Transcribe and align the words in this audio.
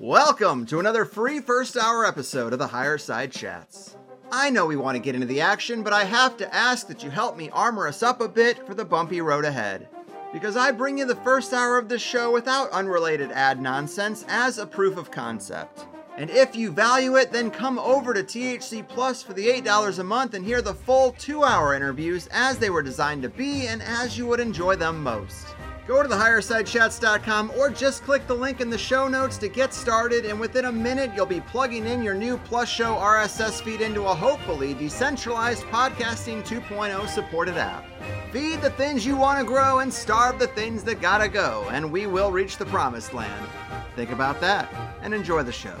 Welcome 0.00 0.64
to 0.66 0.78
another 0.78 1.04
free 1.04 1.40
first 1.40 1.76
hour 1.76 2.06
episode 2.06 2.52
of 2.52 2.60
the 2.60 2.68
Higher 2.68 2.98
Side 2.98 3.32
Chats. 3.32 3.96
I 4.30 4.48
know 4.48 4.64
we 4.64 4.76
want 4.76 4.94
to 4.94 5.02
get 5.02 5.16
into 5.16 5.26
the 5.26 5.40
action, 5.40 5.82
but 5.82 5.92
I 5.92 6.04
have 6.04 6.36
to 6.36 6.54
ask 6.54 6.86
that 6.86 7.02
you 7.02 7.10
help 7.10 7.36
me 7.36 7.50
armor 7.50 7.88
us 7.88 8.00
up 8.00 8.20
a 8.20 8.28
bit 8.28 8.64
for 8.64 8.74
the 8.74 8.84
bumpy 8.84 9.20
road 9.20 9.44
ahead. 9.44 9.88
Because 10.32 10.56
I 10.56 10.70
bring 10.70 10.98
you 10.98 11.04
the 11.04 11.16
first 11.16 11.52
hour 11.52 11.78
of 11.78 11.88
this 11.88 12.00
show 12.00 12.30
without 12.30 12.70
unrelated 12.70 13.32
ad 13.32 13.60
nonsense 13.60 14.24
as 14.28 14.58
a 14.58 14.66
proof 14.66 14.96
of 14.96 15.10
concept. 15.10 15.86
And 16.16 16.30
if 16.30 16.54
you 16.54 16.70
value 16.70 17.16
it, 17.16 17.32
then 17.32 17.50
come 17.50 17.80
over 17.80 18.14
to 18.14 18.22
THC 18.22 18.86
Plus 18.86 19.20
for 19.20 19.32
the 19.32 19.48
$8 19.48 19.98
a 19.98 20.04
month 20.04 20.34
and 20.34 20.44
hear 20.44 20.62
the 20.62 20.74
full 20.74 21.10
two 21.18 21.42
hour 21.42 21.74
interviews 21.74 22.28
as 22.30 22.56
they 22.58 22.70
were 22.70 22.82
designed 22.82 23.22
to 23.22 23.28
be 23.28 23.66
and 23.66 23.82
as 23.82 24.16
you 24.16 24.28
would 24.28 24.38
enjoy 24.38 24.76
them 24.76 25.02
most. 25.02 25.44
Go 25.88 26.02
to 26.02 26.08
thehighersidechats.com 26.10 27.52
or 27.56 27.70
just 27.70 28.04
click 28.04 28.26
the 28.26 28.34
link 28.34 28.60
in 28.60 28.68
the 28.68 28.76
show 28.76 29.08
notes 29.08 29.38
to 29.38 29.48
get 29.48 29.72
started, 29.72 30.26
and 30.26 30.38
within 30.38 30.66
a 30.66 30.72
minute, 30.72 31.12
you'll 31.16 31.24
be 31.24 31.40
plugging 31.40 31.86
in 31.86 32.02
your 32.02 32.12
new 32.12 32.36
Plus 32.36 32.68
Show 32.68 32.96
RSS 32.96 33.62
feed 33.62 33.80
into 33.80 34.02
a 34.02 34.14
hopefully 34.14 34.74
decentralized 34.74 35.62
podcasting 35.68 36.46
2.0 36.46 37.08
supported 37.08 37.56
app. 37.56 37.86
Feed 38.30 38.60
the 38.60 38.68
things 38.72 39.06
you 39.06 39.16
want 39.16 39.38
to 39.38 39.46
grow 39.46 39.78
and 39.78 39.90
starve 39.90 40.38
the 40.38 40.48
things 40.48 40.84
that 40.84 41.00
gotta 41.00 41.26
go, 41.26 41.66
and 41.70 41.90
we 41.90 42.06
will 42.06 42.30
reach 42.30 42.58
the 42.58 42.66
promised 42.66 43.14
land. 43.14 43.48
Think 43.96 44.10
about 44.10 44.42
that 44.42 44.70
and 45.00 45.14
enjoy 45.14 45.42
the 45.42 45.52
show. 45.52 45.80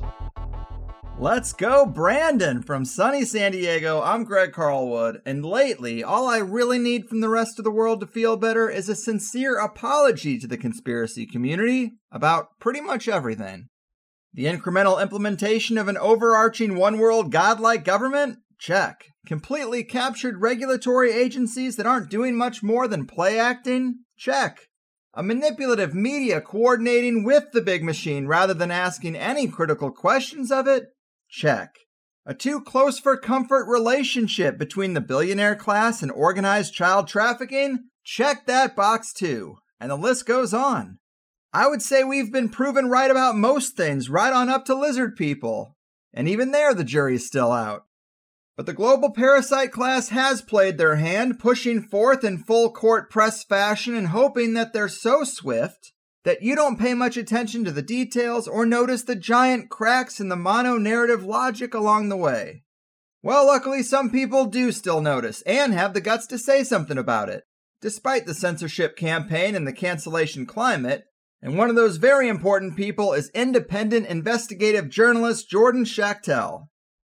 Let's 1.21 1.53
go, 1.53 1.85
Brandon 1.85 2.63
from 2.63 2.83
sunny 2.83 3.25
San 3.25 3.51
Diego. 3.51 4.01
I'm 4.01 4.23
Greg 4.23 4.53
Carlwood, 4.53 5.21
and 5.23 5.45
lately, 5.45 6.03
all 6.03 6.27
I 6.27 6.39
really 6.39 6.79
need 6.79 7.07
from 7.07 7.21
the 7.21 7.29
rest 7.29 7.59
of 7.59 7.63
the 7.63 7.69
world 7.69 7.99
to 7.99 8.07
feel 8.07 8.37
better 8.37 8.67
is 8.67 8.89
a 8.89 8.95
sincere 8.95 9.59
apology 9.59 10.39
to 10.39 10.47
the 10.47 10.57
conspiracy 10.57 11.27
community 11.27 11.91
about 12.11 12.47
pretty 12.59 12.81
much 12.81 13.07
everything. 13.07 13.67
The 14.33 14.45
incremental 14.45 14.99
implementation 14.99 15.77
of 15.77 15.87
an 15.87 15.95
overarching 15.95 16.75
one 16.75 16.97
world 16.97 17.31
godlike 17.31 17.85
government? 17.85 18.39
Check. 18.57 19.05
Completely 19.27 19.83
captured 19.83 20.41
regulatory 20.41 21.11
agencies 21.11 21.75
that 21.75 21.85
aren't 21.85 22.09
doing 22.09 22.35
much 22.35 22.63
more 22.63 22.87
than 22.87 23.05
play 23.05 23.37
acting? 23.37 23.99
Check. 24.17 24.57
A 25.13 25.21
manipulative 25.21 25.93
media 25.93 26.41
coordinating 26.41 27.23
with 27.23 27.51
the 27.53 27.61
big 27.61 27.83
machine 27.83 28.25
rather 28.25 28.55
than 28.55 28.71
asking 28.71 29.15
any 29.15 29.47
critical 29.47 29.91
questions 29.91 30.51
of 30.51 30.65
it? 30.65 30.85
Check. 31.31 31.77
A 32.25 32.33
too 32.33 32.59
close 32.61 32.99
for 32.99 33.15
comfort 33.15 33.65
relationship 33.67 34.57
between 34.57 34.93
the 34.93 35.01
billionaire 35.01 35.55
class 35.55 36.03
and 36.03 36.11
organized 36.11 36.73
child 36.73 37.07
trafficking? 37.07 37.85
Check 38.03 38.45
that 38.45 38.75
box 38.75 39.13
too. 39.13 39.55
And 39.79 39.89
the 39.89 39.95
list 39.95 40.25
goes 40.25 40.53
on. 40.53 40.99
I 41.53 41.67
would 41.67 41.81
say 41.81 42.03
we've 42.03 42.31
been 42.31 42.49
proven 42.49 42.89
right 42.89 43.09
about 43.09 43.37
most 43.37 43.75
things, 43.75 44.09
right 44.09 44.31
on 44.31 44.49
up 44.49 44.65
to 44.65 44.75
lizard 44.75 45.15
people. 45.15 45.77
And 46.13 46.27
even 46.27 46.51
there, 46.51 46.73
the 46.73 46.83
jury's 46.83 47.25
still 47.25 47.51
out. 47.51 47.85
But 48.57 48.65
the 48.65 48.73
global 48.73 49.11
parasite 49.11 49.71
class 49.71 50.09
has 50.09 50.41
played 50.41 50.77
their 50.77 50.97
hand, 50.97 51.39
pushing 51.39 51.81
forth 51.81 52.25
in 52.25 52.43
full 52.43 52.71
court 52.71 53.09
press 53.09 53.43
fashion 53.43 53.95
and 53.95 54.07
hoping 54.07 54.53
that 54.53 54.73
they're 54.73 54.89
so 54.89 55.23
swift 55.23 55.93
that 56.23 56.41
you 56.41 56.55
don't 56.55 56.79
pay 56.79 56.93
much 56.93 57.17
attention 57.17 57.63
to 57.65 57.71
the 57.71 57.81
details 57.81 58.47
or 58.47 58.65
notice 58.65 59.03
the 59.03 59.15
giant 59.15 59.69
cracks 59.69 60.19
in 60.19 60.29
the 60.29 60.35
mono 60.35 60.77
narrative 60.77 61.23
logic 61.23 61.73
along 61.73 62.09
the 62.09 62.17
way. 62.17 62.63
Well, 63.23 63.45
luckily, 63.45 63.83
some 63.83 64.09
people 64.09 64.45
do 64.45 64.71
still 64.71 65.01
notice 65.01 65.43
and 65.43 65.73
have 65.73 65.93
the 65.93 66.01
guts 66.01 66.25
to 66.27 66.39
say 66.39 66.63
something 66.63 66.97
about 66.97 67.29
it, 67.29 67.43
despite 67.79 68.25
the 68.25 68.33
censorship 68.33 68.95
campaign 68.95 69.55
and 69.55 69.67
the 69.67 69.73
cancellation 69.73 70.45
climate. 70.45 71.05
And 71.41 71.57
one 71.57 71.69
of 71.69 71.75
those 71.75 71.97
very 71.97 72.27
important 72.27 72.75
people 72.75 73.13
is 73.13 73.29
independent 73.33 74.07
investigative 74.07 74.89
journalist 74.89 75.49
Jordan 75.49 75.85
Schachtel. 75.85 76.70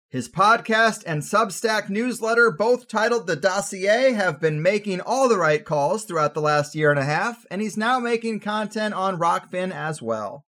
His 0.09 0.29
podcast 0.29 1.03
and 1.06 1.22
Substack 1.22 1.90
newsletter, 1.90 2.50
both 2.50 2.88
titled 2.88 3.28
The 3.28 3.35
Dossier, 3.35 4.13
have 4.13 4.40
been 4.40 4.62
making 4.62 5.01
all 5.01 5.28
the 5.28 5.38
right 5.38 5.66
calls 5.66 6.06
throughout 6.06 6.34
the 6.34 6.40
last 6.40 6.75
year 6.75 6.91
and 6.91 7.00
a 7.00 7.03
half, 7.03 7.45
and 7.51 7.62
he's 7.62 7.75
now 7.75 8.00
making 8.00 8.40
content 8.40 8.94
on 8.94 9.19
Rokfin 9.19 9.73
as 9.73 10.01
well. 10.01 10.45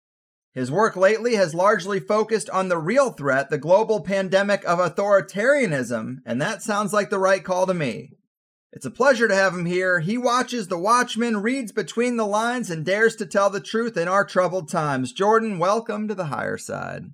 His 0.54 0.70
work 0.70 0.96
lately 0.96 1.34
has 1.36 1.56
largely 1.56 2.00
focused 2.00 2.52
on 2.52 2.68
the 2.68 2.78
real 2.78 3.12
threat, 3.14 3.50
the 3.50 3.58
global 3.58 4.02
pandemic 4.02 4.64
of 4.64 4.78
authoritarianism, 4.78 6.18
and 6.24 6.40
that 6.40 6.62
sounds 6.62 6.94
like 6.94 7.10
the 7.10 7.18
right 7.18 7.44
call 7.44 7.66
to 7.66 7.74
me. 7.74 8.12
It's 8.72 8.86
a 8.86 8.92
pleasure 8.92 9.28
to 9.28 9.34
have 9.34 9.56
him 9.56 9.66
here. 9.66 10.02
He 10.02 10.20
watches 10.20 10.68
The 10.68 10.78
Watchmen, 10.78 11.42
reads 11.42 11.72
between 11.72 12.18
the 12.18 12.28
lines, 12.28 12.70
and 12.70 12.86
dares 12.86 13.16
to 13.16 13.26
tell 13.26 13.50
the 13.50 13.60
truth 13.60 13.98
in 13.98 14.08
our 14.08 14.24
troubled 14.24 14.70
times. 14.70 15.14
Jordan, 15.14 15.58
welcome 15.58 16.08
to 16.10 16.14
the 16.14 16.26
higher 16.26 16.60
side. 16.60 17.06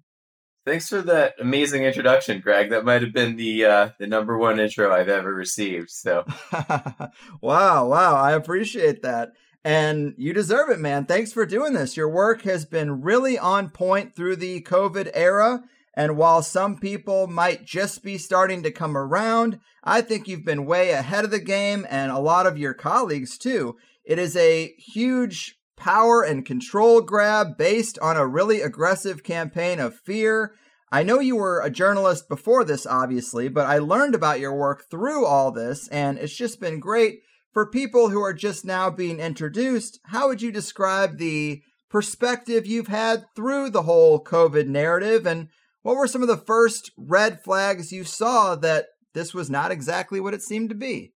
Thanks 0.66 0.88
for 0.88 1.01
that 1.01 1.34
amazing 1.41 1.84
introduction, 1.84 2.40
Greg. 2.40 2.69
That 2.69 2.85
might 2.85 3.01
have 3.01 3.12
been 3.12 3.35
the 3.35 3.66
uh, 3.66 3.90
the 4.00 4.07
number 4.07 4.38
one 4.38 4.62
intro 4.62 4.94
I've 4.94 5.09
ever 5.09 5.34
received. 5.34 5.90
So, 5.90 6.24
wow, 7.41 7.85
wow, 7.88 8.16
I 8.16 8.31
appreciate 8.31 9.01
that, 9.01 9.34
and 9.66 10.13
you 10.18 10.31
deserve 10.31 10.69
it, 10.69 10.79
man. 10.79 11.06
Thanks 11.06 11.34
for 11.34 11.46
doing 11.46 11.74
this. 11.74 11.97
Your 11.97 12.07
work 12.07 12.44
has 12.44 12.63
been 12.63 13.01
really 13.01 13.38
on 13.38 13.72
point 13.72 14.16
through 14.16 14.38
the 14.38 14.62
COVID 14.62 15.12
era, 15.13 15.63
and 15.96 16.16
while 16.16 16.41
some 16.41 16.78
people 16.78 17.28
might 17.28 17.66
just 17.66 18.01
be 18.01 18.18
starting 18.18 18.63
to 18.63 18.72
come 18.72 18.95
around, 18.95 19.59
I 19.84 20.00
think 20.00 20.30
you've 20.30 20.45
been 20.45 20.66
way 20.66 20.91
ahead 20.91 21.25
of 21.25 21.31
the 21.31 21.40
game, 21.40 21.85
and 21.90 22.09
a 22.09 22.19
lot 22.19 22.47
of 22.47 22.57
your 22.57 22.74
colleagues 22.74 23.38
too. 23.38 23.75
It 24.06 24.18
is 24.18 24.38
a 24.38 24.74
huge 24.78 25.57
power 25.83 26.23
and 26.23 26.45
control 26.45 27.01
grab 27.01 27.57
based 27.57 27.99
on 27.99 28.16
a 28.16 28.25
really 28.25 28.61
aggressive 28.61 29.21
campaign 29.21 29.81
of 29.81 29.99
fear. 29.99 30.53
I 30.89 31.03
know 31.03 31.19
you 31.19 31.35
were 31.35 31.59
a 31.59 31.69
journalist 31.69 32.29
before 32.29 32.63
this, 32.63 32.85
obviously, 32.85 33.49
but 33.49 33.66
I 33.66 33.79
learned 33.79 34.16
about 34.16 34.39
your 34.39 34.55
work 34.55 34.85
through 34.89 35.25
all 35.25 35.51
this, 35.51 35.89
and 35.89 36.17
it's 36.17 36.38
just 36.38 36.61
been 36.61 36.79
great. 36.79 37.19
For 37.51 37.69
people 37.69 38.09
who 38.09 38.21
are 38.21 38.33
just 38.33 38.63
now 38.63 38.89
being 38.89 39.19
introduced, 39.19 39.99
how 40.05 40.29
would 40.29 40.41
you 40.41 40.53
describe 40.53 41.17
the 41.17 41.61
perspective 41.89 42.65
you've 42.65 42.88
had 42.88 43.25
through 43.35 43.69
the 43.69 43.81
whole 43.81 44.23
COVID 44.23 44.67
narrative? 44.67 45.27
And 45.27 45.50
what 45.81 45.97
were 45.97 46.07
some 46.07 46.21
of 46.21 46.29
the 46.29 46.38
first 46.38 46.91
red 46.97 47.44
flags 47.44 47.91
you 47.91 48.05
saw 48.05 48.55
that 48.55 48.85
this 49.13 49.33
was 49.33 49.50
not 49.50 49.71
exactly 49.71 50.21
what 50.21 50.33
it 50.33 50.41
seemed 50.41 50.69
to 50.69 50.75
be? 50.75 51.11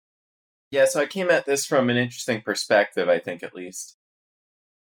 Yeah, 0.71 0.85
so 0.85 1.01
I 1.01 1.05
came 1.05 1.29
at 1.29 1.45
this 1.45 1.67
from 1.67 1.91
an 1.91 1.97
interesting 1.97 2.41
perspective, 2.41 3.07
I 3.07 3.19
think, 3.19 3.43
at 3.43 3.53
least 3.53 3.97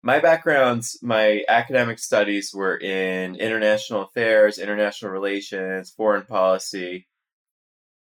my 0.03 0.19
backgrounds, 0.19 0.99
my 1.01 1.45
academic 1.49 1.99
studies 1.99 2.53
were 2.53 2.77
in 2.77 3.37
international 3.37 4.03
affairs, 4.03 4.59
international 4.59 5.13
relations, 5.13 5.91
foreign 5.91 6.25
policy. 6.25 7.07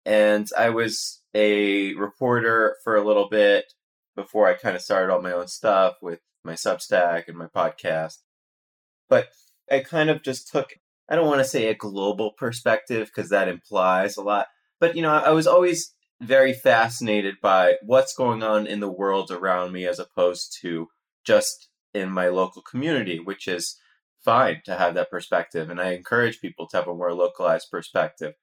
And 0.06 0.48
I 0.58 0.70
was 0.70 1.22
a 1.34 1.94
reporter 1.94 2.76
for 2.84 2.96
a 2.96 3.06
little 3.06 3.30
bit 3.30 3.72
before 4.16 4.48
I 4.48 4.56
kind 4.56 4.76
of 4.76 4.82
started 4.82 5.12
all 5.12 5.22
my 5.22 5.32
own 5.32 5.48
stuff 5.48 5.96
with 6.02 6.20
my 6.44 6.54
Substack 6.54 7.28
and 7.28 7.38
my 7.38 7.48
podcast. 7.48 8.18
But 9.10 9.30
I 9.72 9.80
kind 9.80 10.10
of 10.10 10.22
just 10.22 10.50
took, 10.52 10.74
I 11.10 11.16
don't 11.16 11.28
want 11.28 11.40
to 11.40 11.46
say 11.46 11.68
a 11.68 11.76
global 11.76 12.32
perspective 12.38 13.08
because 13.08 13.30
that 13.30 13.48
implies 13.48 14.18
a 14.18 14.22
lot. 14.22 14.48
But, 14.80 14.96
you 14.96 15.02
know, 15.02 15.14
I 15.14 15.32
was 15.32 15.48
always 15.48 15.94
very 16.22 16.54
fascinated 16.54 17.36
by 17.42 17.76
what's 17.84 18.16
going 18.16 18.44
on 18.44 18.68
in 18.68 18.82
the 18.82 18.92
world 18.92 19.32
around 19.32 19.72
me 19.72 19.86
as 19.86 20.00
opposed 20.00 20.58
to 20.62 20.90
just 21.26 21.70
in 21.96 22.12
my 22.12 22.28
local 22.28 22.62
community, 22.62 23.20
which 23.20 23.48
is 23.48 23.80
fine 24.24 24.62
to 24.66 24.76
have 24.76 24.94
that 24.96 25.10
perspective. 25.10 25.70
And 25.70 25.80
I 25.80 25.94
encourage 25.94 26.42
people 26.42 26.68
to 26.68 26.78
have 26.78 26.88
a 26.88 26.94
more 26.94 27.14
localized 27.14 27.72
perspective. 27.72 28.34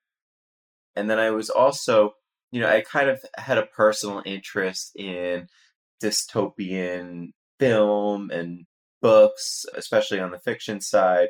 And 0.97 1.11
then 1.11 1.19
I 1.19 1.31
was 1.31 1.51
also, 1.51 2.15
you 2.51 2.61
know, 2.61 2.69
I 2.69 2.81
kind 2.81 3.11
of 3.11 3.21
had 3.37 3.59
a 3.59 3.67
personal 3.67 4.23
interest 4.25 4.97
in 4.97 5.49
dystopian 6.03 7.33
film 7.61 8.31
and 8.31 8.65
books, 9.03 9.67
especially 9.77 10.19
on 10.21 10.31
the 10.31 10.39
fiction 10.39 10.81
side. 10.81 11.29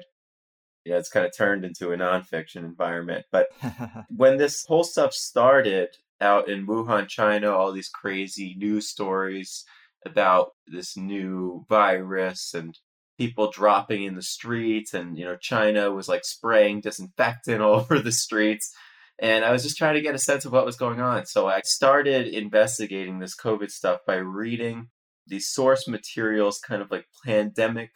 Yeah, 0.84 0.98
it's 0.98 1.10
kind 1.10 1.26
of 1.26 1.36
turned 1.36 1.64
into 1.64 1.92
a 1.92 1.96
nonfiction 1.96 2.64
environment. 2.64 3.26
But 3.32 3.48
when 4.08 4.36
this 4.36 4.64
whole 4.66 4.84
stuff 4.84 5.12
started 5.12 5.88
out 6.20 6.48
in 6.48 6.66
Wuhan, 6.66 7.08
China, 7.08 7.50
all 7.50 7.72
these 7.72 7.88
crazy 7.88 8.54
news 8.56 8.88
stories 8.88 9.64
about 10.06 10.52
this 10.66 10.96
new 10.96 11.64
virus 11.68 12.54
and 12.54 12.78
people 13.18 13.50
dropping 13.50 14.02
in 14.04 14.14
the 14.14 14.22
streets 14.22 14.94
and 14.94 15.16
you 15.18 15.24
know 15.24 15.36
China 15.36 15.90
was 15.90 16.08
like 16.08 16.24
spraying 16.24 16.80
disinfectant 16.80 17.62
all 17.62 17.74
over 17.74 17.98
the 17.98 18.12
streets 18.12 18.72
and 19.18 19.44
I 19.44 19.52
was 19.52 19.62
just 19.62 19.76
trying 19.76 19.94
to 19.94 20.00
get 20.00 20.16
a 20.16 20.18
sense 20.18 20.44
of 20.44 20.52
what 20.52 20.66
was 20.66 20.76
going 20.76 21.00
on. 21.00 21.26
So 21.26 21.46
I 21.46 21.60
started 21.64 22.26
investigating 22.26 23.20
this 23.20 23.36
COVID 23.36 23.70
stuff 23.70 24.00
by 24.04 24.16
reading 24.16 24.88
these 25.28 25.48
source 25.48 25.86
materials, 25.86 26.58
kind 26.58 26.82
of 26.82 26.90
like 26.90 27.06
pandemic 27.24 27.92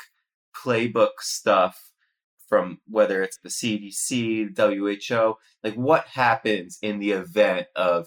playbook 0.56 1.18
stuff 1.20 1.90
from 2.48 2.78
whether 2.86 3.24
it's 3.24 3.38
the 3.42 3.48
CDC, 3.48 4.56
WHO, 4.56 5.34
like 5.64 5.74
what 5.74 6.06
happens 6.06 6.78
in 6.80 7.00
the 7.00 7.10
event 7.10 7.66
of 7.74 8.06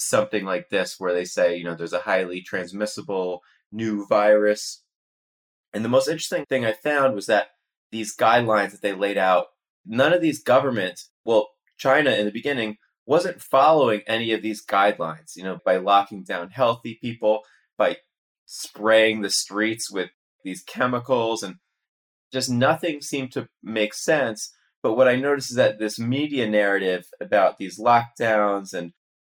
something 0.00 0.44
like 0.44 0.68
this 0.70 0.96
where 0.98 1.14
they 1.14 1.24
say, 1.24 1.56
you 1.56 1.64
know, 1.64 1.74
there's 1.74 1.92
a 1.92 2.00
highly 2.00 2.40
transmissible 2.42 3.42
new 3.72 4.06
virus. 4.06 4.82
And 5.72 5.84
the 5.84 5.88
most 5.88 6.08
interesting 6.08 6.44
thing 6.46 6.64
I 6.64 6.72
found 6.72 7.14
was 7.14 7.26
that 7.26 7.48
these 7.92 8.16
guidelines 8.16 8.72
that 8.72 8.82
they 8.82 8.92
laid 8.92 9.18
out, 9.18 9.46
none 9.86 10.12
of 10.12 10.20
these 10.20 10.42
governments, 10.42 11.10
well, 11.24 11.50
China 11.76 12.10
in 12.10 12.26
the 12.26 12.32
beginning 12.32 12.76
wasn't 13.06 13.40
following 13.40 14.02
any 14.06 14.32
of 14.32 14.42
these 14.42 14.64
guidelines, 14.64 15.36
you 15.36 15.42
know, 15.42 15.58
by 15.64 15.76
locking 15.76 16.22
down 16.22 16.50
healthy 16.50 16.98
people, 17.00 17.40
by 17.76 17.96
spraying 18.46 19.20
the 19.20 19.30
streets 19.30 19.90
with 19.90 20.10
these 20.44 20.62
chemicals, 20.62 21.42
and 21.42 21.56
just 22.32 22.50
nothing 22.50 23.00
seemed 23.00 23.32
to 23.32 23.48
make 23.62 23.94
sense. 23.94 24.52
But 24.82 24.94
what 24.94 25.08
I 25.08 25.16
noticed 25.16 25.50
is 25.50 25.56
that 25.56 25.78
this 25.78 25.98
media 25.98 26.48
narrative 26.48 27.06
about 27.20 27.58
these 27.58 27.78
lockdowns 27.78 28.72
and 28.72 28.92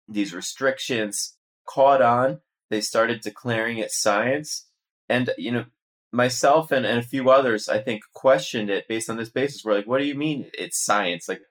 these 0.08 0.34
restrictions 0.34 1.36
caught 1.68 2.02
on. 2.02 2.42
They 2.70 2.82
started 2.82 3.22
declaring 3.22 3.78
it 3.78 3.92
science. 3.92 4.68
And, 5.10 5.30
you 5.38 5.52
know, 5.52 5.66
myself 6.12 6.72
and, 6.72 6.86
and 6.86 7.00
a 7.00 7.04
few 7.04 7.30
others, 7.30 7.68
I 7.70 7.80
think, 7.80 8.02
questioned 8.14 8.70
it 8.70 8.88
based 8.88 9.10
on 9.10 9.18
this 9.18 9.30
basis. 9.30 9.64
We're 9.64 9.76
like, 9.76 9.88
what 9.88 10.00
do 10.00 10.06
you 10.06 10.16
mean 10.16 10.50
it's 10.54 10.84
science? 10.84 11.28
Like, 11.28 11.42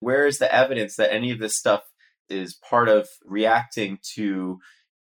where 0.00 0.26
is 0.26 0.38
the 0.38 0.52
evidence 0.52 0.96
that 0.96 1.12
any 1.12 1.30
of 1.30 1.38
this 1.38 1.56
stuff 1.56 1.82
is 2.28 2.54
part 2.54 2.88
of 2.88 3.08
reacting 3.24 3.98
to 4.14 4.58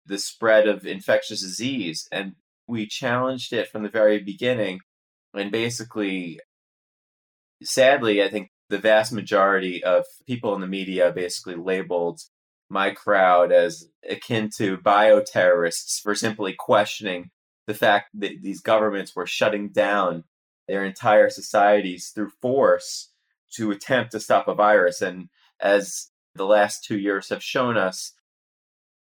the 0.07 0.19
spread 0.19 0.69
of 0.69 0.87
infectious 0.87 1.43
disease? 1.43 2.09
And 2.13 2.35
we 2.69 2.87
challenged 2.87 3.53
it 3.53 3.69
from 3.69 3.83
the 3.83 3.89
very 3.89 4.21
beginning. 4.21 4.81
And 5.35 5.51
basically, 5.51 6.41
sadly, 7.63 8.23
I 8.23 8.31
think 8.31 8.51
the 8.69 8.79
vast 8.79 9.13
majority 9.13 9.83
of 9.83 10.05
people 10.27 10.55
in 10.55 10.61
the 10.61 10.67
media 10.67 11.13
basically 11.13 11.55
labeled 11.57 12.21
my 12.69 12.91
crowd 12.91 13.53
as 13.53 13.89
akin 14.09 14.51
to 14.57 14.77
bioterrorists 14.79 16.01
for 16.01 16.15
simply 16.15 16.53
questioning 16.53 17.31
the 17.67 17.75
fact 17.75 18.11
that 18.15 18.43
these 18.43 18.61
governments 18.61 19.15
were 19.15 19.27
shutting 19.27 19.69
down 19.69 20.25
their 20.69 20.85
entire 20.85 21.31
societies 21.31 22.11
through 22.15 22.31
force 22.41 23.11
to 23.55 23.71
attempt 23.71 24.13
to 24.13 24.21
stop 24.21 24.49
a 24.49 24.55
virus. 24.55 25.01
And 25.01 25.29
as 25.61 26.11
the 26.35 26.47
last 26.47 26.85
two 26.85 26.99
years 26.99 27.29
have 27.29 27.43
shown 27.43 27.77
us, 27.77 28.13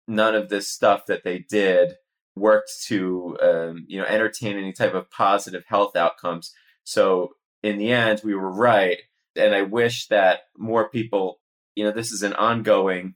none 0.09 0.35
of 0.35 0.49
this 0.49 0.71
stuff 0.71 1.07
that 1.07 1.25
they 1.25 1.39
did 1.39 1.95
worked 2.37 2.71
to 2.87 3.37
um, 3.43 3.85
you 3.89 3.99
know 3.99 4.07
entertain 4.07 4.57
any 4.57 4.73
type 4.73 4.95
of 4.95 5.11
positive 5.11 5.65
health 5.67 5.97
outcomes. 5.97 6.53
So 6.85 7.35
in 7.63 7.79
the 7.79 7.93
end, 7.93 8.23
we 8.25 8.35
were 8.35 8.51
right, 8.51 8.99
and 9.37 9.55
I 9.55 9.63
wish 9.63 10.09
that 10.09 10.41
more 10.57 10.89
people. 10.89 11.41
You 11.77 11.85
know, 11.85 11.93
this 11.93 12.11
is 12.11 12.23
an 12.23 12.33
ongoing 12.35 13.15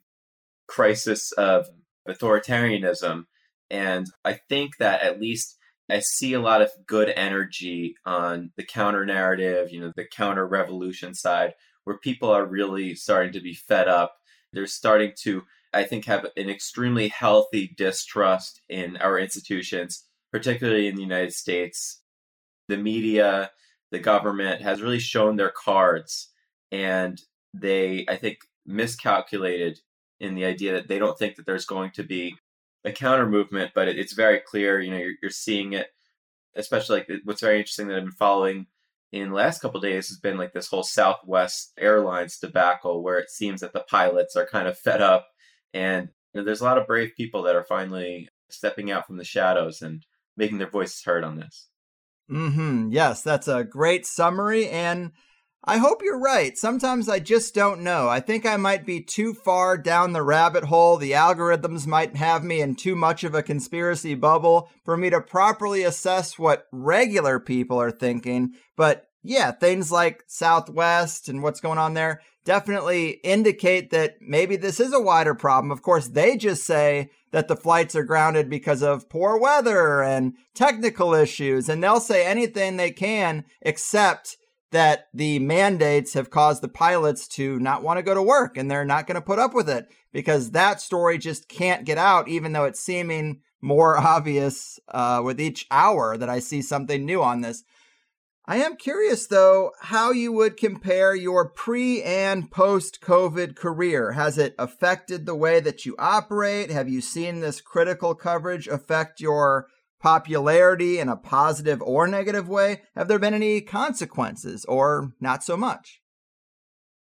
crisis 0.67 1.33
of 1.33 1.67
authoritarianism, 2.09 3.25
and 3.71 4.07
I 4.25 4.35
think 4.49 4.77
that 4.79 5.03
at 5.03 5.21
least 5.21 5.57
I 5.91 6.01
see 6.01 6.33
a 6.33 6.41
lot 6.41 6.63
of 6.63 6.71
good 6.87 7.11
energy 7.11 7.95
on 8.07 8.53
the 8.57 8.65
counter 8.65 9.05
narrative, 9.05 9.71
you 9.71 9.81
know, 9.81 9.93
the 9.95 10.07
counter 10.07 10.47
revolution 10.47 11.15
side, 11.15 11.55
where 11.85 11.99
people 11.99 12.31
are 12.31 12.47
really 12.47 12.95
starting 12.95 13.33
to 13.33 13.41
be 13.41 13.55
fed 13.55 13.89
up. 13.89 14.17
They're 14.53 14.67
starting 14.67 15.13
to, 15.23 15.43
I 15.73 15.85
think, 15.85 16.07
have 16.07 16.27
an 16.37 16.49
extremely 16.49 17.09
healthy 17.09 17.75
distrust 17.77 18.63
in 18.69 18.97
our 18.99 19.19
institutions, 19.19 20.05
particularly 20.33 20.87
in 20.87 20.95
the 20.95 21.03
United 21.03 21.35
States. 21.35 22.01
The 22.69 22.79
media, 22.79 23.51
the 23.91 23.99
government 23.99 24.63
has 24.63 24.81
really 24.81 25.01
shown 25.01 25.37
their 25.37 25.53
cards, 25.53 26.31
and 26.73 27.21
they, 27.53 28.07
I 28.09 28.17
think, 28.17 28.39
miscalculated 28.65 29.81
in 30.25 30.35
the 30.35 30.45
idea 30.45 30.73
that 30.73 30.89
they 30.89 30.99
don't 30.99 31.19
think 31.19 31.37
that 31.37 31.47
there's 31.47 31.67
going 31.67 31.91
to 31.93 32.03
be 32.03 32.37
a 32.85 32.93
counter 32.93 33.27
movement, 33.27 33.73
but 33.75 33.89
it, 33.89 33.99
it's 33.99 34.13
very 34.13 34.41
clear. 34.41 34.81
You 34.81 34.91
know, 34.91 34.99
you're, 34.99 35.15
you're 35.23 35.31
seeing 35.31 35.73
it, 35.73 35.89
especially 36.55 36.99
like 36.99 37.23
what's 37.25 37.41
very 37.41 37.59
interesting 37.59 37.89
that 37.89 37.97
I've 37.97 38.05
been 38.05 38.13
following 38.13 38.67
in 39.13 39.29
the 39.29 39.35
last 39.35 39.61
couple 39.63 39.81
days 39.81 40.09
has 40.09 40.19
been 40.19 40.37
like 40.37 40.53
this 40.53 40.67
whole 40.67 40.83
Southwest 40.83 41.73
Airlines 41.79 42.39
debacle, 42.39 43.03
where 43.03 43.19
it 43.19 43.31
seems 43.31 43.61
that 43.61 43.73
the 43.73 43.85
pilots 43.89 44.35
are 44.35 44.47
kind 44.47 44.67
of 44.67 44.77
fed 44.77 45.01
up, 45.01 45.29
and 45.73 46.09
you 46.33 46.41
know, 46.41 46.45
there's 46.45 46.61
a 46.61 46.65
lot 46.65 46.79
of 46.79 46.87
brave 46.87 47.13
people 47.17 47.43
that 47.45 47.55
are 47.55 47.65
finally 47.65 48.29
stepping 48.51 48.91
out 48.91 49.07
from 49.07 49.17
the 49.17 49.25
shadows 49.25 49.83
and 49.83 50.05
making 50.37 50.59
their 50.59 50.71
voices 50.71 51.05
heard 51.05 51.23
on 51.23 51.37
this. 51.37 51.69
Hmm. 52.29 52.89
Yes, 52.91 53.23
that's 53.23 53.47
a 53.47 53.63
great 53.63 54.05
summary, 54.05 54.69
and 54.69 55.13
I 55.67 55.79
hope 55.79 56.03
you're 56.03 56.19
right. 56.19 56.59
Sometimes 56.59 57.09
I 57.09 57.21
just 57.21 57.55
don't 57.55 57.81
know. 57.81 58.07
I 58.07 58.21
think 58.21 58.45
I 58.45 58.59
might 58.59 58.85
be 58.85 59.01
too 59.01 59.33
far 59.33 59.79
down 59.79 60.13
the 60.13 60.23
rabbit 60.23 60.65
hole. 60.65 60.99
The 60.99 61.13
algorithms 61.13 61.87
might 61.87 62.17
have 62.17 62.45
me 62.45 62.61
in 62.61 62.75
too 62.75 62.95
much 62.95 63.25
of 63.25 63.35
a 63.35 63.43
conspiracy 63.43 64.15
bubble 64.15 64.69
for 64.85 64.95
me 64.99 65.09
to 65.09 65.23
properly 65.23 65.83
assess 65.83 66.39
what 66.39 66.67
regular 66.71 67.41
people 67.41 67.81
are 67.81 67.91
thinking. 67.91 68.53
But 68.77 69.09
yeah, 69.23 69.53
things 69.53 69.91
like 69.91 70.25
Southwest 70.27 71.31
and 71.31 71.43
what's 71.43 71.61
going 71.61 71.79
on 71.79 71.95
there 71.95 72.21
definitely 72.45 73.21
indicate 73.25 73.91
that 73.91 74.17
maybe 74.21 74.57
this 74.57 74.79
is 74.79 74.93
a 74.93 75.01
wider 75.01 75.35
problem. 75.35 75.71
Of 75.71 75.81
course, 75.81 76.09
they 76.09 76.37
just 76.37 76.65
say 76.65 77.09
that 77.33 77.49
the 77.49 77.57
flights 77.57 77.97
are 77.97 78.05
grounded 78.05 78.51
because 78.51 78.83
of 78.83 79.09
poor 79.09 79.39
weather 79.39 80.03
and 80.03 80.35
technical 80.53 81.15
issues, 81.15 81.71
and 81.71 81.83
they'll 81.83 82.01
say 82.01 82.27
anything 82.27 82.77
they 82.77 82.91
can 82.91 83.47
except 83.63 84.37
that 84.75 85.07
the 85.15 85.39
mandates 85.39 86.15
have 86.15 86.31
caused 86.31 86.61
the 86.61 86.69
pilots 86.69 87.29
to 87.29 87.61
not 87.61 87.85
want 87.85 87.97
to 87.97 88.03
go 88.03 88.13
to 88.13 88.21
work 88.21 88.57
and 88.57 88.69
they're 88.69 88.85
not 88.85 89.07
going 89.07 89.15
to 89.15 89.21
put 89.21 89.39
up 89.39 89.55
with 89.55 89.71
it 89.71 89.87
because 90.13 90.51
that 90.51 90.81
story 90.81 91.17
just 91.17 91.49
can't 91.49 91.85
get 91.85 91.97
out, 91.97 92.27
even 92.27 92.53
though 92.53 92.65
it's 92.65 92.81
seeming 92.81 93.41
more 93.63 93.97
obvious 94.15 94.81
uh, 94.89 95.23
with 95.25 95.41
each 95.41 95.65
hour 95.71 96.17
that 96.17 96.29
I 96.29 96.41
see 96.41 96.61
something 96.61 97.05
new 97.05 97.23
on 97.23 97.41
this. 97.41 97.63
I 98.47 98.57
am 98.57 98.77
curious, 98.77 99.29
though, 99.29 99.71
how 99.81 100.11
you 100.11 100.33
would 100.33 100.57
compare 100.57 101.15
your 101.15 101.49
pre 101.49 102.03
and 102.03 102.51
post 102.51 103.01
COVID 103.01 103.55
career. 103.55 104.13
Has 104.13 104.39
it 104.39 104.57
affected 104.59 105.25
the 105.25 105.37
way 105.37 105.61
that 105.61 105.87
you 105.87 105.95
operate? 106.01 106.71
Have 106.71 106.89
you 106.89 107.01
seen 107.01 107.39
this 107.39 107.61
critical 107.61 108.17
coverage 108.17 108.67
affect 108.67 109.21
your 109.21 109.69
popularity 110.05 110.99
in 110.99 111.09
a 111.09 111.17
positive 111.17 111.81
or 111.81 112.07
negative 112.07 112.47
way? 112.47 112.83
Have 112.95 113.09
there 113.09 113.19
been 113.19 113.33
any 113.33 113.63
consequences 113.63 114.67
or 114.67 115.15
not 115.19 115.43
so 115.43 115.57
much? 115.57 116.03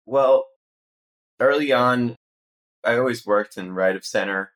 Well, 0.06 0.46
early 1.38 1.72
on, 1.72 2.16
I 2.82 2.96
always 2.96 3.26
worked 3.26 3.58
in 3.58 3.74
right 3.74 3.94
of 3.94 4.06
center, 4.06 4.52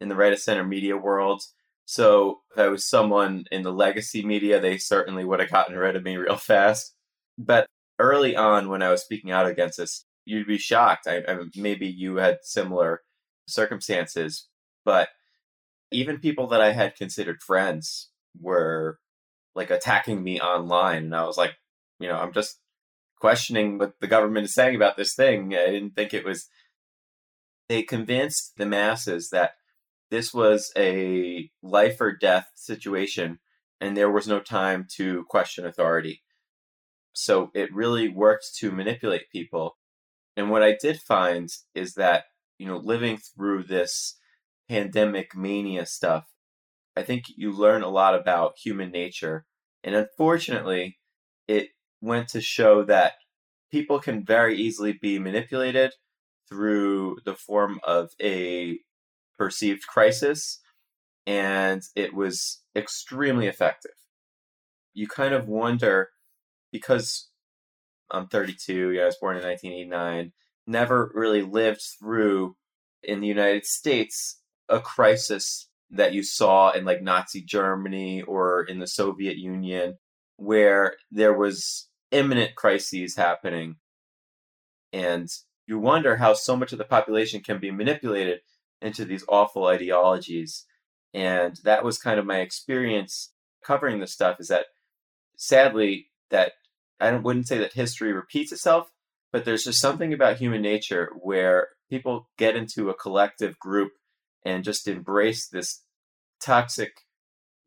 in 0.00 0.08
the 0.08 0.16
right 0.16 0.32
of 0.32 0.38
center 0.38 0.64
media 0.64 0.96
world. 0.96 1.42
So 1.84 2.40
if 2.52 2.58
I 2.58 2.68
was 2.68 2.88
someone 2.88 3.44
in 3.52 3.60
the 3.60 3.72
legacy 3.72 4.24
media, 4.24 4.58
they 4.58 4.78
certainly 4.78 5.26
would 5.26 5.40
have 5.40 5.50
gotten 5.50 5.76
rid 5.76 5.94
of 5.94 6.02
me 6.02 6.16
real 6.16 6.36
fast. 6.36 6.94
But 7.36 7.66
early 7.98 8.34
on, 8.34 8.70
when 8.70 8.80
I 8.80 8.90
was 8.90 9.02
speaking 9.02 9.32
out 9.32 9.46
against 9.46 9.76
this, 9.76 10.06
you'd 10.24 10.46
be 10.46 10.56
shocked. 10.56 11.06
I, 11.06 11.18
I 11.28 11.36
maybe 11.56 11.88
you 11.88 12.16
had 12.16 12.38
similar 12.42 13.02
circumstances, 13.46 14.48
but 14.82 15.10
even 15.94 16.18
people 16.18 16.48
that 16.48 16.60
I 16.60 16.72
had 16.72 16.96
considered 16.96 17.42
friends 17.42 18.10
were 18.40 18.98
like 19.54 19.70
attacking 19.70 20.22
me 20.22 20.40
online. 20.40 21.04
And 21.04 21.14
I 21.14 21.24
was 21.24 21.36
like, 21.36 21.54
you 22.00 22.08
know, 22.08 22.16
I'm 22.16 22.32
just 22.32 22.58
questioning 23.20 23.78
what 23.78 23.94
the 24.00 24.06
government 24.06 24.46
is 24.46 24.54
saying 24.54 24.74
about 24.74 24.96
this 24.96 25.14
thing. 25.14 25.54
I 25.54 25.66
didn't 25.66 25.94
think 25.94 26.14
it 26.14 26.24
was. 26.24 26.48
They 27.68 27.82
convinced 27.82 28.54
the 28.56 28.66
masses 28.66 29.30
that 29.30 29.52
this 30.10 30.34
was 30.34 30.72
a 30.76 31.50
life 31.62 32.00
or 32.00 32.14
death 32.14 32.50
situation 32.54 33.38
and 33.80 33.96
there 33.96 34.10
was 34.10 34.28
no 34.28 34.38
time 34.38 34.86
to 34.96 35.24
question 35.28 35.66
authority. 35.66 36.22
So 37.12 37.50
it 37.52 37.74
really 37.74 38.08
worked 38.08 38.54
to 38.58 38.70
manipulate 38.70 39.30
people. 39.32 39.76
And 40.36 40.50
what 40.50 40.62
I 40.62 40.76
did 40.80 41.00
find 41.00 41.48
is 41.74 41.94
that, 41.94 42.24
you 42.58 42.66
know, 42.66 42.76
living 42.76 43.18
through 43.18 43.64
this 43.64 44.16
pandemic 44.72 45.36
mania 45.36 45.84
stuff, 45.84 46.24
I 46.96 47.02
think 47.02 47.24
you 47.36 47.52
learn 47.52 47.82
a 47.82 47.90
lot 47.90 48.14
about 48.14 48.54
human 48.56 48.90
nature. 48.90 49.44
And 49.84 49.94
unfortunately, 49.94 50.98
it 51.46 51.68
went 52.00 52.28
to 52.28 52.40
show 52.40 52.82
that 52.84 53.12
people 53.70 54.00
can 54.00 54.24
very 54.24 54.56
easily 54.56 54.92
be 54.94 55.18
manipulated 55.18 55.92
through 56.48 57.18
the 57.26 57.34
form 57.34 57.80
of 57.84 58.12
a 58.22 58.78
perceived 59.38 59.86
crisis. 59.86 60.60
and 61.26 61.82
it 61.94 62.14
was 62.14 62.62
extremely 62.74 63.46
effective. 63.46 63.98
You 64.94 65.06
kind 65.06 65.34
of 65.34 65.46
wonder 65.48 66.10
because 66.72 67.30
I'm 68.10 68.26
32, 68.28 68.92
yeah, 68.92 69.02
I 69.02 69.06
was 69.06 69.18
born 69.20 69.36
in 69.36 69.44
1989, 69.44 70.32
never 70.66 71.12
really 71.14 71.42
lived 71.42 71.82
through 72.00 72.56
in 73.02 73.20
the 73.20 73.28
United 73.28 73.66
States 73.66 74.41
a 74.72 74.80
crisis 74.80 75.68
that 75.90 76.14
you 76.14 76.22
saw 76.22 76.70
in 76.72 76.84
like 76.84 77.02
Nazi 77.02 77.42
Germany 77.42 78.22
or 78.22 78.64
in 78.64 78.78
the 78.78 78.86
Soviet 78.86 79.36
Union 79.36 79.98
where 80.36 80.94
there 81.10 81.34
was 81.34 81.88
imminent 82.10 82.54
crises 82.56 83.14
happening. 83.16 83.76
And 84.92 85.28
you 85.66 85.78
wonder 85.78 86.16
how 86.16 86.32
so 86.34 86.56
much 86.56 86.72
of 86.72 86.78
the 86.78 86.84
population 86.84 87.40
can 87.42 87.60
be 87.60 87.70
manipulated 87.70 88.40
into 88.80 89.04
these 89.04 89.24
awful 89.28 89.66
ideologies. 89.66 90.64
And 91.14 91.56
that 91.64 91.84
was 91.84 91.98
kind 91.98 92.18
of 92.18 92.26
my 92.26 92.38
experience 92.38 93.32
covering 93.64 94.00
this 94.00 94.12
stuff 94.12 94.40
is 94.40 94.48
that 94.48 94.66
sadly 95.36 96.08
that 96.30 96.52
I 96.98 97.12
wouldn't 97.12 97.48
say 97.48 97.58
that 97.58 97.74
history 97.74 98.12
repeats 98.12 98.52
itself, 98.52 98.90
but 99.32 99.44
there's 99.44 99.64
just 99.64 99.80
something 99.80 100.12
about 100.12 100.38
human 100.38 100.62
nature 100.62 101.12
where 101.20 101.68
people 101.90 102.28
get 102.38 102.56
into 102.56 102.90
a 102.90 102.94
collective 102.94 103.58
group 103.58 103.92
and 104.44 104.64
just 104.64 104.88
embrace 104.88 105.46
this 105.46 105.82
toxic 106.40 106.92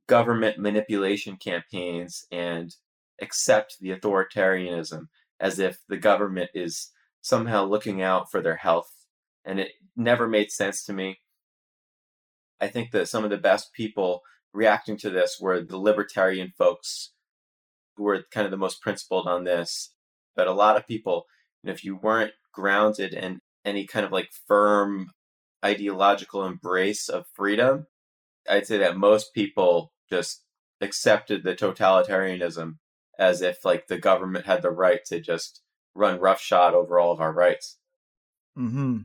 government 0.08 0.60
manipulation 0.60 1.38
campaigns 1.38 2.26
and 2.32 2.76
accept 3.22 3.78
the 3.80 3.90
authoritarianism 3.90 5.08
as 5.40 5.60
if 5.60 5.80
the 5.88 5.98
government 5.98 6.50
is 6.54 6.92
somehow 7.22 7.66
looking 7.66 8.02
out 8.02 8.30
for 8.30 8.42
their 8.42 8.58
health. 8.58 8.92
And 9.44 9.60
it 9.60 9.72
never 9.96 10.28
made 10.28 10.52
sense 10.52 10.84
to 10.86 10.94
me. 10.94 11.20
I 12.60 12.68
think 12.68 12.92
that 12.92 13.08
some 13.08 13.24
of 13.24 13.30
the 13.30 13.38
best 13.38 13.74
people 13.74 14.22
reacting 14.54 14.98
to 14.98 15.10
this 15.10 15.38
were 15.40 15.62
the 15.62 15.78
libertarian 15.78 16.52
folks 16.58 17.12
who 17.96 18.04
were 18.04 18.26
kind 18.32 18.46
of 18.46 18.52
the 18.52 18.58
most 18.58 18.82
principled 18.82 19.28
on 19.28 19.44
this. 19.44 19.94
But 20.36 20.48
a 20.48 20.54
lot 20.54 20.78
of 20.78 20.88
people, 20.88 21.26
if 21.64 21.84
you 21.84 21.96
weren't 21.96 22.34
grounded 22.54 23.14
in 23.14 23.40
any 23.64 23.86
kind 23.86 24.06
of 24.06 24.12
like 24.12 24.30
firm 24.48 25.12
ideological 25.66 26.46
embrace 26.46 27.10
of 27.10 27.26
freedom, 27.34 27.88
I'd 28.50 28.68
say 28.68 28.78
that 28.78 28.98
most 28.98 29.34
people 29.34 29.92
just 30.10 30.44
accepted 30.82 31.44
the 31.44 31.56
totalitarianism 31.56 32.76
as 33.18 33.42
if 33.42 33.66
like 33.66 33.88
the 33.88 33.98
government 33.98 34.46
had 34.46 34.62
the 34.62 34.70
right 34.70 35.00
to 35.08 35.20
just 35.20 35.62
run 35.96 36.20
roughshod 36.20 36.74
over 36.74 37.00
all 37.00 37.12
of 37.12 37.22
our 37.22 37.34
rights. 37.34 37.78
Hmm. 38.56 39.00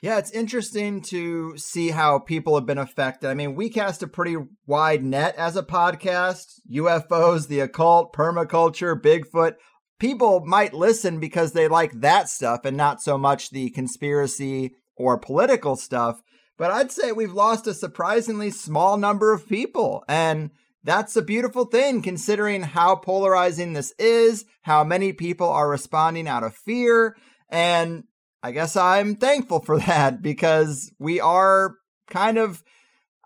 Yeah, 0.00 0.18
it's 0.18 0.30
interesting 0.30 1.02
to 1.02 1.58
see 1.58 1.88
how 1.88 2.20
people 2.20 2.54
have 2.54 2.66
been 2.66 2.78
affected. 2.78 3.28
I 3.28 3.34
mean, 3.34 3.56
we 3.56 3.68
cast 3.68 4.04
a 4.04 4.06
pretty 4.06 4.36
wide 4.64 5.02
net 5.02 5.34
as 5.36 5.56
a 5.56 5.62
podcast 5.62 6.60
UFOs, 6.70 7.48
the 7.48 7.60
occult, 7.60 8.12
permaculture, 8.12 9.00
Bigfoot. 9.00 9.54
People 9.98 10.44
might 10.46 10.72
listen 10.72 11.18
because 11.18 11.52
they 11.52 11.66
like 11.66 12.00
that 12.00 12.28
stuff 12.28 12.64
and 12.64 12.76
not 12.76 13.02
so 13.02 13.18
much 13.18 13.50
the 13.50 13.70
conspiracy 13.70 14.76
or 14.98 15.18
political 15.18 15.76
stuff. 15.76 16.20
But 16.56 16.70
I'd 16.72 16.90
say 16.90 17.12
we've 17.12 17.32
lost 17.32 17.66
a 17.66 17.74
surprisingly 17.74 18.50
small 18.50 18.96
number 18.96 19.32
of 19.32 19.48
people. 19.48 20.04
And 20.08 20.50
that's 20.82 21.16
a 21.16 21.22
beautiful 21.22 21.64
thing 21.64 22.02
considering 22.02 22.62
how 22.62 22.96
polarizing 22.96 23.72
this 23.72 23.92
is, 23.98 24.44
how 24.62 24.84
many 24.84 25.12
people 25.12 25.48
are 25.48 25.68
responding 25.68 26.26
out 26.26 26.44
of 26.44 26.54
fear. 26.54 27.16
And 27.48 28.04
I 28.42 28.52
guess 28.52 28.76
I'm 28.76 29.16
thankful 29.16 29.60
for 29.60 29.78
that 29.86 30.20
because 30.20 30.92
we 30.98 31.20
are 31.20 31.76
kind 32.10 32.38
of 32.38 32.62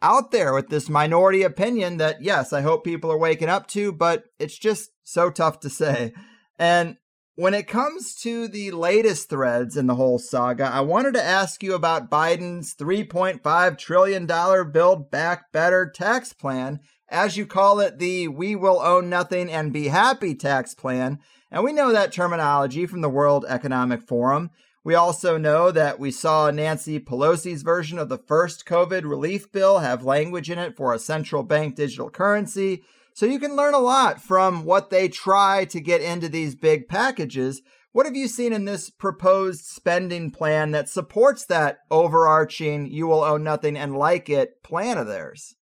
out 0.02 0.32
there 0.32 0.52
with 0.52 0.68
this 0.68 0.88
minority 0.88 1.42
opinion 1.42 1.98
that, 1.98 2.22
yes, 2.22 2.52
I 2.52 2.60
hope 2.60 2.84
people 2.84 3.10
are 3.12 3.18
waking 3.18 3.48
up 3.48 3.68
to, 3.68 3.92
but 3.92 4.24
it's 4.38 4.58
just 4.58 4.90
so 5.04 5.30
tough 5.30 5.60
to 5.60 5.70
say. 5.70 6.12
And 6.58 6.96
when 7.34 7.54
it 7.54 7.66
comes 7.66 8.14
to 8.14 8.46
the 8.46 8.70
latest 8.72 9.30
threads 9.30 9.76
in 9.76 9.86
the 9.86 9.94
whole 9.94 10.18
saga, 10.18 10.64
I 10.64 10.80
wanted 10.80 11.14
to 11.14 11.22
ask 11.22 11.62
you 11.62 11.74
about 11.74 12.10
Biden's 12.10 12.74
$3.5 12.74 13.78
trillion 13.78 14.26
Build 14.70 15.10
Back 15.10 15.50
Better 15.50 15.88
tax 15.88 16.34
plan. 16.34 16.80
As 17.08 17.38
you 17.38 17.46
call 17.46 17.80
it, 17.80 17.98
the 17.98 18.28
We 18.28 18.54
Will 18.54 18.80
Own 18.80 19.08
Nothing 19.08 19.50
and 19.50 19.72
Be 19.72 19.88
Happy 19.88 20.34
tax 20.34 20.74
plan. 20.74 21.20
And 21.50 21.64
we 21.64 21.72
know 21.72 21.90
that 21.92 22.12
terminology 22.12 22.84
from 22.84 23.00
the 23.00 23.08
World 23.08 23.46
Economic 23.48 24.02
Forum. 24.02 24.50
We 24.84 24.94
also 24.94 25.38
know 25.38 25.70
that 25.70 25.98
we 25.98 26.10
saw 26.10 26.50
Nancy 26.50 27.00
Pelosi's 27.00 27.62
version 27.62 27.98
of 27.98 28.10
the 28.10 28.18
first 28.18 28.66
COVID 28.66 29.04
relief 29.04 29.50
bill 29.52 29.78
have 29.78 30.04
language 30.04 30.50
in 30.50 30.58
it 30.58 30.76
for 30.76 30.92
a 30.92 30.98
central 30.98 31.42
bank 31.42 31.76
digital 31.76 32.10
currency. 32.10 32.82
So 33.14 33.26
you 33.26 33.38
can 33.38 33.56
learn 33.56 33.74
a 33.74 33.78
lot 33.78 34.22
from 34.22 34.64
what 34.64 34.90
they 34.90 35.08
try 35.08 35.64
to 35.66 35.80
get 35.80 36.00
into 36.00 36.28
these 36.28 36.54
big 36.54 36.88
packages. 36.88 37.62
What 37.92 38.06
have 38.06 38.16
you 38.16 38.26
seen 38.26 38.52
in 38.52 38.64
this 38.64 38.88
proposed 38.88 39.66
spending 39.66 40.30
plan 40.30 40.70
that 40.70 40.88
supports 40.88 41.44
that 41.46 41.80
overarching 41.90 42.86
you 42.86 43.06
will 43.06 43.22
own 43.22 43.44
nothing 43.44 43.76
and 43.76 43.96
like 43.96 44.30
it 44.30 44.62
plan 44.62 44.96
of 44.96 45.06
theirs? 45.06 45.54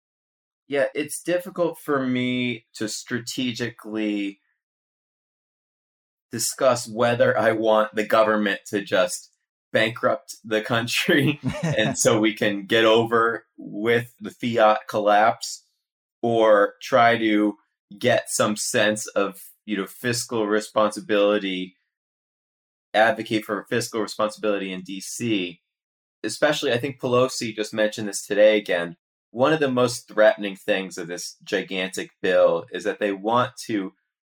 Yeah, 0.68 0.86
it's 0.94 1.20
difficult 1.20 1.78
for 1.84 2.06
me 2.06 2.66
to 2.74 2.88
strategically 2.88 4.38
discuss 6.30 6.88
whether 6.88 7.36
I 7.36 7.50
want 7.50 7.96
the 7.96 8.06
government 8.06 8.60
to 8.68 8.80
just 8.80 9.30
bankrupt 9.72 10.36
the 10.44 10.62
country 10.62 11.40
and 11.62 11.98
so 11.98 12.20
we 12.20 12.34
can 12.34 12.66
get 12.66 12.84
over 12.84 13.46
with 13.56 14.14
the 14.20 14.30
fiat 14.30 14.80
collapse 14.88 15.64
or 16.22 16.74
try 16.82 17.16
to 17.18 17.56
get 17.98 18.30
some 18.30 18.56
sense 18.56 19.06
of 19.08 19.42
you 19.66 19.76
know 19.76 19.86
fiscal 19.86 20.46
responsibility 20.46 21.76
advocate 22.94 23.44
for 23.44 23.66
fiscal 23.68 24.00
responsibility 24.00 24.72
in 24.72 24.82
DC 24.82 25.58
especially 26.22 26.72
I 26.72 26.78
think 26.78 27.00
Pelosi 27.00 27.54
just 27.54 27.74
mentioned 27.74 28.08
this 28.08 28.26
today 28.26 28.58
again. 28.58 28.96
One 29.30 29.52
of 29.52 29.60
the 29.60 29.70
most 29.70 30.08
threatening 30.08 30.56
things 30.56 30.98
of 30.98 31.06
this 31.06 31.36
gigantic 31.44 32.10
bill 32.20 32.66
is 32.72 32.84
that 32.84 32.98
they 32.98 33.12
want 33.12 33.52
to 33.66 33.92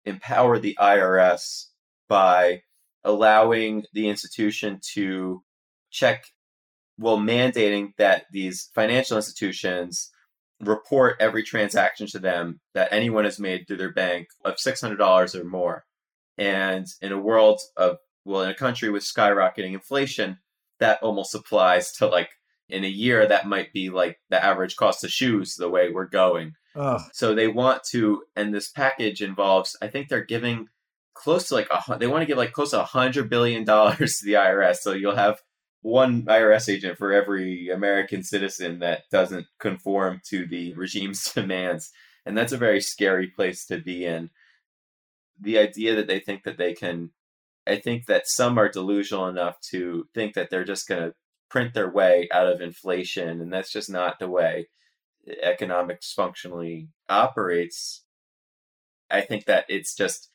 empower 0.06 0.60
the 0.60 0.78
IRS 0.80 1.68
by 2.08 2.62
allowing 3.04 3.84
the 3.94 4.08
institution 4.08 4.80
to 4.94 5.44
check, 5.90 6.26
well, 6.98 7.18
mandating 7.18 7.94
that 7.98 8.26
these 8.32 8.70
financial 8.76 9.18
institutions 9.18 10.12
report 10.60 11.18
every 11.20 11.44
transaction 11.44 12.08
to 12.08 12.20
them 12.20 12.60
that 12.74 12.92
anyone 12.92 13.26
has 13.26 13.40
made 13.40 13.68
through 13.68 13.78
their 13.78 13.94
bank 13.94 14.28
of 14.46 14.56
$600 14.56 15.36
or 15.36 15.44
more. 15.44 15.86
And 16.38 16.88
in 17.02 17.12
a 17.12 17.20
world 17.20 17.60
of, 17.78 17.98
well, 18.26 18.42
in 18.44 18.50
a 18.50 18.56
country 18.56 18.90
with 18.90 19.04
skyrocketing 19.04 19.74
inflation, 19.74 20.40
that 20.80 21.02
almost 21.04 21.36
applies 21.36 21.92
to 21.94 22.08
like 22.08 22.30
in 22.70 22.84
a 22.84 22.88
year, 22.88 23.28
that 23.28 23.48
might 23.48 23.74
be 23.74 23.90
like 23.90 24.20
the 24.30 24.44
average 24.44 24.76
cost 24.76 25.04
of 25.04 25.12
shoes 25.12 25.56
the 25.56 25.70
way 25.70 25.90
we're 25.90 26.06
going. 26.06 26.54
So 27.14 27.36
they 27.36 27.48
want 27.48 27.84
to, 27.92 28.24
and 28.36 28.54
this 28.54 28.70
package 28.70 29.22
involves, 29.22 29.76
I 29.82 29.88
think 29.88 30.08
they're 30.08 30.24
giving 30.24 30.68
close 31.14 31.50
to 31.50 31.54
like 31.54 31.68
a 31.70 31.98
they 32.00 32.08
want 32.08 32.24
to 32.24 32.26
give 32.26 32.38
like 32.38 32.54
close 32.54 32.72
to 32.72 32.82
a 32.82 32.86
hundred 32.86 33.30
billion 33.30 33.64
dollars 33.64 34.18
to 34.20 34.26
the 34.26 34.34
IRS. 34.34 34.78
So 34.78 34.94
you'll 34.94 35.16
have 35.16 35.40
one 35.84 36.24
IRS 36.24 36.70
agent 36.70 36.98
for 36.98 37.12
every 37.12 37.70
American 37.70 38.24
citizen 38.24 38.80
that 38.80 39.04
doesn't 39.12 39.48
conform 39.60 40.22
to 40.30 40.48
the 40.48 40.74
regime's 40.74 41.32
demands, 41.34 41.92
and 42.26 42.36
that's 42.38 42.54
a 42.54 42.58
very 42.58 42.82
scary 42.82 43.28
place 43.28 43.66
to 43.68 43.78
be 43.78 44.06
in. 44.06 44.32
The 45.40 45.60
idea 45.60 45.96
that 45.96 46.08
they 46.08 46.20
think 46.20 46.44
that 46.44 46.58
they 46.58 46.74
can, 46.74 47.12
I 47.68 47.76
think 47.76 48.06
that 48.06 48.28
some 48.28 48.58
are 48.58 48.70
delusional 48.70 49.28
enough 49.28 49.60
to 49.72 50.08
think 50.14 50.34
that 50.36 50.50
they're 50.50 50.64
just 50.64 50.88
going 50.88 51.02
to 51.02 51.16
print 51.50 51.74
their 51.74 51.90
way 51.90 52.30
out 52.32 52.48
of 52.48 52.62
inflation, 52.62 53.42
and 53.42 53.52
that's 53.52 53.72
just 53.72 53.90
not 53.90 54.20
the 54.20 54.30
way 54.30 54.70
economics 55.42 56.14
functionally 56.14 56.90
operates. 57.10 58.04
I 59.12 59.22
think 59.22 59.46
that 59.46 59.66
it's 59.68 59.96
just 59.96 60.30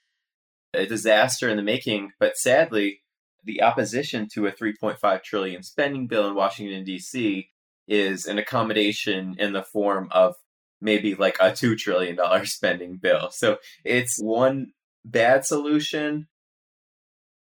a 0.75 0.85
disaster 0.87 1.49
in 1.49 1.57
the 1.57 1.63
making. 1.63 2.13
But 2.21 2.37
sadly, 2.37 3.01
the 3.49 3.63
opposition 3.63 4.29
to 4.29 4.47
a 4.47 4.53
3.5 4.53 5.23
trillion 5.23 5.63
spending 5.63 6.07
bill 6.07 6.29
in 6.29 6.35
Washington 6.35 6.85
D.C. 6.85 7.49
is 7.89 8.27
an 8.27 8.37
accommodation 8.37 9.37
in 9.39 9.55
the 9.55 9.63
form 9.63 10.09
of 10.11 10.35
maybe 10.83 11.15
like 11.15 11.39
a 11.41 11.55
two 11.55 11.75
trillion 11.75 12.15
dollar 12.15 12.45
spending 12.45 12.99
bill. 12.99 13.31
So 13.33 13.57
it's 13.87 14.19
one 14.21 14.73
bad 15.03 15.47
solution. 15.47 16.29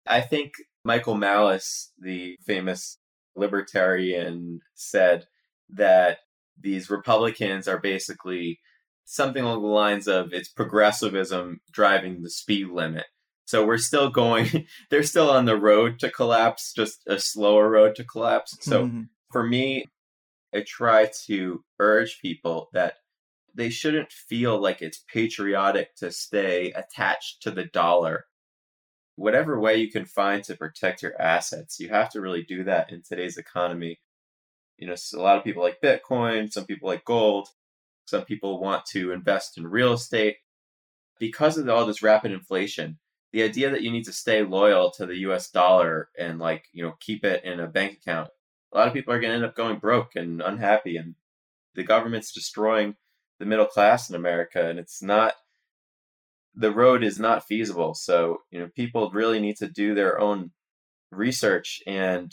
I 0.05 0.19
think 0.19 0.55
Michael 0.83 1.15
Malice, 1.15 1.93
the 1.97 2.37
famous 2.45 2.97
libertarian, 3.37 4.59
said 4.75 5.25
that 5.69 6.17
these 6.59 6.89
Republicans 6.89 7.65
are 7.69 7.79
basically 7.79 8.59
something 9.05 9.41
along 9.41 9.61
the 9.61 9.69
lines 9.69 10.09
of 10.09 10.33
it's 10.33 10.49
progressivism 10.49 11.61
driving 11.71 12.23
the 12.23 12.29
speed 12.29 12.67
limit. 12.67 13.05
So 13.45 13.65
we're 13.65 13.77
still 13.77 14.09
going, 14.09 14.67
they're 14.89 15.03
still 15.03 15.29
on 15.29 15.45
the 15.45 15.57
road 15.57 15.99
to 15.99 16.09
collapse, 16.09 16.73
just 16.73 17.01
a 17.07 17.19
slower 17.19 17.69
road 17.69 17.95
to 17.95 18.03
collapse. 18.03 18.57
So 18.61 18.85
mm-hmm. 18.85 19.01
for 19.31 19.43
me, 19.43 19.85
I 20.53 20.61
try 20.61 21.09
to 21.25 21.63
urge 21.79 22.19
people 22.21 22.69
that 22.73 22.95
they 23.55 23.69
shouldn't 23.69 24.11
feel 24.11 24.59
like 24.59 24.81
it's 24.81 25.03
patriotic 25.11 25.95
to 25.97 26.11
stay 26.11 26.71
attached 26.71 27.41
to 27.43 27.51
the 27.51 27.65
dollar. 27.65 28.25
Whatever 29.15 29.59
way 29.59 29.77
you 29.77 29.91
can 29.91 30.05
find 30.05 30.43
to 30.45 30.55
protect 30.55 31.03
your 31.03 31.19
assets, 31.21 31.79
you 31.79 31.89
have 31.89 32.09
to 32.11 32.21
really 32.21 32.43
do 32.43 32.63
that 32.63 32.91
in 32.91 33.03
today's 33.03 33.37
economy. 33.37 33.99
You 34.77 34.87
know, 34.87 34.95
a 35.13 35.17
lot 35.19 35.37
of 35.37 35.43
people 35.43 35.61
like 35.61 35.81
Bitcoin, 35.81 36.51
some 36.51 36.65
people 36.65 36.89
like 36.89 37.05
gold, 37.05 37.47
some 38.05 38.25
people 38.25 38.59
want 38.59 38.85
to 38.87 39.11
invest 39.11 39.57
in 39.57 39.67
real 39.67 39.93
estate. 39.93 40.37
Because 41.19 41.57
of 41.57 41.69
all 41.69 41.85
this 41.85 42.01
rapid 42.01 42.31
inflation, 42.31 42.97
the 43.33 43.43
idea 43.43 43.71
that 43.71 43.81
you 43.81 43.91
need 43.91 44.05
to 44.05 44.13
stay 44.13 44.43
loyal 44.43 44.91
to 44.91 45.05
the 45.05 45.17
US 45.27 45.49
dollar 45.49 46.09
and 46.17 46.39
like, 46.39 46.65
you 46.71 46.83
know, 46.83 46.93
keep 46.99 47.25
it 47.25 47.43
in 47.43 47.59
a 47.59 47.67
bank 47.67 47.97
account, 47.97 48.29
a 48.71 48.77
lot 48.77 48.87
of 48.87 48.93
people 48.93 49.11
are 49.13 49.19
going 49.19 49.31
to 49.31 49.35
end 49.35 49.45
up 49.45 49.55
going 49.55 49.79
broke 49.79 50.15
and 50.15 50.41
unhappy 50.41 50.95
and 50.95 51.15
the 51.75 51.83
government's 51.83 52.31
destroying 52.31 52.95
the 53.39 53.45
middle 53.45 53.65
class 53.65 54.09
in 54.09 54.15
America 54.15 54.69
and 54.69 54.77
it's 54.77 55.01
not 55.01 55.33
the 56.55 56.71
road 56.71 57.03
is 57.03 57.19
not 57.19 57.47
feasible. 57.47 57.95
So, 57.95 58.41
you 58.51 58.59
know, 58.59 58.69
people 58.75 59.09
really 59.09 59.39
need 59.39 59.57
to 59.57 59.67
do 59.67 59.95
their 59.95 60.19
own 60.19 60.51
research 61.11 61.81
and 61.87 62.31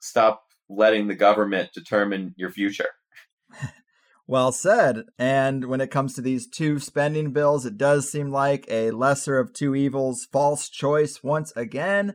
stop 0.00 0.42
letting 0.68 1.06
the 1.06 1.14
government 1.14 1.70
determine 1.72 2.34
your 2.36 2.50
future. 2.50 2.88
Well 4.26 4.52
said. 4.52 5.04
And 5.18 5.66
when 5.66 5.80
it 5.80 5.90
comes 5.90 6.14
to 6.14 6.20
these 6.20 6.46
two 6.46 6.78
spending 6.78 7.32
bills, 7.32 7.66
it 7.66 7.76
does 7.76 8.10
seem 8.10 8.30
like 8.30 8.66
a 8.68 8.90
lesser 8.92 9.38
of 9.38 9.52
two 9.52 9.74
evils, 9.74 10.26
false 10.30 10.68
choice 10.68 11.22
once 11.22 11.52
again. 11.56 12.14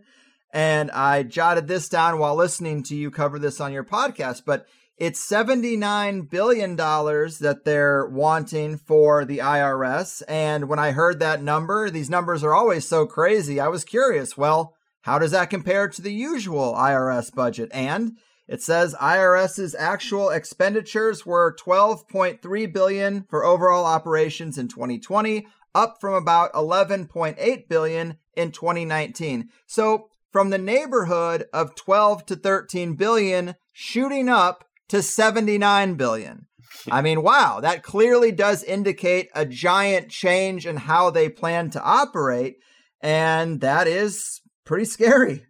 And 0.54 0.90
I 0.92 1.24
jotted 1.24 1.68
this 1.68 1.90
down 1.90 2.20
while 2.20 2.36
listening 2.36 2.82
to 2.84 2.96
you 2.96 3.12
cover 3.12 3.38
this 3.38 3.60
on 3.60 3.74
your 3.74 3.84
podcast, 3.84 4.44
but 4.46 4.66
it's 4.98 5.30
$79 5.30 6.28
billion 6.30 6.76
that 6.76 7.62
they're 7.66 8.08
wanting 8.08 8.78
for 8.78 9.26
the 9.26 9.40
IRS. 9.40 10.24
And 10.28 10.68
when 10.68 10.80
I 10.80 10.92
heard 10.92 11.20
that 11.20 11.44
number, 11.44 11.90
these 11.90 12.10
numbers 12.10 12.44
are 12.44 12.56
always 12.56 12.88
so 12.88 13.06
crazy. 13.06 13.60
I 13.60 13.68
was 13.68 13.84
curious, 13.84 14.36
well, 14.36 14.74
how 15.02 15.20
does 15.20 15.32
that 15.32 15.52
compare 15.52 15.88
to 15.88 16.02
the 16.02 16.14
usual 16.14 16.74
IRS 16.74 17.34
budget? 17.34 17.70
And 17.72 18.18
it 18.48 18.62
says 18.62 18.96
IRS's 19.00 19.75
actual 19.75 20.30
expenditures 20.30 21.25
were 21.25 21.56
12.3 21.60 22.74
billion 22.74 23.25
for 23.30 23.44
overall 23.44 23.86
operations 23.86 24.58
in 24.58 24.68
2020, 24.68 25.48
up 25.75 25.98
from 26.00 26.13
about 26.13 26.54
11.8 26.54 27.68
billion 27.68 28.18
in 28.36 28.51
2019. 28.51 29.50
So, 29.66 30.10
from 30.32 30.50
the 30.50 30.58
neighborhood 30.58 31.46
of 31.54 31.75
12 31.75 32.25
to 32.27 32.36
13 32.36 32.96
billion 32.96 33.56
shooting 33.72 34.30
up 34.30 34.66
to 34.89 35.01
79 35.01 35.96
billion. 35.96 36.48
I 36.92 37.01
mean, 37.01 37.24
wow, 37.24 37.60
that 37.62 37.84
clearly 37.84 38.32
does 38.32 38.63
indicate 38.63 39.30
a 39.34 39.46
giant 39.46 40.10
change 40.10 40.66
in 40.66 40.77
how 40.77 41.10
they 41.10 41.30
plan 41.30 41.70
to 41.72 41.82
operate. 41.82 42.58
And 43.01 43.62
that 43.62 43.88
is 43.88 44.42
pretty 44.66 44.86
scary. 44.86 45.46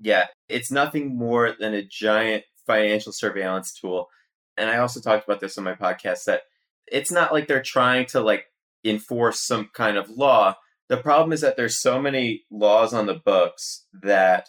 Yeah, 0.00 0.26
it's 0.52 0.70
nothing 0.70 1.16
more 1.16 1.52
than 1.58 1.74
a 1.74 1.82
giant 1.82 2.44
financial 2.66 3.12
surveillance 3.12 3.72
tool. 3.72 4.08
And 4.56 4.70
I 4.70 4.78
also 4.78 5.00
talked 5.00 5.24
about 5.24 5.40
this 5.40 5.58
on 5.58 5.64
my 5.64 5.74
podcast 5.74 6.24
that 6.24 6.42
it's 6.86 7.10
not 7.10 7.32
like 7.32 7.48
they're 7.48 7.62
trying 7.62 8.06
to 8.06 8.20
like 8.20 8.46
enforce 8.84 9.40
some 9.40 9.70
kind 9.72 9.96
of 9.96 10.10
law. 10.10 10.56
The 10.88 10.96
problem 10.96 11.32
is 11.32 11.40
that 11.40 11.56
there's 11.56 11.80
so 11.80 12.00
many 12.00 12.44
laws 12.50 12.92
on 12.92 13.06
the 13.06 13.14
books 13.14 13.86
that 14.02 14.48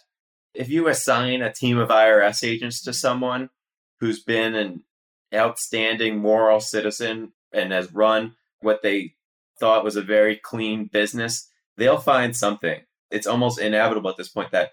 if 0.53 0.69
you 0.69 0.87
assign 0.87 1.41
a 1.41 1.53
team 1.53 1.77
of 1.77 1.89
IRS 1.89 2.47
agents 2.47 2.81
to 2.83 2.93
someone 2.93 3.49
who's 3.99 4.21
been 4.21 4.55
an 4.55 4.83
outstanding 5.33 6.17
moral 6.17 6.59
citizen 6.59 7.31
and 7.51 7.71
has 7.71 7.93
run 7.93 8.35
what 8.59 8.81
they 8.83 9.15
thought 9.59 9.83
was 9.83 9.95
a 9.95 10.01
very 10.01 10.35
clean 10.35 10.85
business, 10.85 11.49
they'll 11.77 11.97
find 11.97 12.35
something. 12.35 12.81
It's 13.09 13.27
almost 13.27 13.59
inevitable 13.59 14.09
at 14.09 14.17
this 14.17 14.29
point 14.29 14.51
that 14.51 14.71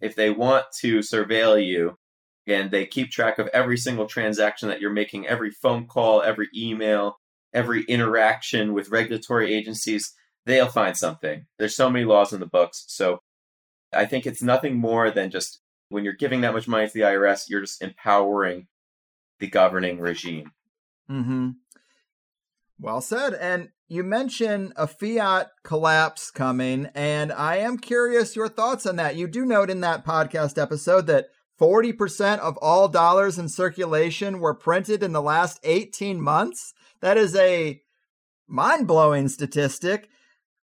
if 0.00 0.14
they 0.14 0.30
want 0.30 0.66
to 0.80 0.98
surveil 0.98 1.64
you 1.64 1.98
and 2.46 2.70
they 2.70 2.86
keep 2.86 3.10
track 3.10 3.38
of 3.38 3.48
every 3.48 3.76
single 3.76 4.06
transaction 4.06 4.68
that 4.68 4.80
you're 4.80 4.90
making, 4.90 5.26
every 5.26 5.50
phone 5.50 5.86
call, 5.86 6.22
every 6.22 6.48
email, 6.56 7.18
every 7.52 7.84
interaction 7.84 8.72
with 8.72 8.90
regulatory 8.90 9.54
agencies, 9.54 10.14
they'll 10.46 10.68
find 10.68 10.96
something. 10.96 11.46
There's 11.58 11.76
so 11.76 11.90
many 11.90 12.04
laws 12.04 12.32
in 12.32 12.40
the 12.40 12.46
books. 12.46 12.84
So 12.88 13.20
I 13.92 14.06
think 14.06 14.26
it's 14.26 14.42
nothing 14.42 14.76
more 14.76 15.10
than 15.10 15.30
just 15.30 15.60
when 15.90 16.04
you're 16.04 16.14
giving 16.14 16.42
that 16.42 16.52
much 16.52 16.68
money 16.68 16.86
to 16.86 16.92
the 16.92 17.00
IRS, 17.00 17.48
you're 17.48 17.62
just 17.62 17.82
empowering 17.82 18.66
the 19.40 19.46
governing 19.46 20.00
regime. 20.00 20.52
Mm-hmm. 21.10 21.50
Well 22.80 23.00
said. 23.00 23.34
And 23.34 23.70
you 23.88 24.04
mentioned 24.04 24.72
a 24.76 24.86
fiat 24.86 25.50
collapse 25.64 26.30
coming, 26.30 26.88
and 26.94 27.32
I 27.32 27.56
am 27.56 27.78
curious 27.78 28.36
your 28.36 28.48
thoughts 28.48 28.86
on 28.86 28.96
that. 28.96 29.16
You 29.16 29.26
do 29.26 29.44
note 29.44 29.70
in 29.70 29.80
that 29.80 30.04
podcast 30.04 30.60
episode 30.60 31.06
that 31.06 31.26
40% 31.60 32.38
of 32.38 32.56
all 32.58 32.86
dollars 32.86 33.38
in 33.38 33.48
circulation 33.48 34.38
were 34.38 34.54
printed 34.54 35.02
in 35.02 35.12
the 35.12 35.22
last 35.22 35.58
18 35.64 36.20
months. 36.20 36.72
That 37.00 37.16
is 37.16 37.34
a 37.34 37.80
mind 38.46 38.86
blowing 38.86 39.28
statistic. 39.28 40.08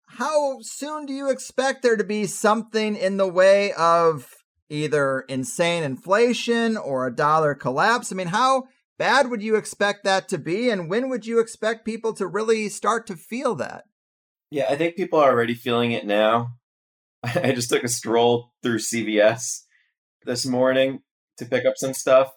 How 0.06 0.60
soon 0.62 1.04
do 1.04 1.12
you 1.12 1.28
expect 1.28 1.82
there 1.82 1.96
to 1.96 2.04
be 2.04 2.26
something 2.26 2.96
in 2.96 3.18
the 3.18 3.28
way 3.28 3.72
of 3.74 4.32
either 4.70 5.20
insane 5.28 5.82
inflation 5.82 6.78
or 6.78 7.06
a 7.06 7.14
dollar 7.14 7.54
collapse? 7.54 8.10
I 8.10 8.16
mean, 8.16 8.28
how 8.28 8.64
bad 8.98 9.30
would 9.30 9.42
you 9.42 9.56
expect 9.56 10.04
that 10.04 10.28
to 10.28 10.38
be? 10.38 10.68
And 10.70 10.90
when 10.90 11.08
would 11.08 11.26
you 11.26 11.38
expect 11.38 11.84
people 11.84 12.12
to 12.14 12.26
really 12.26 12.68
start 12.68 13.06
to 13.06 13.16
feel 13.16 13.54
that? 13.56 13.84
Yeah, 14.50 14.66
I 14.68 14.76
think 14.76 14.96
people 14.96 15.18
are 15.18 15.30
already 15.30 15.54
feeling 15.54 15.92
it 15.92 16.06
now. 16.06 16.48
I 17.22 17.52
just 17.52 17.70
took 17.70 17.84
a 17.84 17.88
stroll 17.88 18.52
through 18.62 18.78
CVS 18.78 19.42
this 20.24 20.46
morning 20.46 21.00
to 21.38 21.46
pick 21.46 21.64
up 21.64 21.74
some 21.76 21.94
stuff. 21.94 22.32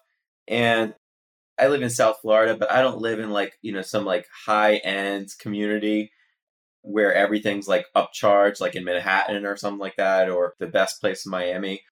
And 0.47 0.93
I 1.59 1.67
live 1.67 1.81
in 1.81 1.89
South 1.89 2.17
Florida, 2.21 2.55
but 2.57 2.71
I 2.71 2.81
don't 2.81 2.99
live 2.99 3.19
in 3.19 3.29
like, 3.29 3.53
you 3.61 3.71
know, 3.71 3.81
some 3.81 4.05
like 4.05 4.25
high 4.45 4.77
end 4.77 5.29
community 5.39 6.11
where 6.81 7.13
everything's 7.13 7.67
like 7.67 7.85
upcharged, 7.95 8.59
like 8.59 8.75
in 8.75 8.83
Manhattan 8.83 9.45
or 9.45 9.55
something 9.55 9.79
like 9.79 9.97
that, 9.97 10.29
or 10.29 10.55
the 10.59 10.67
best 10.67 10.99
place 10.99 11.25
in 11.25 11.31
Miami. 11.31 11.83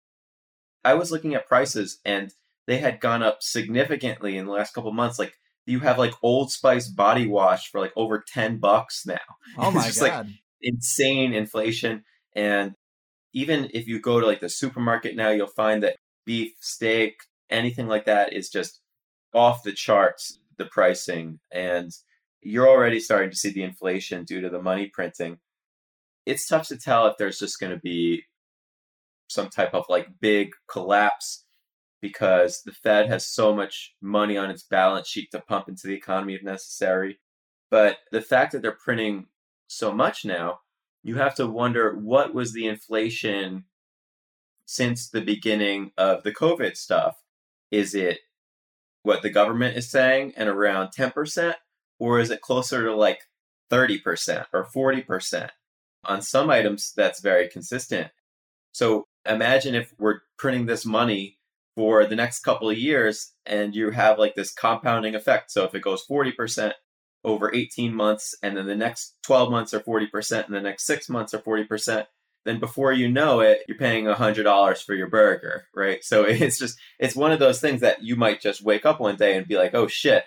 I 0.83 0.95
was 0.95 1.11
looking 1.11 1.35
at 1.35 1.47
prices 1.47 1.99
and 2.03 2.31
they 2.69 2.77
had 2.77 2.99
gone 2.99 3.23
up 3.23 3.41
significantly 3.41 4.37
in 4.37 4.45
the 4.45 4.51
last 4.51 4.75
couple 4.75 4.91
months. 4.93 5.17
Like 5.17 5.33
you 5.65 5.79
have 5.79 5.97
like 5.97 6.13
Old 6.21 6.51
Spice 6.51 6.87
body 6.87 7.25
wash 7.25 7.71
for 7.71 7.81
like 7.81 7.91
over 7.95 8.23
10 8.25 8.59
bucks 8.59 9.07
now. 9.07 9.17
Oh 9.57 9.71
my 9.71 9.89
god. 9.89 10.01
Like 10.01 10.25
insane 10.61 11.33
inflation 11.33 12.03
and 12.35 12.75
even 13.33 13.71
if 13.73 13.87
you 13.87 13.99
go 13.99 14.19
to 14.19 14.25
like 14.27 14.39
the 14.39 14.49
supermarket 14.49 15.15
now 15.15 15.29
you'll 15.29 15.47
find 15.47 15.81
that 15.81 15.95
beef, 16.27 16.51
steak, 16.59 17.15
anything 17.49 17.87
like 17.87 18.05
that 18.05 18.33
is 18.33 18.49
just 18.49 18.81
off 19.33 19.63
the 19.63 19.71
charts 19.71 20.37
the 20.59 20.65
pricing 20.65 21.39
and 21.51 21.91
you're 22.41 22.69
already 22.69 22.99
starting 22.99 23.31
to 23.31 23.35
see 23.35 23.49
the 23.49 23.63
inflation 23.63 24.25
due 24.25 24.41
to 24.41 24.49
the 24.49 24.61
money 24.61 24.91
printing. 24.93 25.39
It's 26.27 26.47
tough 26.47 26.67
to 26.67 26.77
tell 26.77 27.07
if 27.07 27.17
there's 27.17 27.39
just 27.39 27.59
going 27.59 27.73
to 27.73 27.79
be 27.79 28.25
some 29.27 29.49
type 29.49 29.73
of 29.73 29.85
like 29.89 30.19
big 30.19 30.51
collapse 30.69 31.45
because 32.01 32.61
the 32.63 32.71
Fed 32.71 33.07
has 33.07 33.25
so 33.25 33.55
much 33.55 33.95
money 34.01 34.37
on 34.37 34.49
its 34.49 34.63
balance 34.63 35.07
sheet 35.07 35.31
to 35.31 35.41
pump 35.41 35.67
into 35.67 35.87
the 35.87 35.95
economy 35.95 36.35
if 36.35 36.43
necessary. 36.43 37.19
But 37.69 37.97
the 38.11 38.21
fact 38.21 38.51
that 38.51 38.61
they're 38.61 38.71
printing 38.71 39.27
so 39.67 39.91
much 39.91 40.25
now, 40.25 40.59
you 41.03 41.15
have 41.15 41.35
to 41.35 41.47
wonder 41.47 41.95
what 41.95 42.33
was 42.33 42.53
the 42.53 42.67
inflation 42.67 43.65
since 44.65 45.09
the 45.09 45.21
beginning 45.21 45.91
of 45.97 46.23
the 46.23 46.31
COVID 46.31 46.77
stuff? 46.77 47.17
Is 47.71 47.95
it 47.95 48.19
what 49.01 49.23
the 49.23 49.29
government 49.29 49.75
is 49.75 49.89
saying 49.89 50.33
and 50.37 50.47
around 50.47 50.89
10%? 50.89 51.55
Or 51.97 52.19
is 52.19 52.29
it 52.29 52.41
closer 52.41 52.83
to 52.83 52.95
like 52.95 53.21
30% 53.71 54.45
or 54.53 54.65
40%? 54.65 55.49
On 56.05 56.21
some 56.21 56.49
items, 56.49 56.93
that's 56.95 57.19
very 57.19 57.49
consistent. 57.49 58.09
So 58.71 59.07
imagine 59.27 59.73
if 59.73 59.93
we're 59.97 60.21
printing 60.37 60.67
this 60.67 60.85
money 60.85 61.38
for 61.79 62.05
the 62.05 62.15
next 62.15 62.41
couple 62.41 62.69
of 62.69 62.77
years 62.77 63.31
and 63.45 63.73
you 63.73 63.89
have 63.91 64.19
like 64.19 64.35
this 64.35 64.51
compounding 64.51 65.15
effect. 65.15 65.49
So 65.49 65.63
if 65.63 65.73
it 65.73 65.81
goes 65.81 66.03
40% 66.11 66.73
over 67.23 67.55
18 67.55 67.95
months 67.95 68.35
and 68.43 68.57
then 68.57 68.67
the 68.67 68.75
next 68.75 69.15
12 69.23 69.49
months 69.49 69.73
are 69.73 69.79
40% 69.79 70.45
and 70.45 70.53
the 70.53 70.59
next 70.59 70.85
6 70.85 71.07
months 71.07 71.33
are 71.33 71.39
40%, 71.39 72.05
then 72.43 72.59
before 72.59 72.91
you 72.91 73.09
know 73.09 73.39
it, 73.39 73.59
you're 73.65 73.77
paying 73.77 74.03
$100 74.03 74.83
for 74.83 74.93
your 74.93 75.07
burger, 75.07 75.67
right? 75.73 76.03
So 76.03 76.23
it's 76.27 76.59
just 76.59 76.77
it's 76.99 77.15
one 77.15 77.31
of 77.31 77.39
those 77.39 77.61
things 77.61 77.79
that 77.79 78.03
you 78.03 78.17
might 78.17 78.41
just 78.41 78.61
wake 78.61 78.85
up 78.85 78.99
one 78.99 79.15
day 79.15 79.37
and 79.37 79.47
be 79.47 79.55
like, 79.55 79.73
"Oh 79.73 79.87
shit, 79.87 80.25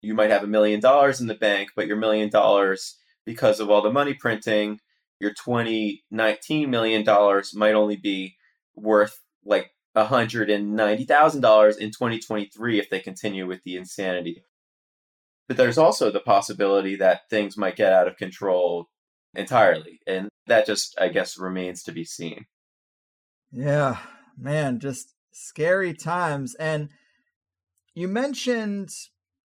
you 0.00 0.14
might 0.14 0.30
have 0.30 0.44
a 0.44 0.46
million 0.46 0.80
dollars 0.80 1.20
in 1.20 1.26
the 1.26 1.34
bank, 1.34 1.72
but 1.76 1.86
your 1.86 1.98
million 1.98 2.30
dollars 2.30 2.96
because 3.26 3.60
of 3.60 3.68
all 3.68 3.82
the 3.82 3.92
money 3.92 4.14
printing, 4.14 4.80
your 5.20 5.32
2019 5.32 6.70
million 6.70 7.04
dollars 7.04 7.54
might 7.54 7.74
only 7.74 7.96
be 7.96 8.36
worth 8.74 9.20
like 9.44 9.72
$190,000 9.96 11.78
in 11.78 11.90
2023 11.90 12.78
if 12.78 12.90
they 12.90 13.00
continue 13.00 13.46
with 13.46 13.62
the 13.64 13.76
insanity. 13.76 14.42
But 15.48 15.56
there's 15.56 15.78
also 15.78 16.10
the 16.10 16.20
possibility 16.20 16.96
that 16.96 17.30
things 17.30 17.56
might 17.56 17.76
get 17.76 17.92
out 17.92 18.08
of 18.08 18.16
control 18.16 18.88
entirely. 19.34 20.00
And 20.06 20.28
that 20.46 20.66
just, 20.66 20.96
I 21.00 21.08
guess, 21.08 21.38
remains 21.38 21.82
to 21.84 21.92
be 21.92 22.04
seen. 22.04 22.46
Yeah, 23.52 23.98
man, 24.36 24.80
just 24.80 25.14
scary 25.32 25.94
times. 25.94 26.54
And 26.56 26.88
you 27.94 28.08
mentioned 28.08 28.90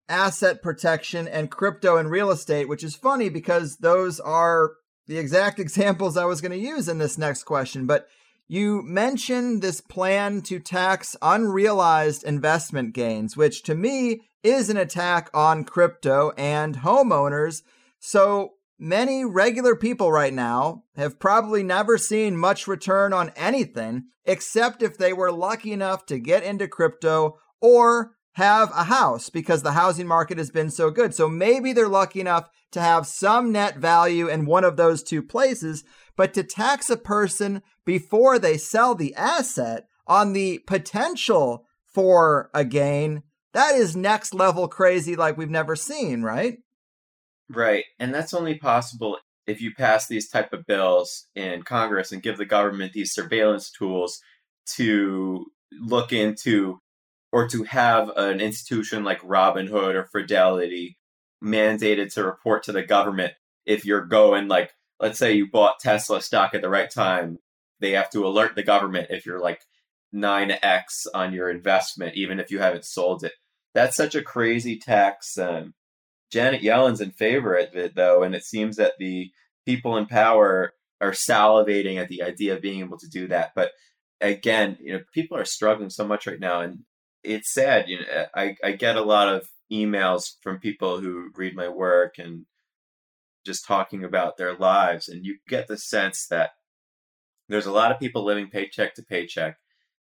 asset 0.08 0.62
protection 0.62 1.28
and 1.28 1.50
crypto 1.50 1.98
and 1.98 2.12
real 2.12 2.30
estate, 2.30 2.70
which 2.70 2.84
is 2.84 2.96
funny 2.96 3.30
because 3.30 3.78
those 3.78 4.20
are 4.20 4.74
the 5.08 5.18
exact 5.18 5.60
examples 5.60 6.18
I 6.18 6.26
was 6.26 6.42
going 6.42 6.52
to 6.52 6.58
use 6.58 6.88
in 6.88 6.98
this 6.98 7.18
next 7.18 7.44
question. 7.44 7.86
But 7.86 8.08
you 8.48 8.82
mentioned 8.84 9.62
this 9.62 9.82
plan 9.82 10.42
to 10.44 10.60
tax 10.60 11.16
unrealized 11.22 12.24
investment 12.24 12.94
gains, 12.94 13.36
which 13.36 13.64
to 13.64 13.76
me 13.76 14.22
is 14.44 14.70
an 14.70 14.78
attack 14.78 15.30
on 15.34 15.64
crypto 15.64 16.32
and 16.38 16.78
homeowners. 16.78 17.64
So 18.00 18.54
many 18.78 19.26
regular 19.26 19.76
people 19.76 20.12
right 20.12 20.34
now 20.34 20.84
have 20.96 21.20
probably 21.20 21.64
never 21.64 21.98
seen 21.98 22.38
much 22.38 22.68
return 22.68 23.14
on 23.14 23.32
anything 23.36 24.06
except 24.26 24.84
if 24.84 24.98
they 24.98 25.14
were 25.14 25.32
lucky 25.32 25.72
enough 25.72 26.06
to 26.08 26.20
get 26.20 26.44
into 26.44 26.68
crypto 26.68 27.40
or 27.62 28.16
have 28.34 28.70
a 28.76 28.84
house 28.84 29.30
because 29.30 29.64
the 29.64 29.72
housing 29.72 30.06
market 30.06 30.38
has 30.38 30.52
been 30.52 30.70
so 30.70 30.92
good. 30.92 31.16
So 31.16 31.30
maybe 31.30 31.72
they're 31.72 31.88
lucky 31.88 32.20
enough 32.20 32.50
to 32.74 32.82
have 32.82 33.08
some 33.08 33.54
net 33.54 33.78
value 33.78 34.28
in 34.28 34.46
one 34.46 34.66
of 34.66 34.76
those 34.76 35.04
two 35.04 35.24
places, 35.24 35.86
but 36.16 36.34
to 36.34 36.44
tax 36.44 36.90
a 36.90 36.98
person 36.98 37.62
before 37.86 38.40
they 38.40 38.58
sell 38.58 38.96
the 38.96 39.14
asset 39.16 39.88
on 40.08 40.34
the 40.34 40.60
potential 40.60 41.66
for 41.86 42.50
a 42.54 42.66
gain, 42.66 43.24
that 43.54 43.76
is 43.76 43.96
next 43.96 44.34
level 44.34 44.68
crazy 44.68 45.16
like 45.16 45.38
we've 45.38 45.50
never 45.50 45.76
seen, 45.76 46.24
right? 46.24 46.58
Right. 47.50 47.86
And 48.00 48.14
that's 48.14 48.34
only 48.34 48.56
possible 48.56 49.18
if 49.48 49.62
you 49.62 49.74
pass 49.74 50.08
these 50.08 50.30
type 50.30 50.54
of 50.54 50.66
bills 50.66 51.28
in 51.36 51.64
Congress 51.64 52.12
and 52.12 52.24
give 52.24 52.38
the 52.38 52.46
government 52.46 52.94
these 52.94 53.14
surveillance 53.14 53.72
tools 53.72 54.20
to 54.76 55.46
look 55.72 56.12
into 56.12 56.80
or 57.32 57.48
to 57.50 57.64
have 57.64 58.10
an 58.16 58.40
institution 58.40 59.04
like 59.04 59.22
Robinhood 59.22 59.96
or 59.96 60.10
Fidelity 60.12 60.98
mandated 61.44 62.14
to 62.14 62.24
report 62.24 62.64
to 62.64 62.72
the 62.72 62.84
government 62.84 63.34
if 63.66 63.86
you're 63.86 64.06
going 64.06 64.48
like 64.48 64.72
let's 65.00 65.20
say 65.20 65.34
you 65.34 65.50
bought 65.50 65.80
Tesla 65.80 66.22
stock 66.22 66.54
at 66.54 66.62
the 66.62 66.70
right 66.70 66.90
time, 66.90 67.40
they 67.80 67.92
have 67.92 68.10
to 68.12 68.26
alert 68.26 68.56
the 68.56 68.64
government 68.64 69.08
if 69.10 69.26
you're 69.26 69.40
like 69.40 69.62
9x 70.14 71.08
on 71.14 71.34
your 71.34 71.50
investment 71.50 72.16
even 72.16 72.40
if 72.40 72.52
you 72.52 72.60
haven't 72.60 72.86
sold 72.86 73.24
it. 73.24 73.34
That's 73.74 73.98
such 73.98 74.16
a 74.16 74.22
crazy 74.22 74.78
tax 74.78 75.38
um, 75.38 75.74
Janet 76.32 76.62
Yellen's 76.62 77.02
in 77.02 77.12
favor 77.12 77.56
of 77.56 77.76
it 77.76 77.96
though 77.96 78.24
and 78.24 78.34
it 78.34 78.44
seems 78.44 78.78
that 78.78 78.94
the 78.98 79.32
people 79.66 79.98
in 79.98 80.06
power 80.06 80.74
are 81.02 81.12
salivating 81.12 81.98
at 81.98 82.08
the 82.08 82.24
idea 82.24 82.56
of 82.56 82.62
being 82.62 82.80
able 82.80 82.98
to 82.98 83.10
do 83.10 83.28
that. 83.28 83.52
But 83.56 83.72
again, 84.22 84.78
you 84.80 84.94
know, 84.94 85.02
people 85.14 85.38
are 85.38 85.46
struggling 85.46 85.90
so 85.90 86.08
much 86.08 86.26
right 86.26 86.40
now 86.40 86.62
and 86.62 86.80
it's 87.24 87.54
sad. 87.54 87.90
You 87.90 88.00
know, 88.00 88.26
I, 88.34 88.56
I 88.64 88.72
get 88.74 88.96
a 88.96 89.04
lot 89.04 89.28
of 89.28 89.50
emails 89.72 90.36
from 90.42 90.60
people 90.60 91.00
who 91.00 91.32
read 91.36 91.56
my 91.56 91.68
work 91.68 92.18
and 92.18 92.46
just 93.46 93.66
talking 93.66 94.04
about 94.04 94.38
their 94.38 94.56
lives, 94.56 95.08
and 95.08 95.26
you 95.26 95.38
get 95.48 95.68
the 95.68 95.78
sense 95.78 96.28
that 96.28 96.52
there's 97.48 97.68
a 97.68 97.72
lot 97.72 97.92
of 97.92 98.00
people 98.00 98.24
living 98.24 98.50
paycheck 98.50 98.96
to 98.96 99.04
paycheck, 99.04 99.58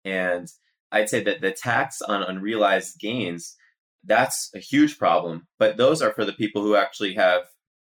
and 0.04 0.48
I'd 0.92 1.08
say 1.08 1.22
that 1.22 1.40
the 1.40 1.52
tax 1.52 2.02
on 2.02 2.22
unrealized 2.22 2.98
gains 2.98 3.56
that's 4.04 4.50
a 4.54 4.58
huge 4.58 4.98
problem. 4.98 5.46
But 5.58 5.76
those 5.76 6.02
are 6.02 6.12
for 6.12 6.24
the 6.24 6.32
people 6.32 6.62
who 6.62 6.76
actually 6.76 7.14
have 7.14 7.42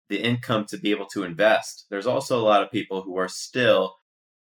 the 0.09 0.23
income 0.23 0.65
to 0.67 0.79
be 0.79 0.91
able 0.91 1.07
to 1.07 1.25
invest. 1.25 1.87
There's 1.91 2.07
also 2.07 2.39
a 2.39 2.45
lot 2.45 2.63
of 2.63 2.71
people 2.71 3.03
who 3.03 3.17
are 3.19 3.29
still 3.29 3.97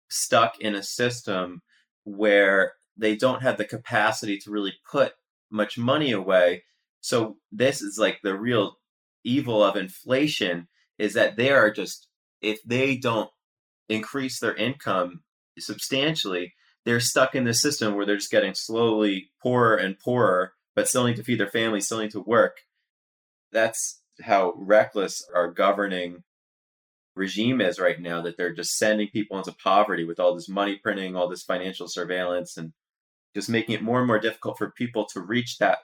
stuck 0.08 0.60
in 0.60 0.74
a 0.74 0.82
system 0.82 1.62
where 2.04 2.74
they 2.96 3.16
don't 3.16 3.42
have 3.42 3.56
the 3.56 3.64
capacity 3.64 4.38
to 4.38 4.50
really 4.50 4.74
put 4.90 5.14
much 5.50 5.78
money 5.78 6.12
away. 6.12 6.64
So 7.00 7.38
this 7.50 7.82
is 7.82 7.98
like 7.98 8.20
the 8.22 8.36
real 8.38 8.78
evil 9.24 9.64
of 9.64 9.76
inflation 9.76 10.68
is 10.98 11.14
that 11.14 11.36
they 11.36 11.50
are 11.50 11.70
just 11.70 12.08
if 12.40 12.62
they 12.62 12.96
don't 12.96 13.30
increase 13.88 14.40
their 14.40 14.54
income 14.54 15.22
substantially, 15.58 16.54
they're 16.84 17.00
stuck 17.00 17.34
in 17.34 17.44
this 17.44 17.62
system 17.62 17.94
where 17.94 18.04
they're 18.04 18.16
just 18.16 18.30
getting 18.30 18.54
slowly 18.54 19.30
poorer 19.42 19.76
and 19.76 19.98
poorer, 19.98 20.52
but 20.74 20.88
still 20.88 21.06
need 21.06 21.16
to 21.16 21.24
feed 21.24 21.40
their 21.40 21.48
family, 21.48 21.80
still 21.80 22.00
need 22.00 22.10
to 22.10 22.20
work. 22.20 22.58
That's 23.52 24.02
how 24.22 24.54
reckless 24.56 25.26
our 25.34 25.50
governing 25.50 26.22
regime 27.16 27.60
is 27.60 27.78
right 27.78 28.00
now 28.00 28.20
that 28.22 28.36
they're 28.36 28.54
just 28.54 28.76
sending 28.76 29.08
people 29.08 29.38
into 29.38 29.52
poverty 29.52 30.04
with 30.04 30.18
all 30.18 30.34
this 30.34 30.48
money 30.48 30.76
printing, 30.76 31.16
all 31.16 31.28
this 31.28 31.42
financial 31.42 31.88
surveillance 31.88 32.56
and 32.56 32.72
just 33.34 33.48
making 33.48 33.74
it 33.74 33.82
more 33.82 33.98
and 33.98 34.06
more 34.06 34.18
difficult 34.18 34.58
for 34.58 34.70
people 34.70 35.06
to 35.06 35.20
reach 35.20 35.58
that 35.58 35.78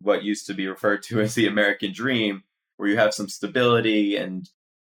what 0.00 0.24
used 0.24 0.46
to 0.46 0.54
be 0.54 0.66
referred 0.66 1.02
to 1.04 1.20
as 1.20 1.34
the 1.34 1.46
American 1.46 1.92
dream, 1.92 2.42
where 2.76 2.88
you 2.88 2.96
have 2.96 3.14
some 3.14 3.28
stability 3.28 4.16
and 4.16 4.48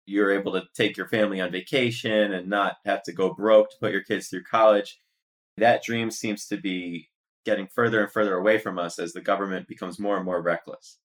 you're 0.05 0.31
able 0.31 0.53
to 0.53 0.63
take 0.73 0.97
your 0.97 1.07
family 1.07 1.39
on 1.39 1.51
vacation 1.51 2.33
and 2.33 2.49
not 2.49 2.77
have 2.85 3.03
to 3.03 3.13
go 3.13 3.33
broke 3.33 3.69
to 3.71 3.77
put 3.79 3.91
your 3.91 4.03
kids 4.03 4.27
through 4.27 4.43
college. 4.43 4.99
That 5.57 5.83
dream 5.83 6.11
seems 6.11 6.45
to 6.47 6.57
be 6.57 7.09
getting 7.45 7.67
further 7.67 8.01
and 8.01 8.11
further 8.11 8.35
away 8.35 8.57
from 8.57 8.79
us 8.79 8.99
as 8.99 9.13
the 9.13 9.21
government 9.21 9.67
becomes 9.67 9.99
more 9.99 10.17
and 10.17 10.25
more 10.25 10.41
reckless. 10.41 10.97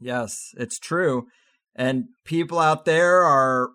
Yes, 0.00 0.54
it's 0.56 0.78
true. 0.78 1.26
And 1.74 2.06
people 2.24 2.58
out 2.58 2.84
there 2.84 3.22
are 3.22 3.70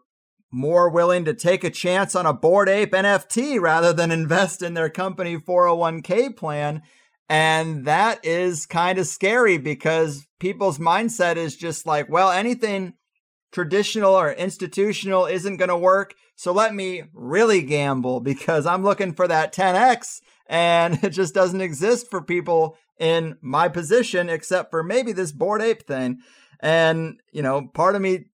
more 0.52 0.90
willing 0.90 1.26
to 1.26 1.34
take 1.34 1.64
a 1.64 1.70
chance 1.70 2.16
on 2.16 2.26
a 2.26 2.34
Bored 2.34 2.70
Ape 2.70 2.92
NFT 2.92 3.60
rather 3.60 3.92
than 3.92 4.12
invest 4.12 4.62
in 4.62 4.74
their 4.74 4.90
company 4.90 5.38
401k 5.38 6.36
plan. 6.36 6.84
And 7.30 7.86
that 7.86 8.24
is 8.26 8.66
kind 8.66 9.00
of 9.00 9.08
scary 9.08 9.58
because 9.58 10.28
people's 10.40 10.78
mindset 10.78 11.38
is 11.38 11.56
just 11.56 11.86
like, 11.86 12.10
well, 12.10 12.30
anything 12.30 12.94
traditional 13.52 14.14
or 14.14 14.32
institutional 14.32 15.26
isn't 15.26 15.58
going 15.58 15.70
to 15.70 15.78
work. 15.78 16.16
So 16.36 16.52
let 16.52 16.74
me 16.74 17.04
really 17.14 17.62
gamble 17.62 18.20
because 18.20 18.66
I'm 18.66 18.84
looking 18.84 19.14
for 19.14 19.28
that 19.28 19.54
10x 19.54 20.22
and 20.48 21.00
it 21.04 21.12
just 21.12 21.34
doesn't 21.34 21.62
exist 21.62 22.10
for 22.10 22.22
people 22.22 22.78
in 23.00 23.38
my 23.42 23.70
position 23.70 24.30
except 24.30 24.72
for 24.72 24.84
maybe 24.84 25.14
this 25.14 25.32
Bored 25.32 25.62
Ape 25.62 25.88
thing. 25.88 26.20
And, 26.60 27.22
you 27.32 27.42
know, 27.42 27.68
part 27.74 27.96
of 27.96 28.02
me 28.02 28.26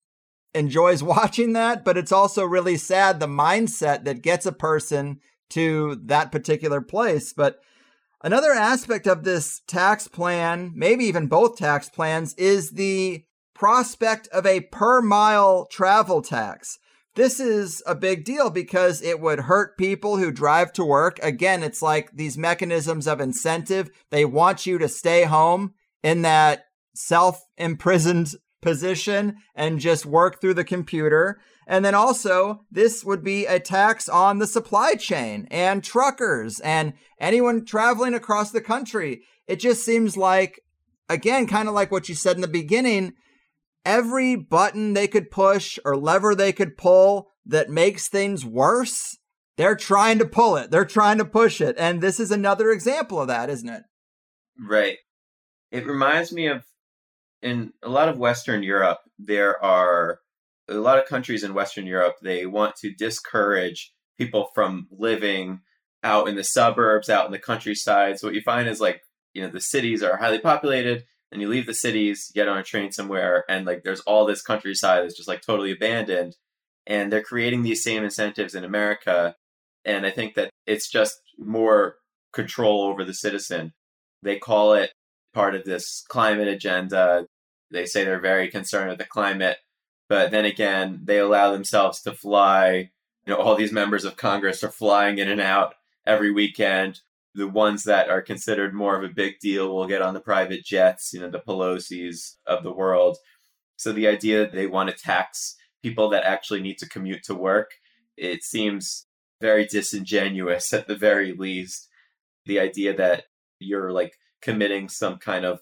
enjoys 0.54 1.04
watching 1.04 1.54
that, 1.54 1.86
but 1.86 1.98
it's 1.98 2.12
also 2.12 2.44
really 2.44 2.78
sad 2.78 3.20
the 3.20 3.28
mindset 3.28 4.06
that 4.06 4.24
gets 4.24 4.46
a 4.46 4.52
person 4.52 5.20
to 5.50 6.00
that 6.06 6.32
particular 6.32 6.82
place. 6.82 7.34
But 7.34 7.60
another 8.22 8.52
aspect 8.52 9.08
of 9.08 9.24
this 9.24 9.62
tax 9.68 10.08
plan, 10.08 10.72
maybe 10.76 11.06
even 11.06 11.28
both 11.28 11.58
tax 11.58 11.90
plans, 11.90 12.34
is 12.36 12.72
the 12.72 13.24
prospect 13.54 14.28
of 14.30 14.46
a 14.46 14.62
per 14.62 15.02
mile 15.02 15.66
travel 15.66 16.22
tax. 16.22 16.78
This 17.16 17.40
is 17.40 17.84
a 17.86 17.96
big 17.96 18.24
deal 18.24 18.50
because 18.50 19.02
it 19.02 19.20
would 19.20 19.42
hurt 19.42 19.78
people 19.78 20.18
who 20.18 20.32
drive 20.32 20.72
to 20.74 20.86
work. 20.86 21.20
Again, 21.22 21.64
it's 21.64 21.82
like 21.82 22.12
these 22.14 22.38
mechanisms 22.38 23.08
of 23.08 23.20
incentive. 23.20 23.90
They 24.12 24.24
want 24.24 24.66
you 24.66 24.78
to 24.78 24.88
stay 24.88 25.24
home 25.24 25.74
in 26.04 26.22
that 26.22 26.66
self 26.94 27.42
imprisoned 27.58 28.36
position 28.62 29.38
and 29.56 29.80
just 29.80 30.06
work 30.06 30.40
through 30.40 30.54
the 30.54 30.64
computer. 30.64 31.40
And 31.70 31.86
then 31.86 31.94
also, 31.94 32.66
this 32.72 33.06
would 33.06 33.24
be 33.24 33.46
a 33.46 33.60
tax 33.60 34.10
on 34.10 34.40
the 34.40 34.48
supply 34.48 34.96
chain 34.96 35.48
and 35.52 35.84
truckers 35.84 36.60
and 36.62 36.94
anyone 37.20 37.64
traveling 37.64 38.16
across 38.16 38.50
the 38.50 38.60
country. 38.60 39.22
It 39.48 39.58
just 39.58 39.86
seems 39.86 40.18
like, 40.18 40.62
again, 41.10 41.46
kind 41.46 41.68
of 41.68 41.76
like 41.76 41.92
what 41.92 42.10
you 42.10 42.16
said 42.16 42.36
in 42.36 42.42
the 42.42 42.48
beginning, 42.48 43.14
every 43.86 44.36
button 44.36 44.94
they 44.94 45.08
could 45.08 45.30
push 45.30 45.78
or 45.86 45.96
lever 45.96 46.34
they 46.34 46.52
could 46.52 46.76
pull 46.76 47.28
that 47.46 47.70
makes 47.70 48.08
things 48.08 48.44
worse, 48.44 49.20
they're 49.56 49.76
trying 49.76 50.18
to 50.18 50.26
pull 50.26 50.56
it. 50.56 50.72
They're 50.72 50.86
trying 50.86 51.20
to 51.20 51.26
push 51.26 51.62
it. 51.62 51.76
And 51.78 52.02
this 52.02 52.20
is 52.20 52.32
another 52.32 52.72
example 52.72 53.22
of 53.22 53.28
that, 53.28 53.48
isn't 53.48 53.70
it? 53.70 53.84
Right. 54.60 54.98
It 55.72 55.86
reminds 55.86 56.34
me 56.34 56.48
of 56.48 56.64
in 57.44 57.74
a 57.84 57.90
lot 57.90 58.10
of 58.10 58.18
Western 58.18 58.64
Europe, 58.64 59.02
there 59.20 59.64
are 59.64 60.20
a 60.70 60.76
lot 60.76 61.00
of 61.00 61.08
countries 61.08 61.44
in 61.44 61.54
Western 61.54 61.86
Europe, 61.86 62.16
they 62.22 62.46
want 62.46 62.76
to 62.78 62.94
discourage 62.94 63.94
people 64.18 64.50
from 64.54 64.88
living 64.92 65.62
out 66.04 66.28
in 66.28 66.36
the 66.36 66.44
suburbs, 66.44 67.10
out 67.10 67.26
in 67.26 67.32
the 67.32 67.40
countryside. 67.40 68.20
So 68.20 68.28
what 68.28 68.36
you 68.36 68.42
find 68.42 68.68
is 68.68 68.80
like, 68.80 69.02
you 69.34 69.42
know, 69.42 69.50
the 69.50 69.62
cities 69.62 70.02
are 70.04 70.18
highly 70.18 70.40
populated, 70.40 71.04
and 71.32 71.42
you 71.42 71.48
leave 71.48 71.66
the 71.66 71.74
cities, 71.74 72.32
get 72.34 72.48
on 72.48 72.58
a 72.58 72.64
train 72.64 72.92
somewhere, 72.92 73.44
and 73.50 73.66
like 73.66 73.84
there's 73.84 74.02
all 74.02 74.26
this 74.26 74.42
countryside 74.42 75.04
that's 75.04 75.18
just 75.18 75.28
like 75.28 75.42
totally 75.42 75.72
abandoned. 75.72 76.36
And 76.88 77.12
they're 77.12 77.22
creating 77.22 77.62
these 77.62 77.84
same 77.84 78.04
incentives 78.04 78.56
in 78.56 78.64
America. 78.64 79.36
And 79.86 80.06
I 80.06 80.10
think 80.10 80.34
that 80.34 80.50
it's 80.66 80.90
just 80.90 81.20
more 81.38 81.98
control 82.34 82.84
over 82.84 83.04
the 83.04 83.14
citizen. 83.14 83.74
They 84.24 84.40
call 84.40 84.74
it 84.74 84.92
part 85.34 85.54
of 85.54 85.66
this 85.66 86.04
climate 86.10 86.48
agenda. 86.48 87.28
They 87.70 87.86
say 87.86 88.04
they're 88.04 88.20
very 88.20 88.50
concerned 88.50 88.90
with 88.90 88.98
the 88.98 89.06
climate, 89.06 89.58
but 90.10 90.32
then 90.32 90.44
again, 90.44 91.02
they 91.04 91.20
allow 91.20 91.52
themselves 91.52 92.02
to 92.02 92.14
fly. 92.14 92.92
You 93.26 93.34
know, 93.34 93.38
all 93.38 93.56
these 93.56 93.72
members 93.72 94.04
of 94.04 94.18
Congress 94.18 94.64
are 94.64 94.72
flying 94.72 95.20
in 95.20 95.30
and 95.30 95.40
out 95.40 95.76
every 96.06 96.32
weekend. 96.32 97.02
The 97.36 97.48
ones 97.48 97.84
that 97.84 98.10
are 98.10 98.24
considered 98.24 98.74
more 98.74 98.98
of 98.98 99.04
a 99.04 99.14
big 99.14 99.40
deal 99.40 99.74
will 99.74 99.88
get 99.88 100.02
on 100.02 100.16
the 100.16 100.20
private 100.20 100.66
jets, 100.66 101.14
you 101.14 101.22
know, 101.22 101.30
the 101.30 101.40
Pelosi's 101.40 102.38
of 102.48 102.64
the 102.64 102.74
world. 102.74 103.18
So 103.78 103.94
the 103.94 104.08
idea 104.08 104.40
that 104.40 104.52
they 104.52 104.66
want 104.66 104.90
to 104.90 104.96
tax 104.96 105.56
people 105.84 106.10
that 106.10 106.24
actually 106.24 106.62
need 106.62 106.80
to 106.80 106.90
commute 106.90 107.24
to 107.26 107.36
work, 107.36 107.72
it 108.18 108.44
seems 108.44 109.06
very 109.40 109.66
disingenuous 109.66 110.74
at 110.74 110.88
the 110.88 110.96
very 110.96 111.34
least. 111.34 111.88
The 112.48 112.60
idea 112.60 112.96
that 112.98 113.26
you're 113.60 113.92
like 113.92 114.18
committing 114.42 114.90
some 114.90 115.18
kind 115.18 115.46
of 115.46 115.60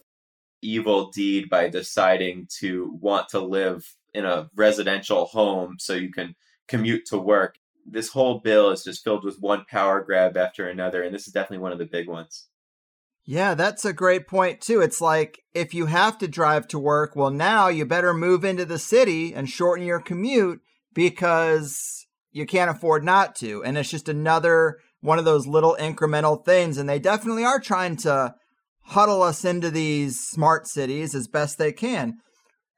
evil 0.62 1.12
deed 1.12 1.50
by 1.50 1.70
deciding 1.70 2.48
to 2.60 2.98
want 3.02 3.30
to 3.30 3.40
live 3.40 3.98
in 4.18 4.26
a 4.26 4.50
residential 4.56 5.26
home 5.26 5.76
so 5.80 5.94
you 5.94 6.12
can 6.12 6.36
commute 6.68 7.06
to 7.06 7.18
work. 7.18 7.56
This 7.86 8.10
whole 8.10 8.40
bill 8.40 8.72
is 8.72 8.84
just 8.84 9.04
filled 9.04 9.24
with 9.24 9.38
one 9.40 9.66
power 9.70 10.02
grab 10.04 10.36
after 10.36 10.68
another, 10.68 11.04
and 11.04 11.14
this 11.14 11.28
is 11.28 11.34
definitely 11.34 11.60
one 11.60 11.72
of 11.72 11.80
the 11.80 11.86
big 11.86 12.10
ones. 12.10 12.48
Yeah, 13.24 13.54
that's 13.56 13.86
a 13.86 13.94
great 13.94 14.28
point, 14.28 14.62
too. 14.62 14.82
It's 14.82 15.02
like 15.02 15.40
if 15.54 15.74
you 15.74 15.86
have 15.86 16.18
to 16.18 16.28
drive 16.28 16.68
to 16.70 16.80
work, 16.80 17.16
well, 17.16 17.30
now 17.30 17.68
you 17.68 17.86
better 17.86 18.14
move 18.14 18.44
into 18.44 18.66
the 18.66 18.80
city 18.80 19.34
and 19.34 19.50
shorten 19.50 19.86
your 19.86 20.00
commute 20.00 20.62
because 20.94 22.08
you 22.32 22.46
can't 22.46 22.72
afford 22.72 23.04
not 23.04 23.36
to. 23.36 23.64
And 23.64 23.78
it's 23.78 23.92
just 23.92 24.10
another 24.10 24.78
one 25.02 25.20
of 25.20 25.26
those 25.26 25.46
little 25.46 25.78
incremental 25.80 26.44
things. 26.44 26.78
And 26.78 26.88
they 26.88 27.00
definitely 27.00 27.44
are 27.44 27.60
trying 27.60 27.98
to 27.98 28.34
huddle 28.86 29.22
us 29.22 29.44
into 29.44 29.70
these 29.70 30.20
smart 30.20 30.66
cities 30.66 31.14
as 31.14 31.28
best 31.28 31.58
they 31.58 31.74
can. 31.74 32.20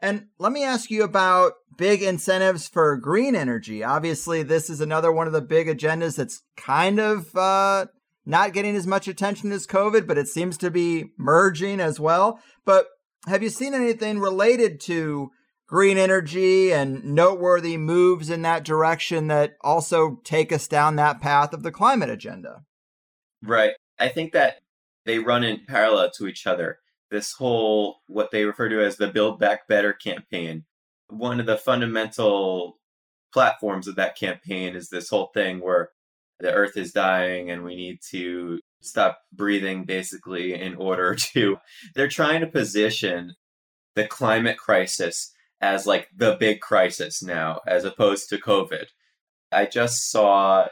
And 0.02 0.28
let 0.38 0.52
me 0.52 0.64
ask 0.64 0.90
you 0.90 1.04
about 1.04 1.54
big 1.78 2.02
incentives 2.02 2.68
for 2.68 2.96
green 2.98 3.36
energy. 3.36 3.84
Obviously, 3.84 4.44
this 4.44 4.70
is 4.70 4.82
another 4.82 5.12
one 5.12 5.28
of 5.28 5.34
the 5.34 5.42
big 5.42 5.68
agendas 5.68 6.16
that's 6.16 6.42
kind 6.56 7.00
of 7.00 7.36
uh, 7.36 7.88
not 8.26 8.54
getting 8.54 8.76
as 8.76 8.88
much 8.88 9.08
attention 9.08 9.52
as 9.52 9.68
COVID, 9.68 10.08
but 10.08 10.18
it 10.18 10.28
seems 10.28 10.58
to 10.58 10.72
be 10.72 11.12
merging 11.18 11.80
as 11.80 12.00
well. 12.00 12.40
But 12.66 12.88
have 13.28 13.44
you 13.44 13.50
seen 13.50 13.74
anything 13.74 14.20
related 14.20 14.80
to 14.82 15.32
green 15.68 15.98
energy 15.98 16.74
and 16.74 17.04
noteworthy 17.04 17.78
moves 17.78 18.30
in 18.30 18.42
that 18.42 18.64
direction 18.64 19.28
that 19.28 19.54
also 19.62 20.20
take 20.24 20.52
us 20.52 20.68
down 20.68 20.96
that 20.96 21.22
path 21.22 21.54
of 21.54 21.64
the 21.64 21.72
climate 21.72 22.10
agenda? 22.10 22.64
Right. 23.42 23.74
I 24.00 24.10
think 24.10 24.34
that 24.34 24.60
they 25.06 25.20
run 25.20 25.44
in 25.44 25.62
parallel 25.68 26.12
to 26.12 26.28
each 26.28 26.48
other. 26.48 26.79
This 27.12 27.34
whole, 27.34 28.02
what 28.08 28.32
they 28.32 28.46
refer 28.46 28.70
to 28.70 28.84
as 28.84 28.98
the 28.98 29.08
Build 29.08 29.40
Back 29.40 29.68
Better 29.68 29.94
campaign, 29.94 30.66
one 31.10 31.40
of 31.40 31.46
the 31.46 31.58
fundamental 31.58 32.80
platforms 33.34 33.88
of 33.88 33.96
that 33.96 34.18
campaign 34.18 34.76
is 34.76 34.90
this 34.90 35.10
whole 35.10 35.32
thing 35.34 35.60
where 35.60 35.90
the 36.40 36.52
earth 36.52 36.78
is 36.78 36.92
dying 36.92 37.52
and 37.52 37.64
we 37.64 37.76
need 37.76 38.00
to 38.12 38.60
stop 38.82 39.20
breathing 39.34 39.84
basically 39.84 40.54
in 40.54 40.76
order 40.76 41.16
to 41.34 41.58
they're 41.96 42.08
trying 42.08 42.42
to 42.42 42.48
position 42.48 43.36
the 43.96 44.08
climate 44.08 44.58
crisis 44.58 45.34
as 45.62 45.86
like 45.86 46.08
the 46.16 46.38
big 46.40 46.62
crisis 46.62 47.22
now 47.22 47.60
as 47.68 47.84
opposed 47.84 48.30
to 48.30 48.38
covid. 48.38 48.86
I 49.52 49.66
just 49.66 50.10
saw 50.12 50.68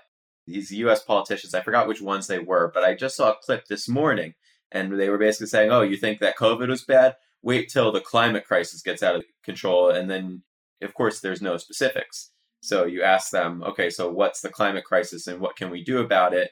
these 0.45 0.71
US 0.71 1.03
politicians, 1.03 1.53
I 1.53 1.61
forgot 1.61 1.87
which 1.87 2.01
ones 2.01 2.27
they 2.27 2.39
were, 2.39 2.71
but 2.73 2.83
I 2.83 2.95
just 2.95 3.17
saw 3.17 3.31
a 3.31 3.37
clip 3.43 3.65
this 3.65 3.89
morning 3.89 4.33
and 4.71 4.99
they 4.99 5.09
were 5.09 5.17
basically 5.17 5.47
saying, 5.47 5.71
"Oh, 5.71 5.81
you 5.81 5.97
think 5.97 6.19
that 6.19 6.37
COVID 6.37 6.67
was 6.67 6.83
bad? 6.83 7.15
Wait 7.41 7.69
till 7.69 7.91
the 7.91 8.01
climate 8.01 8.45
crisis 8.45 8.81
gets 8.81 9.03
out 9.03 9.15
of 9.15 9.25
control." 9.43 9.89
And 9.89 10.09
then 10.09 10.43
of 10.81 10.93
course 10.93 11.19
there's 11.19 11.41
no 11.41 11.57
specifics. 11.57 12.31
So 12.61 12.85
you 12.85 13.03
ask 13.03 13.31
them, 13.31 13.63
"Okay, 13.63 13.89
so 13.89 14.09
what's 14.11 14.41
the 14.41 14.49
climate 14.49 14.85
crisis 14.85 15.27
and 15.27 15.39
what 15.39 15.55
can 15.55 15.69
we 15.69 15.83
do 15.83 15.99
about 15.99 16.33
it? 16.33 16.51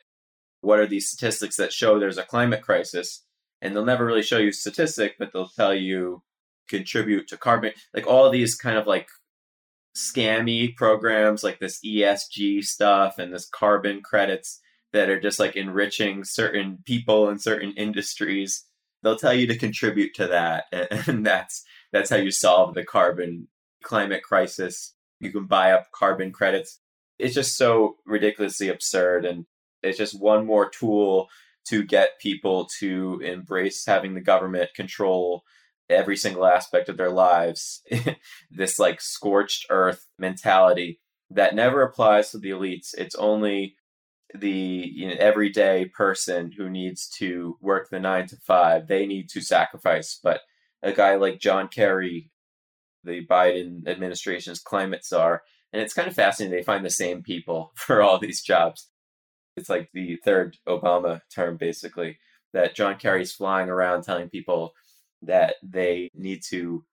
What 0.61 0.79
are 0.79 0.87
these 0.87 1.09
statistics 1.09 1.57
that 1.57 1.73
show 1.73 1.99
there's 1.99 2.17
a 2.17 2.23
climate 2.23 2.61
crisis?" 2.61 3.25
And 3.61 3.75
they'll 3.75 3.85
never 3.85 4.05
really 4.05 4.23
show 4.23 4.37
you 4.37 4.51
statistic, 4.51 5.15
but 5.17 5.31
they'll 5.33 5.49
tell 5.49 5.73
you 5.73 6.23
contribute 6.67 7.27
to 7.27 7.37
carbon 7.37 7.71
like 7.93 8.07
all 8.07 8.29
these 8.29 8.55
kind 8.55 8.77
of 8.77 8.87
like 8.87 9.07
scammy 9.95 10.75
programs 10.75 11.43
like 11.43 11.59
this 11.59 11.79
ESG 11.85 12.63
stuff 12.63 13.17
and 13.17 13.33
this 13.33 13.47
carbon 13.47 14.01
credits 14.01 14.59
that 14.95 15.09
are 15.09 15.19
just 15.19 15.39
like 15.39 15.57
enriching 15.57 16.23
certain 16.23 16.79
people 16.85 17.27
in 17.27 17.37
certain 17.37 17.73
industries. 17.73 18.63
They'll 19.03 19.17
tell 19.17 19.33
you 19.33 19.45
to 19.47 19.57
contribute 19.57 20.15
to 20.15 20.27
that, 20.27 20.65
and 21.07 21.25
that's 21.25 21.63
that's 21.91 22.09
how 22.09 22.15
you 22.15 22.31
solve 22.31 22.73
the 22.73 22.85
carbon 22.85 23.49
climate 23.83 24.23
crisis. 24.23 24.95
You 25.19 25.31
can 25.31 25.45
buy 25.45 25.73
up 25.73 25.91
carbon 25.93 26.31
credits. 26.31 26.79
It's 27.19 27.35
just 27.35 27.57
so 27.57 27.97
ridiculously 28.05 28.69
absurd, 28.69 29.25
and 29.25 29.45
it's 29.83 29.97
just 29.97 30.19
one 30.19 30.45
more 30.45 30.69
tool 30.69 31.27
to 31.67 31.83
get 31.83 32.19
people 32.21 32.69
to 32.79 33.19
embrace 33.23 33.85
having 33.85 34.13
the 34.13 34.21
government 34.21 34.69
control 34.75 35.43
every 35.89 36.15
single 36.15 36.45
aspect 36.45 36.89
of 36.89 36.97
their 36.97 37.11
lives 37.11 37.83
this 38.51 38.79
like 38.79 38.99
scorched 38.99 39.67
earth 39.69 40.07
mentality 40.17 40.99
that 41.29 41.53
never 41.53 41.83
applies 41.83 42.31
to 42.31 42.39
the 42.39 42.49
elites 42.49 42.89
it's 42.97 43.13
only 43.15 43.75
the 44.39 44.91
you 44.93 45.07
know, 45.07 45.15
everyday 45.19 45.85
person 45.85 46.51
who 46.57 46.69
needs 46.69 47.07
to 47.07 47.57
work 47.61 47.89
the 47.89 47.99
9 47.99 48.27
to 48.27 48.37
5 48.37 48.87
they 48.87 49.05
need 49.05 49.29
to 49.29 49.41
sacrifice. 49.41 50.19
But 50.21 50.41
a 50.83 50.91
guy 50.91 51.15
like 51.15 51.39
John 51.39 51.67
Kerry 51.67 52.31
the 53.03 53.25
Biden 53.25 53.87
administration's 53.87 54.59
climate 54.59 55.05
czar 55.05 55.43
and 55.71 55.81
it's 55.81 55.93
kind 55.93 56.07
of 56.07 56.15
fascinating 56.15 56.55
they 56.57 56.63
find 56.63 56.85
the 56.85 56.89
same 56.89 57.21
people 57.21 57.71
for 57.75 58.01
all 58.01 58.19
these 58.19 58.41
jobs. 58.41 58.89
It's 59.57 59.69
like 59.69 59.89
the 59.93 60.17
third 60.23 60.57
Obama 60.67 61.21
term 61.33 61.57
basically 61.57 62.17
that 62.53 62.75
John 62.75 62.97
Kerry's 62.97 63.33
flying 63.33 63.69
around 63.69 64.03
telling 64.03 64.29
people 64.29 64.73
that 65.21 65.55
they 65.63 66.09
need 66.13 66.41
to 66.49 66.85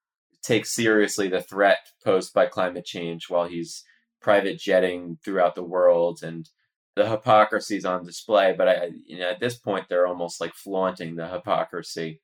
take 0.43 0.67
seriously 0.67 1.29
the 1.29 1.41
threat 1.41 1.79
posed 2.05 2.35
by 2.35 2.47
climate 2.47 2.85
change 2.85 3.29
while 3.29 3.47
he's 3.47 3.85
private 4.21 4.59
jetting 4.59 5.19
throughout 5.25 5.55
the 5.55 5.63
world 5.63 6.21
and 6.23 6.49
the 6.97 7.09
hypocrisy 7.09 7.77
is 7.77 7.85
on 7.85 8.05
display 8.05 8.55
but 8.57 8.69
I, 8.69 8.91
you 9.07 9.19
know, 9.19 9.31
at 9.31 9.41
this 9.41 9.57
point 9.57 9.87
they're 9.89 10.07
almost 10.07 10.41
like 10.41 10.55
flaunting 10.55 11.17
the 11.17 11.29
hypocrisy 11.29 12.21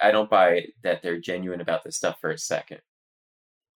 i 0.00 0.10
don't 0.10 0.30
buy 0.30 0.66
that 0.82 1.02
they're 1.02 1.20
genuine 1.20 1.60
about 1.60 1.84
this 1.84 1.96
stuff 1.96 2.18
for 2.20 2.30
a 2.30 2.38
second 2.38 2.80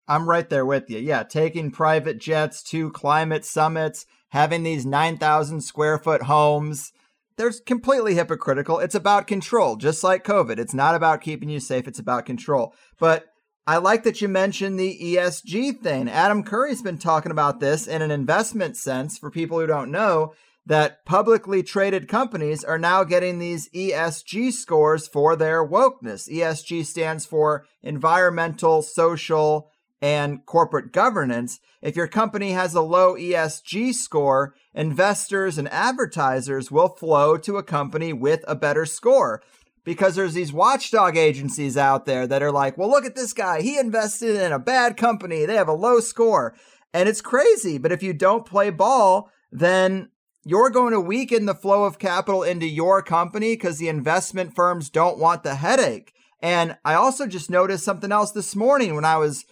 i'm 0.08 0.28
right 0.28 0.48
there 0.48 0.66
with 0.66 0.88
you 0.90 0.98
yeah 0.98 1.22
taking 1.22 1.70
private 1.70 2.18
jets 2.18 2.62
to 2.62 2.90
climate 2.90 3.44
summits 3.44 4.06
having 4.30 4.62
these 4.62 4.86
9000 4.86 5.60
square 5.60 5.98
foot 5.98 6.22
homes 6.22 6.92
they're 7.36 7.52
completely 7.66 8.14
hypocritical. 8.14 8.78
It's 8.78 8.94
about 8.94 9.26
control, 9.26 9.76
just 9.76 10.04
like 10.04 10.24
COVID. 10.24 10.58
It's 10.58 10.74
not 10.74 10.94
about 10.94 11.20
keeping 11.20 11.48
you 11.48 11.60
safe, 11.60 11.88
it's 11.88 11.98
about 11.98 12.26
control. 12.26 12.74
But 12.98 13.26
I 13.66 13.78
like 13.78 14.02
that 14.04 14.20
you 14.20 14.28
mentioned 14.28 14.78
the 14.78 14.98
ESG 15.00 15.80
thing. 15.80 16.10
Adam 16.10 16.42
Curry's 16.44 16.82
been 16.82 16.98
talking 16.98 17.32
about 17.32 17.60
this 17.60 17.86
in 17.86 18.02
an 18.02 18.10
investment 18.10 18.76
sense 18.76 19.16
for 19.16 19.30
people 19.30 19.58
who 19.58 19.66
don't 19.66 19.90
know 19.90 20.34
that 20.66 21.06
publicly 21.06 21.62
traded 21.62 22.06
companies 22.06 22.62
are 22.62 22.78
now 22.78 23.04
getting 23.04 23.38
these 23.38 23.70
ESG 23.70 24.52
scores 24.52 25.08
for 25.08 25.34
their 25.34 25.66
wokeness. 25.66 26.30
ESG 26.30 26.84
stands 26.84 27.24
for 27.24 27.64
environmental, 27.82 28.82
social, 28.82 29.70
and 30.02 30.44
corporate 30.44 30.92
governance. 30.92 31.58
If 31.80 31.96
your 31.96 32.06
company 32.06 32.52
has 32.52 32.74
a 32.74 32.82
low 32.82 33.14
ESG 33.14 33.94
score, 33.94 34.54
investors 34.74 35.56
and 35.56 35.68
advertisers 35.68 36.70
will 36.70 36.88
flow 36.88 37.38
to 37.38 37.56
a 37.56 37.62
company 37.62 38.12
with 38.12 38.44
a 38.46 38.54
better 38.54 38.84
score. 38.84 39.42
Because 39.84 40.14
there's 40.14 40.34
these 40.34 40.52
watchdog 40.52 41.16
agencies 41.16 41.76
out 41.76 42.06
there 42.06 42.26
that 42.26 42.42
are 42.42 42.52
like, 42.52 42.78
well, 42.78 42.90
look 42.90 43.04
at 43.04 43.14
this 43.14 43.34
guy. 43.34 43.60
He 43.60 43.78
invested 43.78 44.36
in 44.36 44.50
a 44.50 44.58
bad 44.58 44.96
company. 44.96 45.44
They 45.44 45.56
have 45.56 45.68
a 45.68 45.74
low 45.74 46.00
score. 46.00 46.54
And 46.94 47.08
it's 47.08 47.20
crazy. 47.20 47.76
But 47.76 47.92
if 47.92 48.02
you 48.02 48.14
don't 48.14 48.46
play 48.46 48.70
ball, 48.70 49.30
then 49.52 50.08
you're 50.44 50.70
going 50.70 50.92
to 50.92 51.00
weaken 51.00 51.46
the 51.46 51.54
flow 51.54 51.84
of 51.84 51.98
capital 51.98 52.42
into 52.42 52.66
your 52.66 53.02
company 53.02 53.54
because 53.54 53.78
the 53.78 53.88
investment 53.88 54.54
firms 54.54 54.90
don't 54.90 55.18
want 55.18 55.42
the 55.42 55.56
headache. 55.56 56.12
And 56.40 56.76
I 56.84 56.94
also 56.94 57.26
just 57.26 57.50
noticed 57.50 57.84
something 57.84 58.12
else 58.12 58.32
this 58.32 58.54
morning 58.54 58.94
when 58.94 59.04
I 59.04 59.16
was 59.16 59.44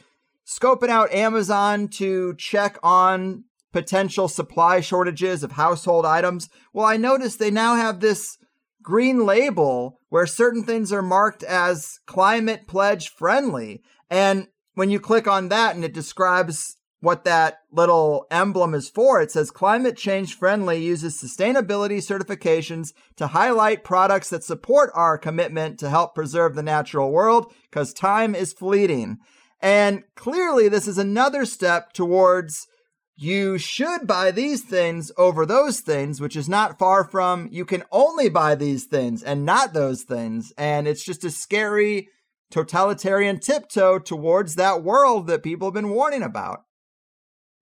scoping 0.46 0.90
out 0.90 1.12
Amazon 1.12 1.88
to 1.88 2.34
check 2.36 2.78
on 2.82 3.44
potential 3.72 4.28
supply 4.28 4.80
shortages 4.80 5.42
of 5.42 5.52
household 5.52 6.04
items. 6.04 6.50
Well, 6.72 6.86
I 6.86 6.98
noticed 6.98 7.38
they 7.38 7.50
now 7.50 7.74
have 7.76 8.00
this 8.00 8.36
green 8.82 9.24
label 9.24 10.00
where 10.08 10.26
certain 10.26 10.64
things 10.64 10.92
are 10.92 11.02
marked 11.02 11.42
as 11.42 12.00
climate 12.06 12.66
pledge 12.66 13.08
friendly. 13.08 13.82
And 14.10 14.48
when 14.74 14.90
you 14.90 15.00
click 15.00 15.26
on 15.26 15.48
that 15.48 15.74
and 15.74 15.84
it 15.84 15.94
describes 15.94 16.76
what 17.02 17.24
that 17.24 17.58
little 17.72 18.26
emblem 18.30 18.74
is 18.74 18.88
for. 18.88 19.20
It 19.20 19.32
says 19.32 19.50
climate 19.50 19.96
change 19.96 20.36
friendly 20.38 20.82
uses 20.82 21.20
sustainability 21.20 21.98
certifications 21.98 22.92
to 23.16 23.26
highlight 23.26 23.82
products 23.82 24.30
that 24.30 24.44
support 24.44 24.90
our 24.94 25.18
commitment 25.18 25.80
to 25.80 25.90
help 25.90 26.14
preserve 26.14 26.54
the 26.54 26.62
natural 26.62 27.10
world 27.10 27.52
because 27.64 27.92
time 27.92 28.36
is 28.36 28.52
fleeting. 28.52 29.18
And 29.60 30.04
clearly, 30.14 30.68
this 30.68 30.86
is 30.86 30.96
another 30.96 31.44
step 31.44 31.92
towards 31.92 32.68
you 33.16 33.58
should 33.58 34.06
buy 34.06 34.30
these 34.30 34.62
things 34.62 35.12
over 35.16 35.44
those 35.46 35.80
things, 35.80 36.20
which 36.20 36.36
is 36.36 36.48
not 36.48 36.78
far 36.78 37.04
from 37.04 37.48
you 37.52 37.64
can 37.64 37.84
only 37.92 38.28
buy 38.28 38.54
these 38.54 38.84
things 38.84 39.22
and 39.22 39.44
not 39.44 39.72
those 39.72 40.02
things. 40.02 40.52
And 40.56 40.88
it's 40.88 41.04
just 41.04 41.24
a 41.24 41.30
scary 41.30 42.08
totalitarian 42.50 43.38
tiptoe 43.38 43.98
towards 43.98 44.56
that 44.56 44.82
world 44.82 45.26
that 45.26 45.42
people 45.42 45.68
have 45.68 45.74
been 45.74 45.90
warning 45.90 46.22
about 46.22 46.64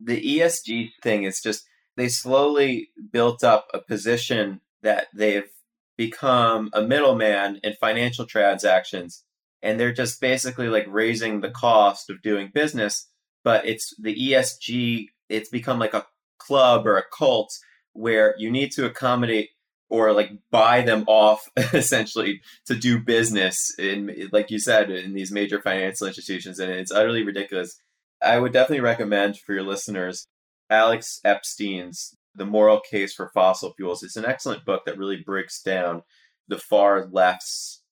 the 0.00 0.38
ESG 0.38 0.90
thing 1.02 1.24
is 1.24 1.40
just 1.40 1.66
they 1.96 2.08
slowly 2.08 2.90
built 3.12 3.44
up 3.44 3.68
a 3.74 3.78
position 3.78 4.60
that 4.82 5.08
they've 5.14 5.50
become 5.96 6.70
a 6.72 6.80
middleman 6.80 7.60
in 7.62 7.74
financial 7.74 8.24
transactions 8.24 9.24
and 9.62 9.78
they're 9.78 9.92
just 9.92 10.20
basically 10.20 10.68
like 10.68 10.86
raising 10.88 11.40
the 11.40 11.50
cost 11.50 12.08
of 12.08 12.22
doing 12.22 12.50
business 12.52 13.08
but 13.44 13.66
it's 13.66 13.94
the 13.98 14.14
ESG 14.14 15.08
it's 15.30 15.48
become 15.48 15.78
like 15.78 15.94
a 15.94 16.06
club 16.38 16.86
or 16.86 16.96
a 16.96 17.04
cult 17.16 17.52
where 17.92 18.34
you 18.38 18.50
need 18.50 18.72
to 18.72 18.86
accommodate 18.86 19.50
or 19.88 20.12
like 20.12 20.30
buy 20.50 20.80
them 20.82 21.04
off 21.06 21.48
essentially 21.74 22.40
to 22.66 22.74
do 22.74 23.00
business 23.00 23.74
in 23.78 24.28
like 24.32 24.50
you 24.50 24.58
said 24.58 24.90
in 24.90 25.14
these 25.14 25.32
major 25.32 25.60
financial 25.60 26.06
institutions 26.06 26.58
and 26.58 26.70
it's 26.70 26.92
utterly 26.92 27.22
ridiculous 27.22 27.80
I 28.22 28.38
would 28.38 28.52
definitely 28.52 28.80
recommend 28.80 29.38
for 29.38 29.54
your 29.54 29.64
listeners 29.64 30.28
Alex 30.70 31.20
Epstein's 31.24 32.14
The 32.34 32.46
Moral 32.46 32.80
Case 32.80 33.12
for 33.12 33.30
Fossil 33.34 33.74
Fuels. 33.76 34.04
It's 34.04 34.16
an 34.16 34.24
excellent 34.24 34.64
book 34.64 34.84
that 34.86 34.96
really 34.96 35.16
breaks 35.16 35.60
down 35.60 36.04
the 36.46 36.58
far 36.58 37.06
left's 37.10 37.82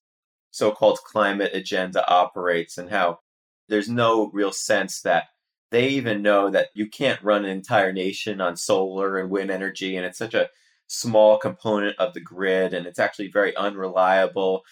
so 0.51 0.71
called 0.71 0.99
climate 1.05 1.51
agenda 1.55 2.09
operates 2.09 2.79
and 2.79 2.91
how 2.91 3.19
there's 3.69 3.89
no 3.89 4.31
real 4.33 4.53
sense 4.53 5.01
that 5.03 5.25
they 5.71 5.89
even 5.89 6.23
know 6.23 6.51
that 6.51 6.69
you 6.75 6.89
can't 6.89 7.23
run 7.23 7.45
an 7.45 7.51
entire 7.51 7.93
nation 7.93 8.41
on 8.41 8.57
solar 8.57 9.19
and 9.19 9.31
wind 9.31 9.51
energy 9.51 9.97
and 9.97 10.07
it's 10.07 10.19
such 10.19 10.35
a 10.35 10.49
small 10.87 11.39
component 11.39 11.97
of 11.99 12.15
the 12.15 12.21
grid 12.21 12.73
and 12.73 12.87
it's 12.87 12.99
actually 12.99 13.29
very 13.29 13.55
unreliable 13.57 14.63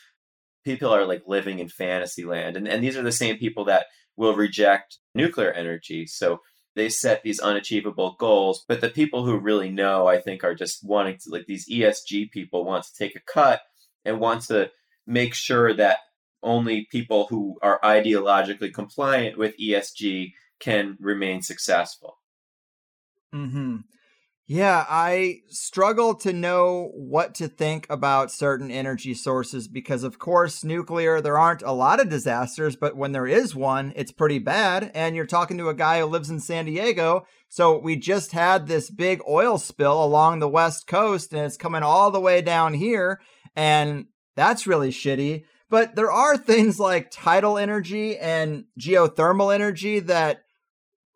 people 0.65 0.91
are 0.91 1.05
like 1.05 1.23
living 1.27 1.59
in 1.59 1.69
fantasy 1.69 2.25
land 2.25 2.57
and, 2.57 2.67
and 2.67 2.83
these 2.83 2.97
are 2.97 3.03
the 3.03 3.13
same 3.13 3.37
people 3.37 3.65
that 3.65 3.87
will 4.17 4.35
reject 4.35 4.99
nuclear 5.15 5.53
energy. 5.53 6.07
So 6.07 6.41
they 6.75 6.89
set 6.89 7.23
these 7.23 7.41
unachievable 7.41 8.17
goals, 8.19 8.65
but 8.67 8.81
the 8.81 8.91
people 8.91 9.25
who 9.25 9.39
really 9.39 9.71
know, 9.71 10.07
I 10.07 10.21
think, 10.21 10.45
are 10.45 10.55
just 10.55 10.85
wanting 10.85 11.19
to, 11.19 11.31
like 11.31 11.47
these 11.47 11.69
ESG 11.69 12.31
people, 12.31 12.65
want 12.65 12.85
to 12.85 12.95
take 12.95 13.17
a 13.17 13.21
cut 13.21 13.61
and 14.05 14.21
want 14.21 14.43
to 14.43 14.71
make 15.07 15.35
sure 15.35 15.73
that 15.75 15.99
only 16.43 16.87
people 16.91 17.27
who 17.29 17.59
are 17.63 17.81
ideologically 17.83 18.73
compliant 18.73 19.39
with 19.39 19.59
ESG 19.59 20.33
can 20.61 20.97
remain 21.01 21.43
successful. 21.43 22.19
Hmm. 23.33 23.79
Yeah, 24.49 24.87
I 24.89 25.41
struggle 25.49 26.15
to 26.17 26.33
know 26.33 26.93
what 26.95 27.35
to 27.37 27.49
think 27.49 27.85
about 27.91 28.31
certain 28.31 28.71
energy 28.71 29.13
sources 29.13 29.67
because, 29.67 30.05
of 30.05 30.21
course, 30.21 30.63
nuclear, 30.63 31.21
there 31.21 31.37
aren't 31.37 31.63
a 31.63 31.73
lot 31.73 31.99
of 31.99 32.09
disasters, 32.09 32.77
but 32.77 32.97
when 32.97 33.11
there 33.11 33.27
is 33.27 33.57
one, 33.57 33.93
it's 33.97 34.13
pretty 34.13 34.39
bad. 34.39 34.93
And 34.95 35.17
you're 35.17 35.27
talking 35.27 35.59
to 35.59 35.69
a 35.69 35.75
guy 35.75 35.99
who 35.99 36.07
lives 36.07 36.31
in 36.31 36.39
San 36.39 36.67
Diego. 36.67 37.27
So 37.49 37.77
we 37.77 37.97
just 37.97 38.31
had 38.31 38.69
this 38.69 38.89
big 38.89 39.21
oil 39.29 39.59
spill 39.59 40.03
along 40.03 40.39
the 40.39 40.49
West 40.49 40.87
Coast 40.87 41.33
and 41.33 41.43
it's 41.43 41.57
coming 41.57 41.83
all 41.83 42.13
the 42.13 42.21
way 42.21 42.41
down 42.41 42.75
here. 42.75 43.21
And 43.57 44.07
that's 44.37 44.69
really 44.69 44.91
shitty. 44.91 45.43
But 45.69 45.97
there 45.97 46.13
are 46.13 46.37
things 46.37 46.79
like 46.79 47.11
tidal 47.11 47.59
energy 47.59 48.17
and 48.17 48.67
geothermal 48.79 49.53
energy 49.53 49.99
that 50.01 50.43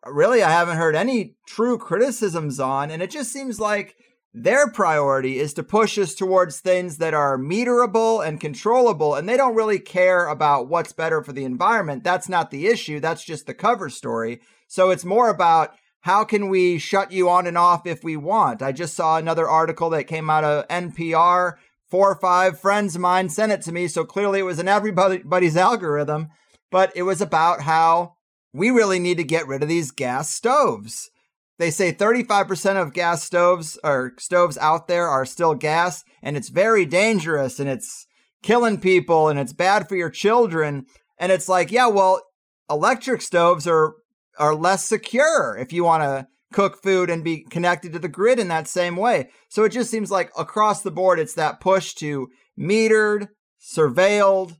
really 0.06 0.42
I 0.42 0.50
haven't 0.50 0.76
heard 0.76 0.96
any 0.96 1.36
true 1.46 1.78
criticisms 1.78 2.58
on. 2.60 2.90
And 2.90 3.02
it 3.02 3.10
just 3.10 3.32
seems 3.32 3.60
like 3.60 3.96
their 4.32 4.70
priority 4.70 5.38
is 5.38 5.52
to 5.54 5.62
push 5.62 5.98
us 5.98 6.14
towards 6.14 6.60
things 6.60 6.98
that 6.98 7.14
are 7.14 7.36
meterable 7.36 8.26
and 8.26 8.40
controllable. 8.40 9.14
And 9.14 9.28
they 9.28 9.36
don't 9.36 9.56
really 9.56 9.80
care 9.80 10.28
about 10.28 10.68
what's 10.68 10.92
better 10.92 11.22
for 11.22 11.32
the 11.32 11.44
environment. 11.44 12.04
That's 12.04 12.28
not 12.28 12.50
the 12.50 12.68
issue. 12.68 13.00
That's 13.00 13.24
just 13.24 13.46
the 13.46 13.54
cover 13.54 13.88
story. 13.88 14.40
So 14.68 14.90
it's 14.90 15.04
more 15.04 15.28
about 15.28 15.74
how 16.02 16.24
can 16.24 16.48
we 16.48 16.78
shut 16.78 17.12
you 17.12 17.28
on 17.28 17.46
and 17.46 17.58
off 17.58 17.86
if 17.86 18.02
we 18.02 18.16
want? 18.16 18.62
I 18.62 18.72
just 18.72 18.94
saw 18.94 19.16
another 19.16 19.48
article 19.48 19.90
that 19.90 20.04
came 20.04 20.30
out 20.30 20.44
of 20.44 20.66
NPR. 20.68 21.54
Four 21.88 22.12
or 22.12 22.20
five 22.20 22.60
friends 22.60 22.94
of 22.94 23.00
mine 23.00 23.28
sent 23.28 23.50
it 23.50 23.62
to 23.62 23.72
me. 23.72 23.88
So 23.88 24.04
clearly 24.04 24.38
it 24.38 24.44
was 24.44 24.60
in 24.60 24.68
everybody's 24.68 25.56
algorithm, 25.56 26.28
but 26.70 26.92
it 26.94 27.02
was 27.02 27.20
about 27.20 27.62
how 27.62 28.14
we 28.52 28.70
really 28.70 28.98
need 28.98 29.16
to 29.18 29.24
get 29.24 29.46
rid 29.46 29.62
of 29.62 29.68
these 29.68 29.90
gas 29.90 30.30
stoves. 30.30 31.10
They 31.58 31.70
say 31.70 31.92
35% 31.92 32.80
of 32.80 32.94
gas 32.94 33.22
stoves 33.22 33.78
or 33.84 34.14
stoves 34.18 34.56
out 34.58 34.88
there 34.88 35.06
are 35.06 35.26
still 35.26 35.54
gas, 35.54 36.04
and 36.22 36.36
it's 36.36 36.48
very 36.48 36.86
dangerous 36.86 37.60
and 37.60 37.68
it's 37.68 38.06
killing 38.42 38.80
people 38.80 39.28
and 39.28 39.38
it's 39.38 39.52
bad 39.52 39.88
for 39.88 39.96
your 39.96 40.10
children. 40.10 40.86
And 41.18 41.30
it's 41.30 41.48
like, 41.48 41.70
yeah, 41.70 41.86
well, 41.86 42.22
electric 42.70 43.20
stoves 43.20 43.66
are 43.66 43.94
are 44.38 44.54
less 44.54 44.84
secure 44.86 45.56
if 45.58 45.72
you 45.72 45.84
want 45.84 46.02
to 46.02 46.26
cook 46.52 46.82
food 46.82 47.10
and 47.10 47.22
be 47.22 47.44
connected 47.50 47.92
to 47.92 47.98
the 47.98 48.08
grid 48.08 48.38
in 48.38 48.48
that 48.48 48.66
same 48.66 48.96
way. 48.96 49.28
So 49.48 49.64
it 49.64 49.70
just 49.70 49.90
seems 49.90 50.10
like 50.10 50.30
across 50.38 50.82
the 50.82 50.90
board, 50.90 51.18
it's 51.20 51.34
that 51.34 51.60
push 51.60 51.94
to 51.96 52.28
metered, 52.58 53.28
surveilled, 53.60 54.56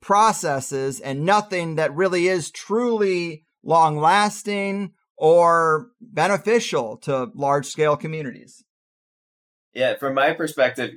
processes 0.00 1.00
and 1.00 1.24
nothing 1.24 1.76
that 1.76 1.94
really 1.94 2.28
is 2.28 2.50
truly 2.50 3.44
long 3.62 3.96
lasting 3.96 4.92
or 5.16 5.88
beneficial 6.00 6.96
to 6.98 7.30
large 7.34 7.66
scale 7.66 7.96
communities. 7.96 8.64
Yeah, 9.72 9.96
from 9.96 10.14
my 10.14 10.32
perspective, 10.32 10.92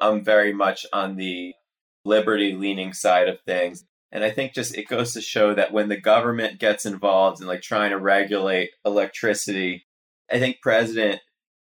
I'm 0.00 0.24
very 0.24 0.52
much 0.52 0.86
on 0.92 1.16
the 1.16 1.54
liberty 2.04 2.52
leaning 2.52 2.92
side 2.92 3.28
of 3.28 3.40
things. 3.42 3.84
And 4.10 4.24
I 4.24 4.30
think 4.30 4.54
just 4.54 4.76
it 4.76 4.88
goes 4.88 5.12
to 5.12 5.20
show 5.20 5.54
that 5.54 5.72
when 5.72 5.88
the 5.88 6.00
government 6.00 6.58
gets 6.58 6.86
involved 6.86 7.40
in 7.40 7.46
like 7.46 7.60
trying 7.60 7.90
to 7.90 7.98
regulate 7.98 8.70
electricity, 8.84 9.86
I 10.30 10.38
think 10.38 10.62
President 10.62 11.20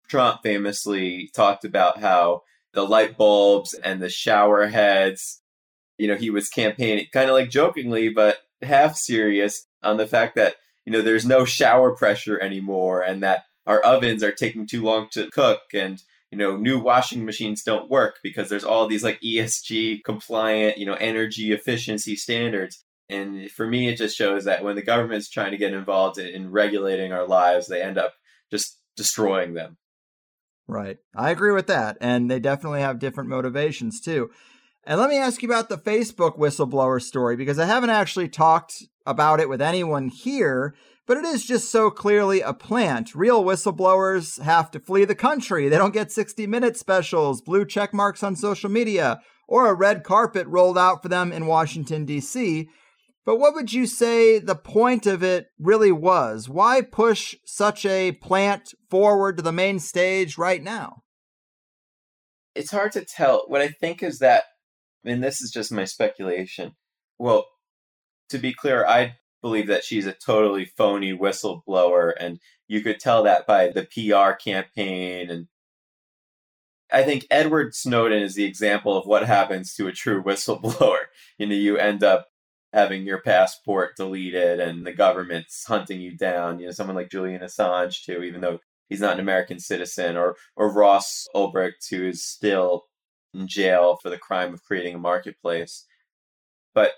Trump 0.09 0.41
famously 0.43 1.31
talked 1.35 1.65
about 1.65 2.01
how 2.01 2.43
the 2.75 2.83
light 2.83 3.17
bulbs 3.17 3.73
and 3.73 4.03
the 4.03 4.11
shower 4.11 4.67
heads 4.67 5.41
you 5.99 6.09
know, 6.09 6.17
he 6.17 6.31
was 6.31 6.49
campaigning 6.49 7.07
kind 7.13 7.29
of 7.29 7.35
like 7.35 7.51
jokingly, 7.51 8.09
but 8.09 8.39
half 8.63 8.97
serious 8.97 9.67
on 9.83 9.97
the 9.97 10.07
fact 10.07 10.37
that, 10.37 10.57
you 10.85 10.93
know, 10.93 11.03
there's 11.03 11.27
no 11.27 11.45
shower 11.45 11.95
pressure 11.95 12.41
anymore 12.41 13.03
and 13.03 13.23
that 13.23 13.45
our 13.67 13.81
ovens 13.81 14.23
are 14.23 14.33
taking 14.33 14.67
too 14.67 14.83
long 14.83 15.09
to 15.13 15.31
cook 15.31 15.63
and, 15.75 16.03
you 16.31 16.39
know, 16.39 16.57
new 16.57 16.79
washing 16.79 17.25
machines 17.25 17.63
don't 17.63 17.91
work 17.91 18.19
because 18.23 18.49
there's 18.49 18.65
all 18.65 18.87
these 18.87 19.05
like 19.05 19.21
ESG 19.21 20.05
compliant, 20.05 20.79
you 20.79 20.87
know, 20.87 20.95
energy 20.95 21.53
efficiency 21.53 22.17
standards. 22.17 22.85
And 23.09 23.51
for 23.51 23.67
me, 23.67 23.89
it 23.89 23.97
just 23.97 24.17
shows 24.17 24.45
that 24.45 24.65
when 24.65 24.75
the 24.75 24.83
government's 24.83 25.31
trying 25.31 25.53
to 25.53 25.57
get 25.57 25.73
involved 25.73 26.19
in 26.19 26.51
regulating 26.51 27.13
our 27.13 27.27
lives, 27.27 27.69
they 27.69 27.83
end 27.83 27.99
up 27.99 28.15
just 28.51 28.79
destroying 28.97 29.55
them. 29.55 29.77
Right. 30.69 30.99
I 31.15 31.31
agree 31.31 31.53
with 31.53 31.69
that. 31.69 31.97
And 32.01 32.31
they 32.31 32.41
definitely 32.41 32.81
have 32.81 32.99
different 32.99 33.31
motivations 33.31 34.01
too. 34.01 34.31
And 34.89 35.01
let 35.01 35.11
me 35.11 35.19
ask 35.19 35.43
you 35.43 35.49
about 35.49 35.69
the 35.69 35.79
Facebook 35.79 36.39
whistleblower 36.39 37.03
story 37.03 37.35
because 37.35 37.59
I 37.59 37.67
haven't 37.67 37.91
actually 37.91 38.29
talked 38.29 38.85
about 39.05 39.41
it 39.41 39.49
with 39.49 39.61
anyone 39.61 40.09
here, 40.09 40.77
but 41.09 41.17
it 41.17 41.25
is 41.25 41.45
just 41.45 41.73
so 41.73 41.91
clearly 41.91 42.41
a 42.41 42.53
plant. 42.53 43.13
Real 43.13 43.43
whistleblowers 43.43 44.41
have 44.41 44.71
to 44.71 44.79
flee 44.79 45.05
the 45.05 45.17
country. 45.17 45.69
They 45.69 45.77
don't 45.77 45.93
get 45.93 46.13
60 46.13 46.47
minute 46.47 46.77
specials, 46.77 47.43
blue 47.43 47.65
check 47.65 47.93
marks 47.93 48.23
on 48.23 48.37
social 48.37 48.71
media, 48.71 49.21
or 49.49 49.67
a 49.67 49.75
red 49.75 50.05
carpet 50.05 50.47
rolled 50.47 50.79
out 50.79 51.03
for 51.03 51.09
them 51.09 51.33
in 51.33 51.47
Washington, 51.47 52.05
D.C. 52.05 52.69
But 53.25 53.41
what 53.41 53.55
would 53.55 53.73
you 53.73 53.89
say 53.89 54.39
the 54.39 54.55
point 54.55 55.05
of 55.05 55.21
it 55.21 55.47
really 55.59 55.91
was? 55.91 56.49
Why 56.49 56.81
push 56.81 57.35
such 57.45 57.85
a 57.85 58.13
plant 58.13 58.73
forward 58.89 59.37
to 59.39 59.43
the 59.43 59.51
main 59.51 59.81
stage 59.81 60.39
right 60.39 60.63
now? 60.63 61.03
It's 62.55 62.71
hard 62.71 62.93
to 62.93 63.05
tell. 63.05 63.43
What 63.49 63.61
I 63.61 63.69
think 63.69 64.01
is 64.01 64.21
that 64.21 64.45
and 65.07 65.23
this 65.23 65.41
is 65.41 65.51
just 65.51 65.73
my 65.73 65.85
speculation. 65.85 66.75
Well, 67.19 67.47
to 68.31 68.39
be 68.39 68.53
clear, 68.53 68.85
I 68.87 69.17
believe 69.41 69.69
that 69.69 69.85
she's 69.85 70.07
a 70.07 70.13
totally 70.13 70.65
phony 70.65 71.17
whistleblower, 71.17 72.13
and 72.19 72.41
you 72.69 72.81
could 72.83 72.99
tell 72.99 73.23
that 73.23 73.47
by 73.47 73.69
the 73.69 73.85
PR 73.85 74.33
campaign. 74.33 75.31
And 75.31 75.47
I 76.93 77.03
think 77.05 77.27
Edward 77.31 77.75
Snowden 77.75 78.23
is 78.23 78.35
the 78.35 78.45
example 78.45 78.97
of 78.97 79.07
what 79.07 79.25
happens 79.25 79.75
to 79.75 79.87
a 79.87 79.93
true 79.93 80.23
whistleblower. 80.23 80.99
You 81.39 81.47
know, 81.47 81.55
you 81.55 81.77
end 81.77 82.03
up 82.03 82.29
having 82.73 83.05
your 83.05 83.21
passport 83.21 83.95
deleted 83.95 84.59
and 84.59 84.87
the 84.87 84.93
government's 84.93 85.67
hunting 85.67 86.01
you 86.01 86.17
down. 86.17 86.59
You 86.59 86.67
know, 86.67 86.73
someone 86.73 86.97
like 86.97 87.11
Julian 87.11 87.43
Assange 87.43 88.05
too, 88.05 88.23
even 88.23 88.41
though 88.41 88.61
he's 88.89 89.01
not 89.01 89.15
an 89.15 89.21
American 89.21 89.59
citizen, 89.61 90.17
or 90.17 90.37
or 90.57 90.73
Ross 90.73 91.27
Ulbricht, 91.35 91.91
who 91.91 92.07
is 92.09 92.25
still 92.25 92.85
in 93.35 93.49
jail 93.49 93.99
for 94.03 94.11
the 94.11 94.19
crime 94.19 94.55
of 94.55 94.65
creating 94.65 94.95
a 94.95 94.99
marketplace. 94.99 95.85
But 96.75 96.93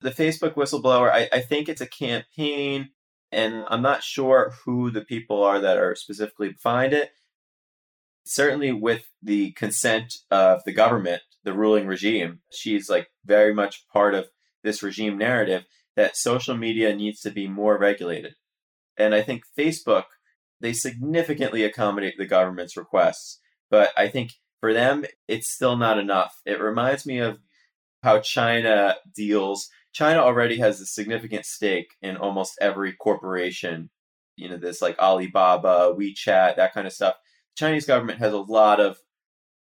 the 0.00 0.10
Facebook 0.10 0.54
whistleblower, 0.54 1.10
I, 1.10 1.28
I 1.32 1.40
think 1.40 1.68
it's 1.68 1.80
a 1.80 1.86
campaign, 1.86 2.90
and 3.32 3.64
I'm 3.68 3.82
not 3.82 4.02
sure 4.02 4.54
who 4.64 4.90
the 4.90 5.00
people 5.04 5.42
are 5.42 5.60
that 5.60 5.78
are 5.78 5.94
specifically 5.94 6.54
behind 6.62 6.92
it. 6.92 7.10
Certainly, 8.26 8.72
with 8.72 9.10
the 9.22 9.52
consent 9.52 10.14
of 10.30 10.64
the 10.64 10.72
government, 10.72 11.22
the 11.42 11.52
ruling 11.52 11.86
regime, 11.86 12.40
she's 12.50 12.88
like 12.88 13.08
very 13.24 13.52
much 13.52 13.86
part 13.92 14.14
of 14.14 14.28
this 14.62 14.82
regime 14.82 15.18
narrative 15.18 15.64
that 15.94 16.16
social 16.16 16.56
media 16.56 16.94
needs 16.94 17.20
to 17.20 17.30
be 17.30 17.46
more 17.46 17.78
regulated. 17.78 18.34
And 18.96 19.14
I 19.14 19.22
think 19.22 19.42
Facebook, 19.58 20.04
they 20.60 20.72
significantly 20.72 21.64
accommodate 21.64 22.14
the 22.18 22.26
government's 22.26 22.76
requests. 22.76 23.40
But 23.70 23.90
I 23.96 24.08
think 24.08 24.32
for 24.64 24.72
them, 24.72 25.04
it's 25.28 25.50
still 25.50 25.76
not 25.76 25.98
enough. 25.98 26.40
It 26.46 26.58
reminds 26.58 27.04
me 27.04 27.18
of 27.18 27.38
how 28.02 28.20
China 28.20 28.94
deals. 29.14 29.68
China 29.92 30.20
already 30.20 30.56
has 30.56 30.80
a 30.80 30.86
significant 30.86 31.44
stake 31.44 31.90
in 32.00 32.16
almost 32.16 32.56
every 32.62 32.94
corporation, 32.94 33.90
you 34.38 34.48
know, 34.48 34.56
this 34.56 34.80
like 34.80 34.98
Alibaba, 34.98 35.94
WeChat, 35.94 36.56
that 36.56 36.72
kind 36.72 36.86
of 36.86 36.94
stuff. 36.94 37.16
The 37.54 37.66
Chinese 37.66 37.84
government 37.84 38.20
has 38.20 38.32
a 38.32 38.38
lot 38.38 38.80
of 38.80 38.96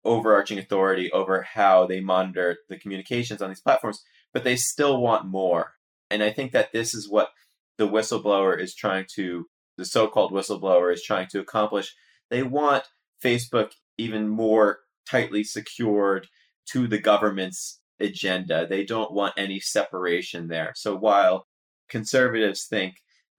overarching 0.06 0.60
authority 0.60 1.12
over 1.12 1.42
how 1.42 1.86
they 1.86 2.00
monitor 2.00 2.60
the 2.70 2.78
communications 2.78 3.42
on 3.42 3.50
these 3.50 3.60
platforms, 3.60 4.02
but 4.34 4.46
they 4.46 4.56
still 4.56 5.02
want 5.02 5.26
more. 5.26 5.74
And 6.10 6.24
I 6.24 6.32
think 6.32 6.54
that 6.54 6.72
this 6.72 6.94
is 6.94 7.10
what 7.10 7.32
the 7.78 7.90
whistleblower 7.90 8.58
is 8.58 8.74
trying 8.74 9.08
to, 9.16 9.48
the 9.78 9.84
so 9.84 10.08
called 10.08 10.32
whistleblower 10.32 10.94
is 10.94 11.04
trying 11.04 11.28
to 11.32 11.42
accomplish. 11.42 11.94
They 12.30 12.44
want 12.44 12.86
Facebook 13.22 13.74
even 13.98 14.30
more 14.30 14.85
tightly 15.10 15.44
secured 15.44 16.28
to 16.72 16.88
the 16.88 17.00
government's 17.00 17.80
agenda. 18.00 18.68
They 18.68 18.84
don't 18.84 19.14
want 19.14 19.34
any 19.38 19.60
separation 19.60 20.48
there. 20.48 20.74
So 20.76 20.96
while 20.96 21.48
conservatives 21.90 22.66
think 22.66 22.96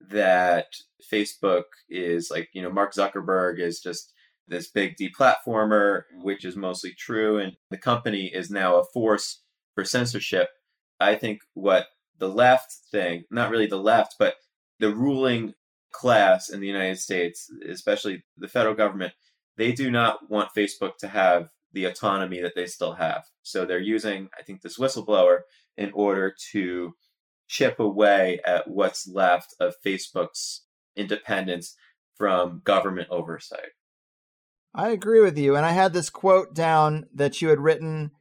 that 0.09 0.67
Facebook 1.11 1.63
is 1.89 2.29
like, 2.31 2.49
you 2.53 2.61
know, 2.61 2.71
Mark 2.71 2.93
Zuckerberg 2.93 3.59
is 3.59 3.79
just 3.79 4.13
this 4.47 4.69
big 4.69 4.95
deplatformer, 4.95 6.03
which 6.21 6.45
is 6.45 6.55
mostly 6.55 6.93
true, 6.97 7.37
and 7.37 7.53
the 7.69 7.77
company 7.77 8.31
is 8.33 8.49
now 8.49 8.77
a 8.77 8.85
force 8.93 9.41
for 9.75 9.83
censorship. 9.83 10.47
I 10.99 11.15
think 11.15 11.41
what 11.53 11.87
the 12.17 12.29
left 12.29 12.73
thing, 12.91 13.25
not 13.29 13.51
really 13.51 13.67
the 13.67 13.77
left, 13.77 14.15
but 14.17 14.35
the 14.79 14.95
ruling 14.95 15.53
class 15.91 16.49
in 16.49 16.59
the 16.59 16.67
United 16.67 16.97
States, 16.97 17.51
especially 17.67 18.23
the 18.37 18.47
federal 18.47 18.75
government, 18.75 19.13
they 19.57 19.71
do 19.71 19.91
not 19.91 20.29
want 20.29 20.55
Facebook 20.55 20.97
to 20.99 21.07
have 21.07 21.49
the 21.73 21.85
autonomy 21.85 22.41
that 22.41 22.55
they 22.55 22.65
still 22.65 22.93
have. 22.93 23.25
So 23.43 23.65
they're 23.65 23.79
using, 23.79 24.29
I 24.37 24.43
think, 24.43 24.61
this 24.61 24.77
whistleblower 24.77 25.39
in 25.77 25.91
order 25.93 26.33
to 26.51 26.93
chip 27.47 27.79
away 27.79 28.39
at 28.45 28.67
what's 28.67 29.07
left 29.07 29.55
of 29.59 29.75
Facebook's 29.85 30.65
independence 30.95 31.75
from 32.17 32.61
government 32.63 33.07
oversight. 33.11 33.71
I 34.73 34.89
agree 34.89 35.21
with 35.21 35.37
you. 35.37 35.55
And 35.55 35.65
I 35.65 35.71
had 35.71 35.93
this 35.93 36.09
quote 36.09 36.53
down 36.53 37.05
that 37.13 37.41
you 37.41 37.49
had 37.49 37.59
written 37.59 38.11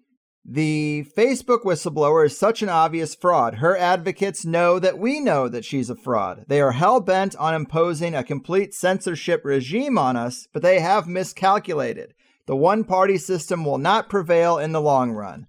The 0.45 1.07
Facebook 1.17 1.65
whistleblower 1.65 2.27
is 2.27 2.39
such 2.39 2.63
an 2.63 2.69
obvious 2.69 3.15
fraud. 3.15 3.57
Her 3.57 3.77
advocates 3.77 4.45
know 4.45 4.79
that 4.79 4.99
we 4.99 5.21
know 5.21 5.49
that 5.49 5.65
she's 5.65 5.91
a 5.91 5.97
fraud. 5.97 6.45
They 6.49 6.61
are 6.61 6.73
hell 6.73 7.01
bent 7.01 7.35
on 7.37 7.55
imposing 7.55 8.15
a 8.15 8.25
complete 8.25 8.75
censorship 8.75 9.45
regime 9.45 9.99
on 9.99 10.17
us, 10.17 10.47
but 10.53 10.63
they 10.63 10.81
have 10.81 11.09
miscalculated. 11.09 12.15
The 12.47 12.57
one 12.57 12.85
party 12.85 13.19
system 13.19 13.65
will 13.65 13.79
not 13.79 14.09
prevail 14.09 14.59
in 14.59 14.73
the 14.73 14.81
long 14.81 15.13
run. 15.13 15.47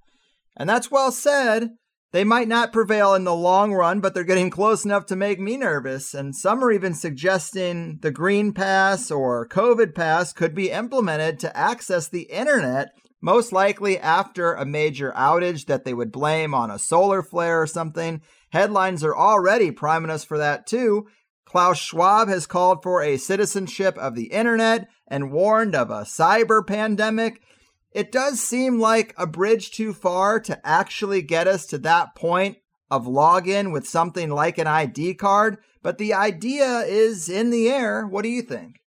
And 0.55 0.69
that's 0.69 0.91
well 0.91 1.11
said. 1.11 1.69
They 2.13 2.23
might 2.23 2.47
not 2.47 2.73
prevail 2.73 3.13
in 3.13 3.25
the 3.25 3.35
long 3.35 3.73
run, 3.73 3.99
but 3.99 4.13
they're 4.13 4.23
getting 4.23 4.49
close 4.49 4.85
enough 4.85 5.05
to 5.07 5.15
make 5.15 5.39
me 5.39 5.57
nervous. 5.57 6.13
And 6.13 6.35
some 6.35 6.63
are 6.63 6.71
even 6.71 6.93
suggesting 6.93 7.99
the 8.01 8.11
Green 8.11 8.53
Pass 8.53 9.11
or 9.11 9.47
COVID 9.47 9.93
Pass 9.93 10.33
could 10.33 10.55
be 10.55 10.71
implemented 10.71 11.37
to 11.39 11.55
access 11.55 12.07
the 12.07 12.23
internet, 12.23 12.89
most 13.21 13.51
likely 13.51 13.99
after 13.99 14.53
a 14.53 14.65
major 14.65 15.11
outage 15.17 15.65
that 15.65 15.83
they 15.83 15.93
would 15.93 16.11
blame 16.11 16.53
on 16.53 16.71
a 16.71 16.79
solar 16.79 17.21
flare 17.21 17.61
or 17.61 17.67
something. 17.67 18.21
Headlines 18.51 19.03
are 19.03 19.15
already 19.15 19.71
priming 19.71 20.09
us 20.09 20.23
for 20.23 20.37
that 20.37 20.65
too. 20.65 21.07
Klaus 21.47 21.79
Schwab 21.79 22.27
has 22.27 22.45
called 22.45 22.83
for 22.83 23.01
a 23.01 23.15
citizenship 23.15 23.97
of 23.97 24.15
the 24.15 24.25
internet 24.33 24.89
and 25.07 25.31
warned 25.31 25.75
of 25.75 25.89
a 25.89 26.01
cyber 26.01 26.65
pandemic. 26.65 27.41
It 27.93 28.11
does 28.11 28.41
seem 28.41 28.81
like 28.81 29.13
a 29.17 29.25
bridge 29.25 29.71
too 29.71 29.93
far 29.93 30.41
to 30.41 30.67
actually 30.67 31.21
get 31.21 31.47
us 31.47 31.65
to 31.67 31.77
that 31.79 32.15
point 32.15 32.57
of 32.91 33.05
login 33.05 33.71
with 33.71 33.87
something 33.87 34.29
like 34.29 34.57
an 34.57 34.67
ID 34.67 35.13
card, 35.15 35.57
but 35.81 35.97
the 35.97 36.13
idea 36.13 36.79
is 36.81 37.29
in 37.29 37.49
the 37.49 37.69
air. 37.69 38.05
What 38.05 38.23
do 38.23 38.29
you 38.29 38.41
think? 38.41 38.81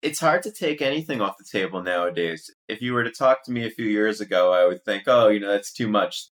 It's 0.00 0.20
hard 0.20 0.42
to 0.44 0.52
take 0.52 0.80
anything 0.80 1.20
off 1.20 1.36
the 1.36 1.44
table 1.44 1.82
nowadays. 1.82 2.50
If 2.66 2.80
you 2.80 2.94
were 2.94 3.04
to 3.04 3.10
talk 3.10 3.44
to 3.44 3.52
me 3.52 3.66
a 3.66 3.70
few 3.70 3.86
years 3.86 4.22
ago, 4.22 4.54
I 4.54 4.66
would 4.66 4.82
think, 4.86 5.02
oh, 5.06 5.28
you 5.28 5.38
know, 5.38 5.50
that's 5.50 5.72
too 5.72 5.88
much. 5.88 6.28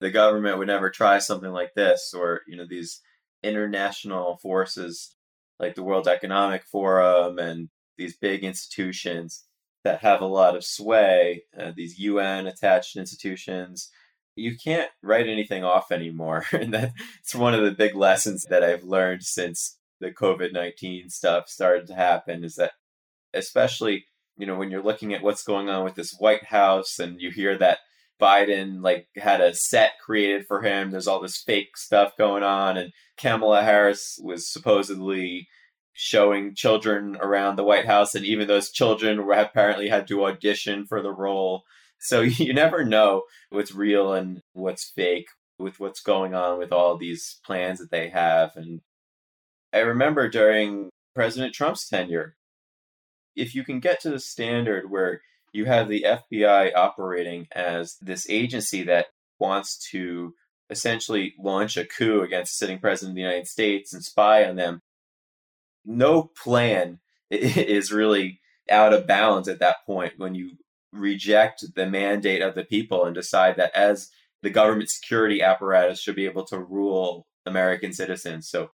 The 0.00 0.10
government 0.10 0.56
would 0.56 0.68
never 0.68 0.88
try 0.88 1.18
something 1.18 1.52
like 1.52 1.74
this, 1.74 2.14
or, 2.16 2.40
you 2.48 2.56
know, 2.56 2.66
these 2.66 3.02
international 3.44 4.38
forces 4.38 5.14
like 5.60 5.74
the 5.74 5.82
World 5.82 6.08
Economic 6.08 6.64
Forum 6.64 7.38
and 7.38 7.68
these 7.96 8.16
big 8.16 8.42
institutions 8.42 9.44
that 9.84 10.00
have 10.00 10.20
a 10.20 10.26
lot 10.26 10.56
of 10.56 10.64
sway, 10.64 11.44
uh, 11.58 11.70
these 11.76 11.98
UN 11.98 12.46
attached 12.46 12.96
institutions, 12.96 13.90
you 14.34 14.56
can't 14.56 14.90
write 15.02 15.28
anything 15.28 15.62
off 15.62 15.92
anymore. 15.92 16.44
and 16.52 16.74
that's 16.74 17.34
one 17.34 17.54
of 17.54 17.64
the 17.64 17.70
big 17.70 17.94
lessons 17.94 18.44
that 18.48 18.64
I've 18.64 18.82
learned 18.82 19.22
since 19.22 19.78
the 20.00 20.10
COVID 20.10 20.52
19 20.52 21.10
stuff 21.10 21.48
started 21.48 21.86
to 21.88 21.94
happen 21.94 22.44
is 22.44 22.56
that, 22.56 22.72
especially, 23.32 24.06
you 24.36 24.46
know, 24.46 24.56
when 24.56 24.70
you're 24.70 24.82
looking 24.82 25.14
at 25.14 25.22
what's 25.22 25.44
going 25.44 25.68
on 25.68 25.84
with 25.84 25.94
this 25.94 26.16
White 26.18 26.44
House 26.44 26.98
and 26.98 27.20
you 27.20 27.30
hear 27.30 27.56
that 27.58 27.78
Biden 28.24 28.82
like 28.82 29.06
had 29.16 29.42
a 29.42 29.54
set 29.54 29.92
created 30.02 30.46
for 30.46 30.62
him. 30.62 30.90
There's 30.90 31.06
all 31.06 31.20
this 31.20 31.42
fake 31.42 31.76
stuff 31.76 32.16
going 32.16 32.42
on, 32.42 32.78
and 32.78 32.90
Kamala 33.18 33.62
Harris 33.62 34.18
was 34.22 34.50
supposedly 34.50 35.46
showing 35.92 36.54
children 36.54 37.16
around 37.20 37.56
the 37.56 37.64
White 37.64 37.84
House, 37.84 38.14
and 38.14 38.24
even 38.24 38.48
those 38.48 38.70
children 38.70 39.26
were 39.26 39.34
apparently 39.34 39.88
had 39.88 40.08
to 40.08 40.24
audition 40.24 40.86
for 40.86 41.02
the 41.02 41.12
role. 41.12 41.64
So 42.00 42.20
you 42.22 42.54
never 42.54 42.82
know 42.84 43.24
what's 43.50 43.74
real 43.74 44.14
and 44.14 44.40
what's 44.54 44.90
fake 44.90 45.28
with 45.58 45.78
what's 45.78 46.00
going 46.00 46.34
on 46.34 46.58
with 46.58 46.72
all 46.72 46.96
these 46.96 47.40
plans 47.44 47.78
that 47.78 47.90
they 47.90 48.08
have. 48.08 48.52
And 48.56 48.80
I 49.72 49.80
remember 49.80 50.30
during 50.30 50.88
President 51.14 51.54
Trump's 51.54 51.88
tenure, 51.88 52.36
if 53.36 53.54
you 53.54 53.64
can 53.64 53.80
get 53.80 54.00
to 54.00 54.10
the 54.10 54.18
standard 54.18 54.90
where 54.90 55.20
you 55.54 55.66
have 55.66 55.88
the 55.88 56.04
FBI 56.04 56.74
operating 56.74 57.46
as 57.52 57.96
this 58.02 58.28
agency 58.28 58.82
that 58.82 59.06
wants 59.38 59.78
to 59.90 60.34
essentially 60.68 61.32
launch 61.38 61.76
a 61.76 61.86
coup 61.86 62.22
against 62.22 62.52
the 62.52 62.66
sitting 62.66 62.80
president 62.80 63.12
of 63.12 63.14
the 63.14 63.22
United 63.22 63.46
States 63.46 63.94
and 63.94 64.02
spy 64.02 64.44
on 64.44 64.56
them. 64.56 64.82
No 65.84 66.30
plan 66.42 66.98
is 67.30 67.92
really 67.92 68.40
out 68.68 68.92
of 68.92 69.06
bounds 69.06 69.46
at 69.46 69.60
that 69.60 69.76
point 69.86 70.14
when 70.16 70.34
you 70.34 70.56
reject 70.92 71.64
the 71.76 71.86
mandate 71.86 72.42
of 72.42 72.56
the 72.56 72.64
people 72.64 73.04
and 73.04 73.14
decide 73.14 73.56
that 73.56 73.74
as 73.76 74.10
the 74.42 74.50
government 74.50 74.90
security 74.90 75.40
apparatus 75.40 76.00
should 76.00 76.16
be 76.16 76.26
able 76.26 76.44
to 76.46 76.58
rule 76.58 77.26
American 77.46 77.92
citizens. 77.92 78.48
So 78.48 78.70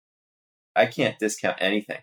I 0.74 0.86
can't 0.86 1.18
discount 1.18 1.58
anything 1.60 2.00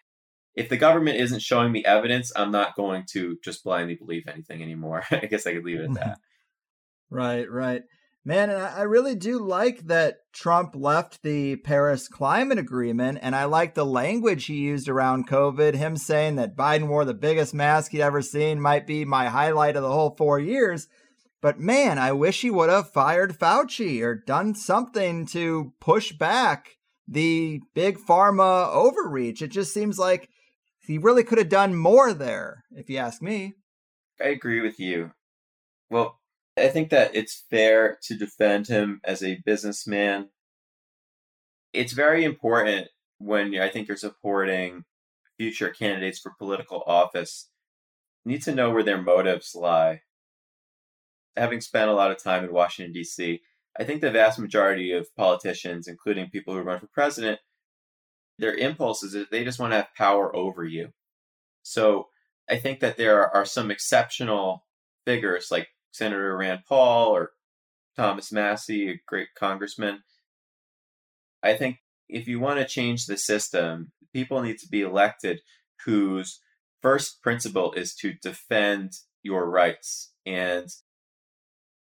if 0.57 0.69
the 0.69 0.75
government 0.77 1.17
isn't 1.17 1.41
showing 1.41 1.71
me 1.71 1.85
evidence, 1.85 2.31
I'm 2.35 2.51
not 2.51 2.75
going 2.75 3.05
to 3.11 3.37
just 3.43 3.63
blindly 3.63 3.93
believe 3.93 4.27
anything 4.27 4.63
anymore. 4.63 5.03
I 5.11 5.27
guess 5.27 5.45
I 5.45 5.53
could 5.53 5.63
leave 5.63 5.79
it 5.79 5.91
at 5.91 5.93
that. 5.93 6.17
right, 7.11 7.49
right. 7.49 7.83
Man, 8.25 8.49
and 8.49 8.61
I 8.61 8.81
really 8.81 9.15
do 9.15 9.39
like 9.39 9.87
that 9.87 10.17
Trump 10.33 10.75
left 10.75 11.21
the 11.21 11.55
Paris 11.57 12.09
Climate 12.09 12.57
Agreement, 12.57 13.19
and 13.21 13.35
I 13.35 13.45
like 13.45 13.73
the 13.75 13.85
language 13.85 14.47
he 14.47 14.55
used 14.55 14.89
around 14.89 15.29
COVID. 15.29 15.75
Him 15.75 15.95
saying 15.95 16.35
that 16.35 16.57
Biden 16.57 16.87
wore 16.87 17.05
the 17.05 17.13
biggest 17.13 17.53
mask 17.53 17.91
he'd 17.91 18.01
ever 18.01 18.21
seen 18.21 18.59
might 18.59 18.85
be 18.85 19.05
my 19.05 19.29
highlight 19.29 19.77
of 19.77 19.83
the 19.83 19.91
whole 19.91 20.15
four 20.17 20.39
years. 20.39 20.87
But 21.39 21.59
man, 21.59 21.99
I 21.99 22.11
wish 22.11 22.41
he 22.41 22.49
would 22.49 22.69
have 22.69 22.91
fired 22.91 23.37
Fauci 23.37 24.01
or 24.01 24.15
done 24.15 24.55
something 24.55 25.27
to 25.27 25.71
push 25.79 26.11
back 26.11 26.77
the 27.07 27.61
big 27.75 27.97
pharma 27.97 28.73
overreach. 28.73 29.41
It 29.41 29.49
just 29.49 29.73
seems 29.73 29.97
like 29.97 30.29
he 30.88 30.97
really 30.97 31.23
could 31.23 31.38
have 31.38 31.49
done 31.49 31.75
more 31.75 32.13
there, 32.13 32.63
if 32.71 32.89
you 32.89 32.97
ask 32.97 33.21
me. 33.21 33.55
I 34.21 34.29
agree 34.29 34.61
with 34.61 34.79
you. 34.79 35.11
Well, 35.89 36.19
I 36.57 36.69
think 36.69 36.89
that 36.89 37.15
it's 37.15 37.43
fair 37.49 37.99
to 38.03 38.15
defend 38.15 38.67
him 38.67 38.99
as 39.03 39.21
a 39.23 39.41
businessman. 39.45 40.29
it's 41.73 41.93
very 41.93 42.23
important 42.23 42.88
when 43.19 43.55
I 43.59 43.69
think 43.69 43.88
you're 43.88 43.97
supporting 43.97 44.85
future 45.38 45.69
candidates 45.69 46.19
for 46.19 46.33
political 46.38 46.83
office. 46.88 47.49
You 48.25 48.31
need 48.31 48.43
to 48.43 48.55
know 48.55 48.71
where 48.71 48.83
their 48.83 49.01
motives 49.01 49.53
lie. 49.55 50.01
Having 51.35 51.61
spent 51.61 51.89
a 51.89 51.93
lot 51.93 52.11
of 52.11 52.21
time 52.21 52.43
in 52.43 52.51
Washington, 52.51 52.93
D.C., 52.93 53.41
I 53.79 53.83
think 53.83 54.01
the 54.01 54.09
vast 54.09 54.39
majority 54.39 54.91
of 54.91 55.15
politicians, 55.15 55.88
including 55.88 56.31
people 56.31 56.55
who 56.55 56.61
run 56.61 56.79
for 56.79 56.88
president, 56.88 57.39
their 58.38 58.55
impulse 58.55 59.03
is 59.03 59.15
they 59.31 59.43
just 59.43 59.59
want 59.59 59.71
to 59.71 59.77
have 59.77 59.95
power 59.95 60.35
over 60.35 60.63
you. 60.63 60.89
So 61.63 62.07
I 62.49 62.57
think 62.57 62.79
that 62.79 62.97
there 62.97 63.35
are 63.35 63.45
some 63.45 63.71
exceptional 63.71 64.65
figures 65.05 65.47
like 65.51 65.67
Senator 65.91 66.38
Rand 66.38 66.61
Paul 66.67 67.09
or 67.09 67.31
Thomas 67.95 68.31
Massie, 68.31 68.89
a 68.89 69.01
great 69.07 69.29
congressman. 69.38 70.03
I 71.41 71.55
think 71.55 71.77
if 72.07 72.27
you 72.27 72.39
want 72.39 72.59
to 72.59 72.65
change 72.65 73.05
the 73.05 73.17
system, 73.17 73.91
people 74.13 74.41
need 74.41 74.59
to 74.59 74.69
be 74.69 74.81
elected 74.81 75.41
whose 75.85 76.39
first 76.81 77.21
principle 77.21 77.73
is 77.73 77.95
to 77.95 78.13
defend 78.13 78.93
your 79.23 79.49
rights. 79.49 80.13
And 80.25 80.67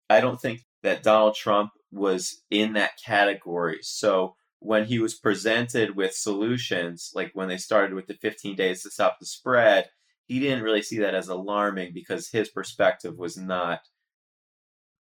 I 0.08 0.20
don't 0.20 0.40
think 0.40 0.62
that 0.82 1.02
Donald 1.02 1.34
Trump 1.34 1.70
was 1.92 2.42
in 2.50 2.72
that 2.74 2.92
category. 3.04 3.78
So 3.82 4.36
when 4.60 4.86
he 4.86 4.98
was 4.98 5.14
presented 5.14 5.96
with 5.96 6.14
solutions, 6.14 7.12
like 7.14 7.30
when 7.34 7.48
they 7.48 7.58
started 7.58 7.94
with 7.94 8.06
the 8.06 8.14
15 8.14 8.56
days 8.56 8.82
to 8.82 8.90
stop 8.90 9.18
the 9.20 9.26
spread, 9.26 9.90
he 10.26 10.40
didn't 10.40 10.64
really 10.64 10.82
see 10.82 10.98
that 10.98 11.14
as 11.14 11.28
alarming 11.28 11.92
because 11.92 12.30
his 12.30 12.48
perspective 12.48 13.16
was 13.16 13.36
not 13.36 13.80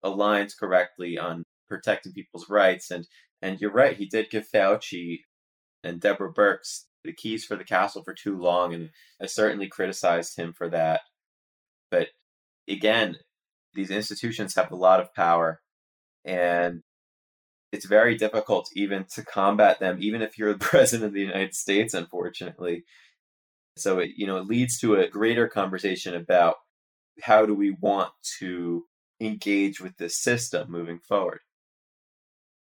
aligned 0.02 0.52
correctly 0.58 1.18
on 1.18 1.44
protecting 1.68 2.12
people's 2.12 2.48
rights. 2.48 2.90
And 2.90 3.06
and 3.40 3.60
you're 3.60 3.72
right, 3.72 3.96
he 3.96 4.06
did 4.06 4.30
give 4.30 4.48
Fauci 4.48 5.20
and 5.82 6.00
Deborah 6.00 6.32
Birx 6.32 6.84
the 7.04 7.12
keys 7.12 7.44
for 7.44 7.56
the 7.56 7.64
castle 7.64 8.02
for 8.02 8.14
too 8.14 8.38
long, 8.38 8.72
and 8.72 8.90
I 9.20 9.26
certainly 9.26 9.68
criticized 9.68 10.38
him 10.38 10.54
for 10.54 10.70
that. 10.70 11.02
But 11.90 12.08
again, 12.66 13.16
these 13.74 13.90
institutions 13.90 14.54
have 14.54 14.72
a 14.72 14.76
lot 14.76 15.00
of 15.00 15.12
power, 15.14 15.60
and 16.24 16.82
it's 17.74 17.86
very 17.86 18.16
difficult 18.16 18.70
even 18.74 19.04
to 19.14 19.24
combat 19.24 19.80
them, 19.80 19.98
even 20.00 20.22
if 20.22 20.38
you're 20.38 20.52
the 20.54 20.58
president 20.58 21.08
of 21.08 21.12
the 21.12 21.20
United 21.20 21.54
States, 21.54 21.92
unfortunately. 21.92 22.84
So 23.76 23.98
it, 23.98 24.12
you 24.16 24.26
know, 24.26 24.36
it 24.36 24.46
leads 24.46 24.78
to 24.80 24.94
a 24.94 25.08
greater 25.08 25.48
conversation 25.48 26.14
about 26.14 26.54
how 27.22 27.46
do 27.46 27.54
we 27.54 27.72
want 27.80 28.12
to 28.38 28.84
engage 29.20 29.80
with 29.80 29.96
this 29.96 30.20
system 30.20 30.70
moving 30.70 31.00
forward. 31.00 31.40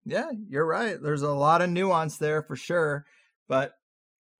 Yeah, 0.06 0.30
you're 0.48 0.66
right. 0.66 1.00
There's 1.00 1.22
a 1.22 1.32
lot 1.32 1.62
of 1.62 1.70
nuance 1.70 2.18
there 2.18 2.42
for 2.42 2.56
sure. 2.56 3.04
But 3.48 3.72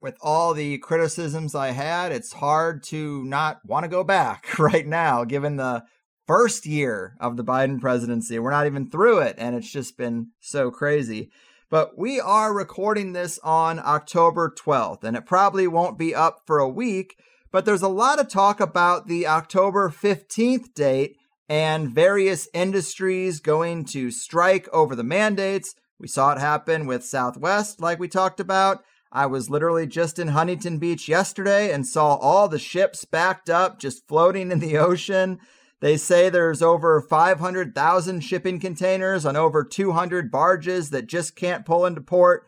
with 0.01 0.17
all 0.21 0.55
the 0.55 0.79
criticisms 0.79 1.55
I 1.55 1.69
had, 1.71 2.13
it's 2.13 2.33
hard 2.33 2.83
to 2.85 3.25
not 3.25 3.61
want 3.67 3.85
to 3.85 3.89
go 3.89 4.05
back 4.05 4.59
right 4.59 4.87
now, 4.87 5.25
given 5.25 5.57
the 5.57 5.85
first 6.27 6.67
year 6.67 7.17
of 7.21 7.37
the 7.37 7.45
Biden 7.45 7.81
presidency. 7.81 8.39
We're 8.39 8.51
not 8.51 8.67
even 8.67 8.91
through 8.91 9.21
it, 9.21 9.37
and 9.39 9.55
it's 9.55 9.71
just 9.71 9.97
been 9.97 10.29
so 10.41 10.71
crazy. 10.71 11.31
But 11.71 11.99
we 11.99 12.21
are 12.21 12.53
recording 12.53 13.13
this 13.13 13.39
on 13.43 13.79
October 13.79 14.55
12th, 14.57 15.03
and 15.03 15.17
it 15.17 15.27
probably 15.27 15.67
won't 15.67 15.99
be 15.99 16.15
up 16.15 16.43
for 16.47 16.59
a 16.59 16.69
week. 16.69 17.17
But 17.51 17.65
there's 17.65 17.83
a 17.83 17.89
lot 17.89 18.21
of 18.21 18.29
talk 18.29 18.61
about 18.61 19.07
the 19.07 19.27
October 19.27 19.89
15th 19.89 20.75
date 20.75 21.17
and 21.49 21.91
various 21.91 22.49
industries 22.55 23.41
going 23.41 23.85
to 23.87 24.11
strike 24.11 24.69
over 24.73 24.97
the 24.97 25.05
mandates. 25.05 25.75
We 25.99 26.09
saw 26.09 26.33
it 26.33 26.39
happen 26.39 26.87
with 26.87 27.05
Southwest, 27.05 27.81
like 27.81 27.99
we 27.99 28.09
talked 28.09 28.41
about. 28.41 28.83
I 29.13 29.27
was 29.27 29.49
literally 29.49 29.87
just 29.87 30.19
in 30.19 30.29
Huntington 30.29 30.79
Beach 30.79 31.09
yesterday 31.09 31.73
and 31.73 31.87
saw 31.87 32.17
all 32.17 32.49
the 32.49 32.59
ships 32.59 33.05
backed 33.05 33.49
up, 33.49 33.79
just 33.79 34.09
floating 34.09 34.51
in 34.51 34.59
the 34.59 34.77
ocean. 34.79 35.39
They 35.85 35.99
say 35.99 36.31
there's 36.31 36.63
over 36.63 37.03
500,000 37.03 38.21
shipping 38.21 38.59
containers 38.59 39.27
on 39.27 39.37
over 39.37 39.63
200 39.63 40.31
barges 40.31 40.89
that 40.89 41.07
just 41.07 41.37
can't 41.37 41.67
pull 41.67 41.85
into 41.85 42.01
port. 42.01 42.47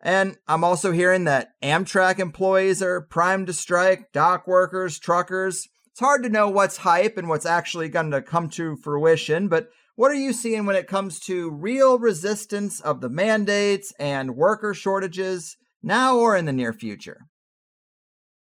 And 0.00 0.36
I'm 0.46 0.62
also 0.62 0.92
hearing 0.92 1.24
that 1.24 1.60
Amtrak 1.64 2.20
employees 2.20 2.80
are 2.80 3.00
primed 3.00 3.48
to 3.48 3.52
strike, 3.52 4.12
dock 4.12 4.46
workers, 4.46 5.00
truckers. 5.00 5.66
It's 5.90 5.98
hard 5.98 6.22
to 6.22 6.28
know 6.28 6.48
what's 6.48 6.76
hype 6.76 7.18
and 7.18 7.28
what's 7.28 7.44
actually 7.44 7.88
going 7.88 8.12
to 8.12 8.22
come 8.22 8.48
to 8.50 8.76
fruition, 8.76 9.48
but 9.48 9.70
what 9.96 10.12
are 10.12 10.14
you 10.14 10.32
seeing 10.32 10.64
when 10.64 10.76
it 10.76 10.86
comes 10.86 11.18
to 11.26 11.50
real 11.50 11.98
resistance 11.98 12.78
of 12.80 13.00
the 13.00 13.10
mandates 13.10 13.92
and 13.98 14.36
worker 14.36 14.74
shortages 14.74 15.56
now 15.82 16.18
or 16.18 16.36
in 16.36 16.44
the 16.44 16.52
near 16.52 16.72
future? 16.72 17.22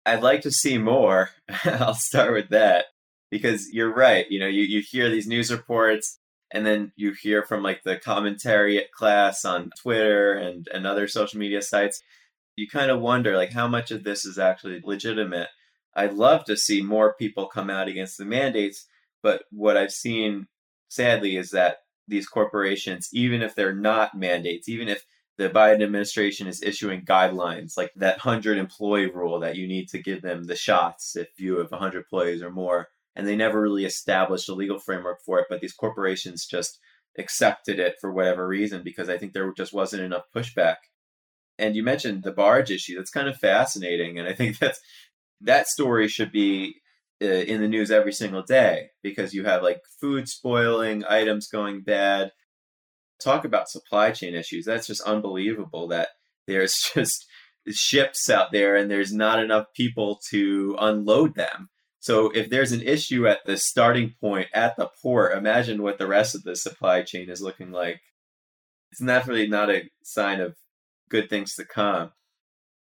I'd 0.06 0.22
like 0.22 0.42
to 0.42 0.52
see 0.52 0.78
more. 0.78 1.32
I'll 1.66 1.96
start 1.96 2.34
with 2.34 2.50
that 2.50 2.86
because 3.30 3.72
you're 3.72 3.94
right. 3.94 4.26
You 4.30 4.40
know, 4.40 4.48
you, 4.48 4.64
you 4.64 4.82
hear 4.82 5.10
these 5.10 5.28
news 5.28 5.52
reports 5.52 6.20
and 6.52 6.66
then 6.66 6.92
you 6.96 7.14
hear 7.14 7.44
from 7.44 7.64
like 7.64 7.84
the 7.84 7.98
commentary 7.98 8.84
class 8.94 9.44
on 9.44 9.72
Twitter 9.82 10.34
and, 10.34 10.68
and 10.74 10.88
other 10.88 11.08
social 11.08 11.40
media 11.40 11.62
sites. 11.62 12.02
You 12.56 12.68
kind 12.68 12.90
of 12.90 13.02
wonder 13.02 13.36
like 13.36 13.52
how 13.52 13.68
much 13.68 13.92
of 13.92 14.04
this 14.04 14.26
is 14.26 14.40
actually 14.40 14.82
legitimate 14.84 15.50
I'd 15.98 16.14
love 16.14 16.46
to 16.46 16.56
see 16.56 16.84
more 16.84 17.16
people 17.16 17.48
come 17.48 17.72
out 17.72 17.88
against 17.88 18.20
the 18.20 18.26
mandates, 18.26 18.86
but 19.24 19.46
what 19.50 19.78
I've 19.78 19.92
seen 19.92 20.48
sadly 20.90 21.38
is 21.38 21.50
that 21.52 21.78
these 22.08 22.28
corporations, 22.28 23.10
even 23.12 23.42
if 23.42 23.56
they're 23.56 23.76
not 23.76 24.16
mandates, 24.16 24.70
even 24.70 24.90
if 24.90 25.04
the 25.40 25.50
Biden 25.50 25.84
administration 25.84 26.48
is 26.48 26.62
issuing 26.62 27.02
guidelines 27.02 27.78
like 27.78 27.92
that 27.96 28.24
100 28.24 28.60
employee 28.60 29.10
rule 29.10 29.40
that 29.40 29.56
you 29.56 29.68
need 29.68 29.90
to 29.90 29.98
give 29.98 30.22
them 30.22 30.44
the 30.44 30.56
shots 30.56 31.16
if 31.16 31.30
you 31.38 31.58
have 31.58 31.72
100 31.72 31.98
employees 31.98 32.44
or 32.44 32.52
more, 32.52 32.90
and 33.18 33.28
they 33.28 33.36
never 33.36 33.60
really 33.60 33.84
established 33.84 34.48
a 34.48 34.54
legal 34.54 34.78
framework 34.78 35.18
for 35.26 35.40
it, 35.40 35.48
but 35.50 35.60
these 35.60 35.74
corporations 35.74 36.46
just 36.46 36.80
accepted 37.18 37.80
it 37.80 37.96
for 38.00 38.14
whatever 38.14 38.48
reason 38.48 38.84
because 38.84 39.10
I 39.10 39.18
think 39.18 39.34
there 39.34 39.52
just 39.58 39.74
wasn't 39.74 40.04
enough 40.04 40.26
pushback. 40.34 40.76
And 41.58 41.76
you 41.76 41.82
mentioned 41.82 42.22
the 42.22 42.32
barge 42.32 42.70
issue. 42.70 42.96
That's 42.96 43.10
kind 43.10 43.28
of 43.28 43.36
fascinating. 43.36 44.20
And 44.20 44.28
I 44.28 44.34
think 44.34 44.60
that's 44.60 44.80
that 45.42 45.68
story 45.68 46.08
should 46.08 46.32
be 46.32 46.76
uh, 47.20 47.26
in 47.26 47.60
the 47.60 47.68
news 47.68 47.90
every 47.90 48.14
single 48.14 48.44
day 48.44 48.90
because 49.02 49.34
you 49.34 49.46
have 49.46 49.64
like 49.64 49.82
food 50.00 50.30
spoiling, 50.30 51.04
items 51.10 51.48
going 51.48 51.82
bad. 51.82 52.32
Talk 53.20 53.46
about 53.46 53.68
supply 53.68 54.12
chain 54.12 54.36
issues. 54.36 54.66
That's 54.66 54.86
just 54.86 55.02
unbelievable 55.02 55.88
that 55.88 56.10
there's 56.46 56.76
just 56.94 57.26
ships 57.72 58.30
out 58.30 58.52
there 58.52 58.76
and 58.76 58.92
there's 58.92 59.12
not 59.12 59.44
enough 59.44 59.66
people 59.76 60.20
to 60.30 60.76
unload 60.80 61.34
them. 61.34 61.70
So 62.08 62.30
if 62.30 62.50
there's 62.50 62.72
an 62.72 62.82
issue 62.82 63.28
at 63.28 63.46
the 63.46 63.58
starting 63.58 64.16
point 64.22 64.48
at 64.54 64.78
the 64.78 64.90
port, 65.02 65.38
imagine 65.38 65.82
what 65.82 65.98
the 65.98 66.08
rest 66.08 66.36
of 66.36 66.44
the 66.44 66.56
supply 66.56 67.02
chain 67.04 67.30
is 67.30 67.42
looking 67.42 67.72
like. 67.72 68.02
It's 68.92 69.04
definitely 69.04 69.48
not 69.48 69.70
a 69.70 69.90
sign 70.04 70.40
of 70.40 70.56
good 71.10 71.30
things 71.30 71.54
to 71.56 71.66
come 71.66 72.12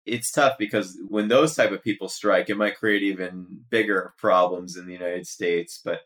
it's 0.05 0.32
tough 0.32 0.57
because 0.57 0.97
when 1.07 1.28
those 1.28 1.55
type 1.55 1.72
of 1.72 1.84
people 1.84 2.10
strike, 2.10 2.49
it 2.49 2.57
might 2.57 2.78
create 2.78 3.03
even 3.03 3.62
bigger 3.70 4.14
problems 4.18 4.76
in 4.76 4.86
the 4.86 4.93
United 4.93 5.28
States. 5.28 5.80
But 5.84 6.01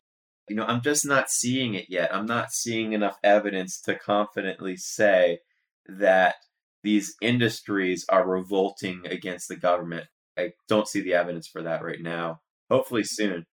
you 0.49 0.55
know, 0.55 0.65
I'm 0.65 0.81
just 0.81 1.05
not 1.05 1.29
seeing 1.29 1.73
it 1.73 1.85
yet. 1.89 2.13
I'm 2.13 2.25
not 2.25 2.51
seeing 2.51 2.91
enough 2.91 3.17
evidence 3.23 3.79
to 3.81 3.95
confidently 3.95 4.75
say 4.75 5.39
that 5.87 6.35
these 6.83 7.15
industries 7.21 8.05
are 8.09 8.27
revolting 8.27 9.03
against 9.05 9.47
the 9.47 9.55
government. 9.55 10.07
I 10.37 10.51
don't 10.67 10.87
see 10.87 10.99
the 10.99 11.13
evidence 11.13 11.47
for 11.47 11.61
that 11.61 11.83
right 11.83 12.01
now. 12.01 12.41
Hopefully 12.73 13.03
soon. 13.03 13.45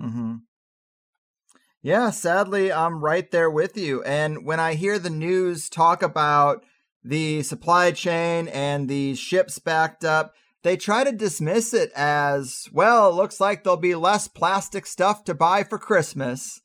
Mm-hmm. 0.00 0.36
Yeah, 1.82 2.08
sadly, 2.08 2.72
I'm 2.72 3.04
right 3.04 3.30
there 3.30 3.50
with 3.50 3.76
you. 3.76 4.02
And 4.04 4.46
when 4.46 4.58
I 4.58 4.74
hear 4.74 4.98
the 4.98 5.10
news 5.10 5.68
talk 5.68 6.02
about 6.02 6.64
the 7.04 7.42
supply 7.42 7.92
chain 7.92 8.48
and 8.48 8.88
the 8.88 9.14
ships 9.14 9.58
backed 9.58 10.06
up, 10.06 10.32
they 10.64 10.78
try 10.78 11.04
to 11.04 11.12
dismiss 11.12 11.74
it 11.74 11.92
as, 11.94 12.66
well, 12.72 13.10
it 13.10 13.14
looks 13.14 13.40
like 13.40 13.62
there'll 13.62 13.76
be 13.76 13.94
less 13.94 14.26
plastic 14.26 14.86
stuff 14.86 15.22
to 15.24 15.34
buy 15.34 15.62
for 15.62 15.78
Christmas. 15.78 16.62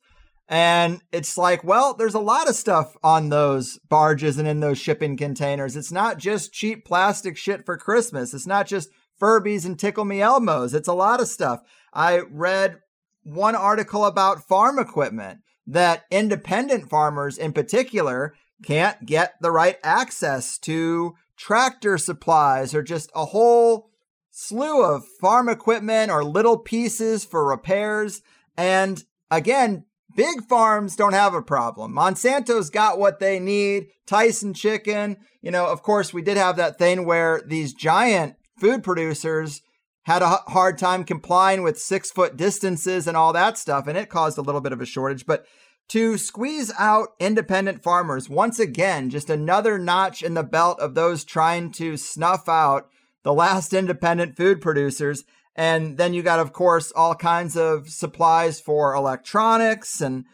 And 0.48 1.02
it's 1.12 1.36
like, 1.36 1.62
well, 1.62 1.92
there's 1.92 2.14
a 2.14 2.20
lot 2.20 2.48
of 2.48 2.56
stuff 2.56 2.96
on 3.04 3.28
those 3.28 3.78
barges 3.88 4.38
and 4.38 4.48
in 4.48 4.60
those 4.60 4.78
shipping 4.78 5.18
containers. 5.18 5.76
It's 5.76 5.92
not 5.92 6.16
just 6.16 6.54
cheap 6.54 6.86
plastic 6.86 7.36
shit 7.36 7.66
for 7.66 7.76
Christmas. 7.76 8.32
It's 8.32 8.46
not 8.46 8.66
just 8.66 8.88
Furbies 9.20 9.64
and 9.64 9.78
Tickle 9.78 10.04
Me 10.04 10.18
Elmos. 10.18 10.74
It's 10.74 10.88
a 10.88 10.94
lot 10.94 11.20
of 11.20 11.28
stuff. 11.28 11.60
I 11.92 12.20
read 12.20 12.80
one 13.22 13.54
article 13.54 14.04
about 14.04 14.46
farm 14.46 14.78
equipment 14.78 15.40
that 15.66 16.04
independent 16.10 16.90
farmers 16.90 17.38
in 17.38 17.52
particular 17.52 18.34
can't 18.64 19.06
get 19.06 19.34
the 19.40 19.50
right 19.50 19.78
access 19.82 20.58
to 20.58 21.14
tractor 21.36 21.98
supplies 21.98 22.74
or 22.74 22.82
just 22.82 23.10
a 23.14 23.26
whole 23.26 23.90
slew 24.30 24.82
of 24.82 25.04
farm 25.20 25.48
equipment 25.48 26.10
or 26.10 26.24
little 26.24 26.58
pieces 26.58 27.24
for 27.24 27.46
repairs. 27.46 28.22
And 28.56 29.04
again, 29.30 29.84
Big 30.14 30.46
farms 30.46 30.94
don't 30.94 31.14
have 31.14 31.34
a 31.34 31.42
problem. 31.42 31.94
Monsanto's 31.94 32.70
got 32.70 32.98
what 32.98 33.18
they 33.18 33.38
need. 33.38 33.88
Tyson 34.06 34.52
chicken. 34.52 35.16
You 35.40 35.50
know, 35.50 35.66
of 35.66 35.82
course, 35.82 36.12
we 36.12 36.22
did 36.22 36.36
have 36.36 36.56
that 36.56 36.78
thing 36.78 37.06
where 37.06 37.42
these 37.46 37.72
giant 37.72 38.36
food 38.58 38.82
producers 38.82 39.62
had 40.04 40.22
a 40.22 40.28
hard 40.48 40.78
time 40.78 41.04
complying 41.04 41.62
with 41.62 41.78
six 41.78 42.10
foot 42.10 42.36
distances 42.36 43.06
and 43.06 43.16
all 43.16 43.32
that 43.32 43.56
stuff, 43.56 43.86
and 43.86 43.96
it 43.96 44.08
caused 44.08 44.38
a 44.38 44.42
little 44.42 44.60
bit 44.60 44.72
of 44.72 44.80
a 44.80 44.86
shortage. 44.86 45.26
But 45.26 45.46
to 45.88 46.16
squeeze 46.16 46.72
out 46.78 47.10
independent 47.20 47.82
farmers, 47.82 48.28
once 48.28 48.58
again, 48.58 49.10
just 49.10 49.30
another 49.30 49.78
notch 49.78 50.22
in 50.22 50.34
the 50.34 50.42
belt 50.42 50.80
of 50.80 50.94
those 50.94 51.24
trying 51.24 51.70
to 51.72 51.96
snuff 51.96 52.48
out 52.48 52.88
the 53.22 53.32
last 53.32 53.72
independent 53.72 54.36
food 54.36 54.60
producers. 54.60 55.24
And 55.54 55.98
then 55.98 56.14
you 56.14 56.22
got, 56.22 56.40
of 56.40 56.52
course, 56.52 56.92
all 56.92 57.14
kinds 57.14 57.56
of 57.56 57.90
supplies 57.90 58.60
for 58.60 58.94
electronics. 58.94 60.00
And 60.00 60.24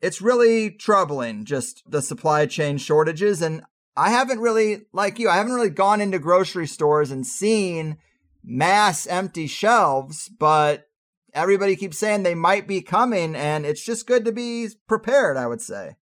it's 0.00 0.22
really 0.22 0.70
troubling, 0.70 1.44
just 1.44 1.82
the 1.86 2.00
supply 2.02 2.46
chain 2.46 2.78
shortages. 2.78 3.42
And 3.42 3.62
I 3.96 4.10
haven't 4.10 4.40
really, 4.40 4.86
like 4.92 5.18
you, 5.18 5.28
I 5.28 5.36
haven't 5.36 5.52
really 5.52 5.70
gone 5.70 6.00
into 6.00 6.18
grocery 6.18 6.66
stores 6.66 7.10
and 7.10 7.26
seen 7.26 7.98
mass 8.44 9.06
empty 9.06 9.46
shelves, 9.46 10.28
but 10.28 10.86
everybody 11.34 11.76
keeps 11.76 11.98
saying 11.98 12.22
they 12.22 12.34
might 12.34 12.66
be 12.66 12.82
coming, 12.82 13.34
and 13.34 13.64
it's 13.64 13.84
just 13.84 14.06
good 14.06 14.24
to 14.24 14.32
be 14.32 14.68
prepared, 14.88 15.36
I 15.36 15.46
would 15.46 15.60
say. 15.60 15.96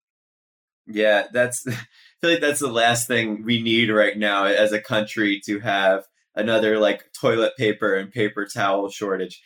Yeah, 0.86 1.26
that's 1.32 1.66
I 1.68 1.72
feel 2.20 2.30
like 2.30 2.41
that's 2.41 2.61
the 2.61 2.68
last 2.68 3.07
thing 3.07 3.45
we 3.45 3.62
need 3.62 3.91
right 3.91 4.16
now 4.16 4.45
as 4.45 4.72
a 4.72 4.80
country 4.80 5.41
to 5.47 5.61
have 5.61 6.05
another 6.34 6.78
like 6.78 7.12
toilet 7.18 7.57
paper 7.57 7.95
and 7.95 8.11
paper 8.11 8.47
towel 8.47 8.88
shortage. 8.91 9.43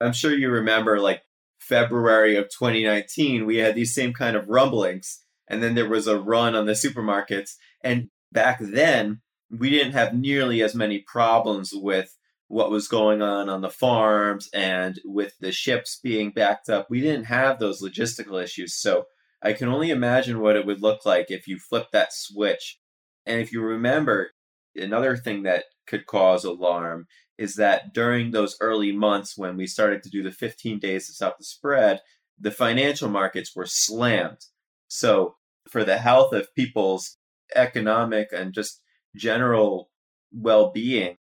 I'm 0.00 0.12
sure 0.12 0.32
you 0.32 0.50
remember 0.50 1.00
like 1.00 1.22
February 1.60 2.36
of 2.36 2.48
2019, 2.48 3.44
we 3.44 3.58
had 3.58 3.74
these 3.74 3.94
same 3.94 4.12
kind 4.12 4.36
of 4.36 4.48
rumblings, 4.48 5.20
and 5.48 5.62
then 5.62 5.74
there 5.74 5.88
was 5.88 6.06
a 6.06 6.18
run 6.18 6.54
on 6.54 6.66
the 6.66 6.72
supermarkets. 6.72 7.52
And 7.82 8.08
back 8.32 8.58
then, 8.60 9.20
we 9.50 9.70
didn't 9.70 9.92
have 9.92 10.14
nearly 10.14 10.62
as 10.62 10.74
many 10.74 10.98
problems 11.00 11.70
with 11.74 12.16
what 12.48 12.70
was 12.70 12.88
going 12.88 13.20
on 13.22 13.48
on 13.48 13.60
the 13.60 13.70
farms 13.70 14.48
and 14.52 14.98
with 15.04 15.34
the 15.38 15.52
ships 15.52 16.00
being 16.02 16.30
backed 16.30 16.68
up. 16.68 16.88
We 16.90 17.00
didn't 17.00 17.24
have 17.24 17.58
those 17.58 17.82
logistical 17.82 18.42
issues. 18.42 18.74
So 18.74 19.04
I 19.42 19.52
can 19.52 19.68
only 19.68 19.90
imagine 19.90 20.40
what 20.40 20.56
it 20.56 20.66
would 20.66 20.82
look 20.82 21.04
like 21.04 21.30
if 21.30 21.46
you 21.46 21.58
flip 21.58 21.88
that 21.92 22.12
switch. 22.12 22.78
And 23.26 23.40
if 23.40 23.52
you 23.52 23.60
remember, 23.60 24.30
another 24.74 25.16
thing 25.16 25.42
that 25.42 25.64
could 25.86 26.06
cause 26.06 26.44
alarm 26.44 27.06
is 27.36 27.54
that 27.56 27.92
during 27.92 28.30
those 28.30 28.56
early 28.60 28.92
months 28.92 29.36
when 29.36 29.56
we 29.56 29.66
started 29.66 30.02
to 30.02 30.10
do 30.10 30.22
the 30.22 30.32
15 30.32 30.78
days 30.78 31.06
to 31.06 31.12
stop 31.12 31.38
the 31.38 31.44
spread, 31.44 32.00
the 32.38 32.50
financial 32.50 33.08
markets 33.08 33.54
were 33.54 33.66
slammed. 33.66 34.46
So, 34.88 35.36
for 35.68 35.84
the 35.84 35.98
health 35.98 36.32
of 36.32 36.54
people's 36.54 37.18
economic 37.54 38.28
and 38.32 38.54
just 38.54 38.80
general 39.14 39.90
well 40.32 40.72
being, 40.72 41.18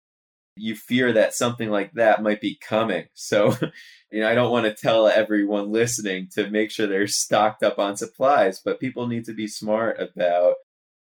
you 0.56 0.76
fear 0.76 1.12
that 1.14 1.34
something 1.34 1.70
like 1.70 1.94
that 1.94 2.22
might 2.22 2.42
be 2.42 2.58
coming. 2.62 3.06
So, 3.14 3.56
you 4.12 4.22
know, 4.22 4.30
I 4.30 4.36
don't 4.36 4.52
want 4.52 4.66
to 4.66 4.74
tell 4.74 5.08
everyone 5.08 5.72
listening 5.72 6.30
to 6.34 6.50
make 6.50 6.72
sure 6.72 6.88
they're 6.88 7.08
stocked 7.08 7.64
up 7.64 7.80
on 7.80 7.98
supplies, 7.98 8.62
but 8.64 8.80
people 8.80 9.08
need 9.08 9.26
to 9.26 9.34
be 9.34 9.48
smart 9.48 10.00
about 10.00 10.56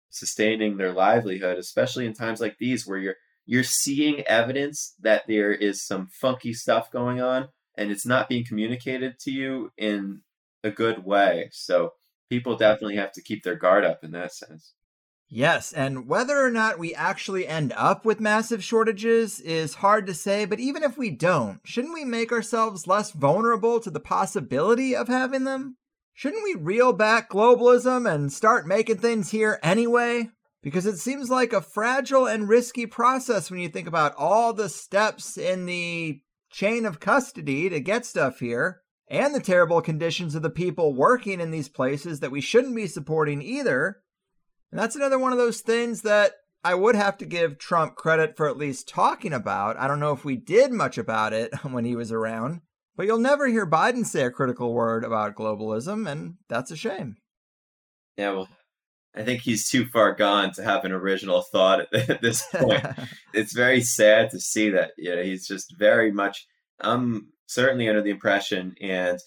sustaining 0.09 0.77
their 0.77 0.91
livelihood, 0.91 1.57
especially 1.57 2.05
in 2.05 2.13
times 2.13 2.39
like 2.39 2.57
these 2.59 2.87
where 2.87 2.99
you're 2.99 3.15
you're 3.45 3.63
seeing 3.63 4.21
evidence 4.21 4.95
that 5.01 5.23
there 5.27 5.51
is 5.51 5.85
some 5.85 6.07
funky 6.07 6.53
stuff 6.53 6.89
going 6.89 7.19
on 7.19 7.49
and 7.75 7.91
it's 7.91 8.05
not 8.05 8.29
being 8.29 8.45
communicated 8.45 9.19
to 9.19 9.31
you 9.31 9.69
in 9.77 10.21
a 10.63 10.71
good 10.71 11.03
way. 11.03 11.49
So, 11.51 11.93
people 12.29 12.55
definitely 12.55 12.95
have 12.95 13.11
to 13.11 13.21
keep 13.21 13.43
their 13.43 13.55
guard 13.55 13.83
up 13.83 14.03
in 14.03 14.11
that 14.11 14.33
sense. 14.33 14.73
Yes, 15.35 15.73
and 15.73 16.07
whether 16.07 16.39
or 16.39 16.51
not 16.51 16.77
we 16.77 16.93
actually 16.93 17.47
end 17.47 17.73
up 17.75 18.05
with 18.05 18.19
massive 18.19 18.63
shortages 18.63 19.39
is 19.39 19.73
hard 19.73 20.05
to 20.05 20.13
say, 20.13 20.45
but 20.45 20.59
even 20.59 20.83
if 20.83 20.95
we 20.95 21.09
don't, 21.09 21.59
shouldn't 21.65 21.95
we 21.95 22.05
make 22.05 22.31
ourselves 22.31 22.85
less 22.85 23.09
vulnerable 23.09 23.79
to 23.79 23.89
the 23.89 23.99
possibility 23.99 24.95
of 24.95 25.07
having 25.07 25.43
them? 25.43 25.77
Shouldn't 26.13 26.43
we 26.43 26.53
reel 26.53 26.93
back 26.93 27.31
globalism 27.31 28.07
and 28.07 28.31
start 28.31 28.67
making 28.67 28.99
things 28.99 29.31
here 29.31 29.59
anyway? 29.63 30.29
Because 30.61 30.85
it 30.85 30.97
seems 30.97 31.31
like 31.31 31.51
a 31.51 31.61
fragile 31.61 32.27
and 32.27 32.47
risky 32.47 32.85
process 32.85 33.49
when 33.49 33.59
you 33.59 33.69
think 33.69 33.87
about 33.87 34.13
all 34.15 34.53
the 34.53 34.69
steps 34.69 35.35
in 35.35 35.65
the 35.65 36.21
chain 36.51 36.85
of 36.85 36.99
custody 36.99 37.69
to 37.71 37.79
get 37.79 38.05
stuff 38.05 38.37
here, 38.37 38.81
and 39.07 39.33
the 39.33 39.39
terrible 39.39 39.81
conditions 39.81 40.35
of 40.35 40.43
the 40.43 40.51
people 40.51 40.93
working 40.93 41.39
in 41.39 41.49
these 41.49 41.69
places 41.69 42.19
that 42.19 42.31
we 42.31 42.39
shouldn't 42.39 42.75
be 42.75 42.85
supporting 42.85 43.41
either. 43.41 44.02
And 44.73 44.79
that's 44.79 44.95
another 44.95 45.19
one 45.19 45.31
of 45.31 45.37
those 45.37 45.61
things 45.61 46.01
that 46.01 46.31
I 46.63 46.73
would 46.73 46.95
have 46.95 47.19
to 47.19 47.27
give 47.27 47.59
Trump 47.59 47.93
credit 47.93 48.35
for 48.35 48.49
at 48.49 48.57
least 48.57 48.89
talking 48.89 49.31
about. 49.31 49.77
I 49.77 49.87
don't 49.87 49.99
know 49.99 50.13
if 50.13 50.25
we 50.25 50.35
did 50.35 50.71
much 50.71 50.97
about 50.97 51.31
it 51.31 51.53
when 51.61 51.85
he 51.85 51.95
was 51.95 52.11
around, 52.11 52.61
but 52.95 53.05
you'll 53.05 53.19
never 53.19 53.45
hear 53.45 53.69
Biden 53.69 54.03
say 54.03 54.23
a 54.23 54.31
critical 54.31 54.73
word 54.73 55.05
about 55.05 55.35
globalism, 55.35 56.11
and 56.11 56.37
that's 56.49 56.71
a 56.71 56.75
shame. 56.75 57.17
Yeah, 58.17 58.31
well, 58.31 58.49
I 59.15 59.21
think 59.21 59.41
he's 59.41 59.69
too 59.69 59.85
far 59.85 60.15
gone 60.15 60.51
to 60.53 60.63
have 60.63 60.85
an 60.85 60.91
original 60.91 61.43
thought 61.43 61.93
at 61.93 62.21
this 62.23 62.43
point. 62.51 62.83
it's 63.35 63.53
very 63.53 63.81
sad 63.81 64.31
to 64.31 64.39
see 64.39 64.71
that. 64.71 64.93
You 64.97 65.15
know, 65.15 65.21
he's 65.21 65.45
just 65.45 65.75
very 65.77 66.11
much. 66.11 66.47
I'm 66.79 67.27
certainly 67.45 67.87
under 67.87 68.01
the 68.01 68.09
impression, 68.09 68.73
and 68.81 69.19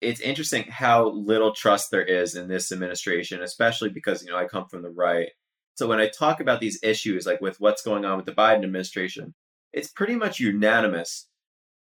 it's 0.00 0.20
interesting 0.20 0.64
how 0.64 1.08
little 1.08 1.52
trust 1.54 1.90
there 1.90 2.04
is 2.04 2.34
in 2.34 2.48
this 2.48 2.70
administration, 2.70 3.42
especially 3.42 3.88
because 3.88 4.22
you 4.22 4.30
know 4.30 4.36
I 4.36 4.46
come 4.46 4.66
from 4.68 4.82
the 4.82 4.90
right. 4.90 5.28
So 5.74 5.86
when 5.86 6.00
I 6.00 6.08
talk 6.08 6.40
about 6.40 6.60
these 6.60 6.78
issues, 6.82 7.26
like 7.26 7.40
with 7.40 7.60
what's 7.60 7.82
going 7.82 8.04
on 8.04 8.16
with 8.16 8.26
the 8.26 8.32
Biden 8.32 8.64
administration, 8.64 9.34
it's 9.72 9.88
pretty 9.88 10.16
much 10.16 10.40
unanimous. 10.40 11.28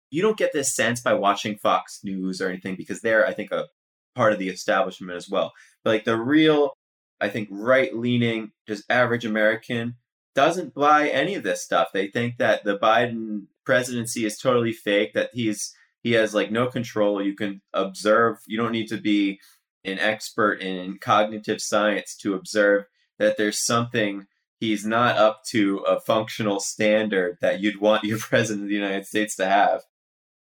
You 0.10 0.22
don't 0.22 0.38
get 0.38 0.54
this 0.54 0.76
sense 0.76 1.02
by 1.02 1.14
watching 1.14 1.58
Fox 1.58 2.00
News 2.04 2.42
or 2.42 2.50
anything 2.50 2.76
because 2.76 3.02
they're, 3.02 3.28
I 3.28 3.34
think, 3.34 3.52
a 3.52 3.68
part 4.16 4.34
of 4.34 4.40
the 4.40 4.50
establishment 4.50 5.16
as 5.16 5.30
well. 5.30 5.52
But 5.84 5.92
like 5.92 6.04
the 6.06 6.18
real, 6.18 6.74
I 7.22 7.30
think, 7.30 7.50
right 7.52 7.96
leaning, 7.96 8.52
just 8.68 8.90
average 8.90 9.26
American 9.26 9.96
doesn't 10.34 10.74
buy 10.74 11.10
any 11.10 11.36
of 11.36 11.44
this 11.44 11.64
stuff. 11.64 11.90
They 11.94 12.08
think 12.08 12.38
that 12.38 12.64
the 12.64 12.78
Biden 12.78 13.46
presidency 13.66 14.26
is 14.26 14.38
totally 14.38 14.74
fake, 14.74 15.14
that 15.14 15.30
he's 15.34 15.75
he 16.06 16.12
has 16.12 16.36
like 16.36 16.52
no 16.52 16.68
control. 16.68 17.20
You 17.20 17.34
can 17.34 17.64
observe. 17.74 18.38
You 18.46 18.58
don't 18.58 18.74
need 18.74 18.90
to 18.90 18.98
be 18.98 19.40
an 19.84 19.98
expert 19.98 20.62
in 20.62 21.00
cognitive 21.00 21.60
science 21.60 22.16
to 22.18 22.36
observe 22.36 22.84
that 23.18 23.38
there's 23.38 23.66
something 23.66 24.28
he's 24.60 24.86
not 24.86 25.18
up 25.18 25.44
to 25.46 25.80
a 25.80 26.00
functional 26.00 26.60
standard 26.60 27.40
that 27.42 27.60
you'd 27.60 27.82
want 27.82 28.04
your 28.04 28.20
president 28.20 28.66
of 28.66 28.70
the 28.70 28.76
United 28.76 29.08
States 29.08 29.36
to 29.38 29.48
have. 29.48 29.82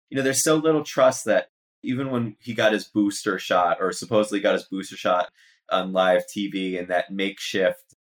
You 0.09 0.17
know, 0.17 0.23
there's 0.23 0.43
so 0.43 0.57
little 0.57 0.83
trust 0.83 1.23
that 1.23 1.47
even 1.81 2.11
when 2.11 2.35
he 2.41 2.53
got 2.53 2.73
his 2.73 2.89
booster 2.89 3.39
shot 3.39 3.77
or 3.79 3.93
supposedly 3.93 4.41
got 4.41 4.55
his 4.55 4.65
booster 4.65 4.97
shot 4.97 5.29
on 5.71 5.93
live 5.93 6.23
TV 6.27 6.77
and 6.77 6.89
that 6.89 7.11
makeshift 7.11 7.95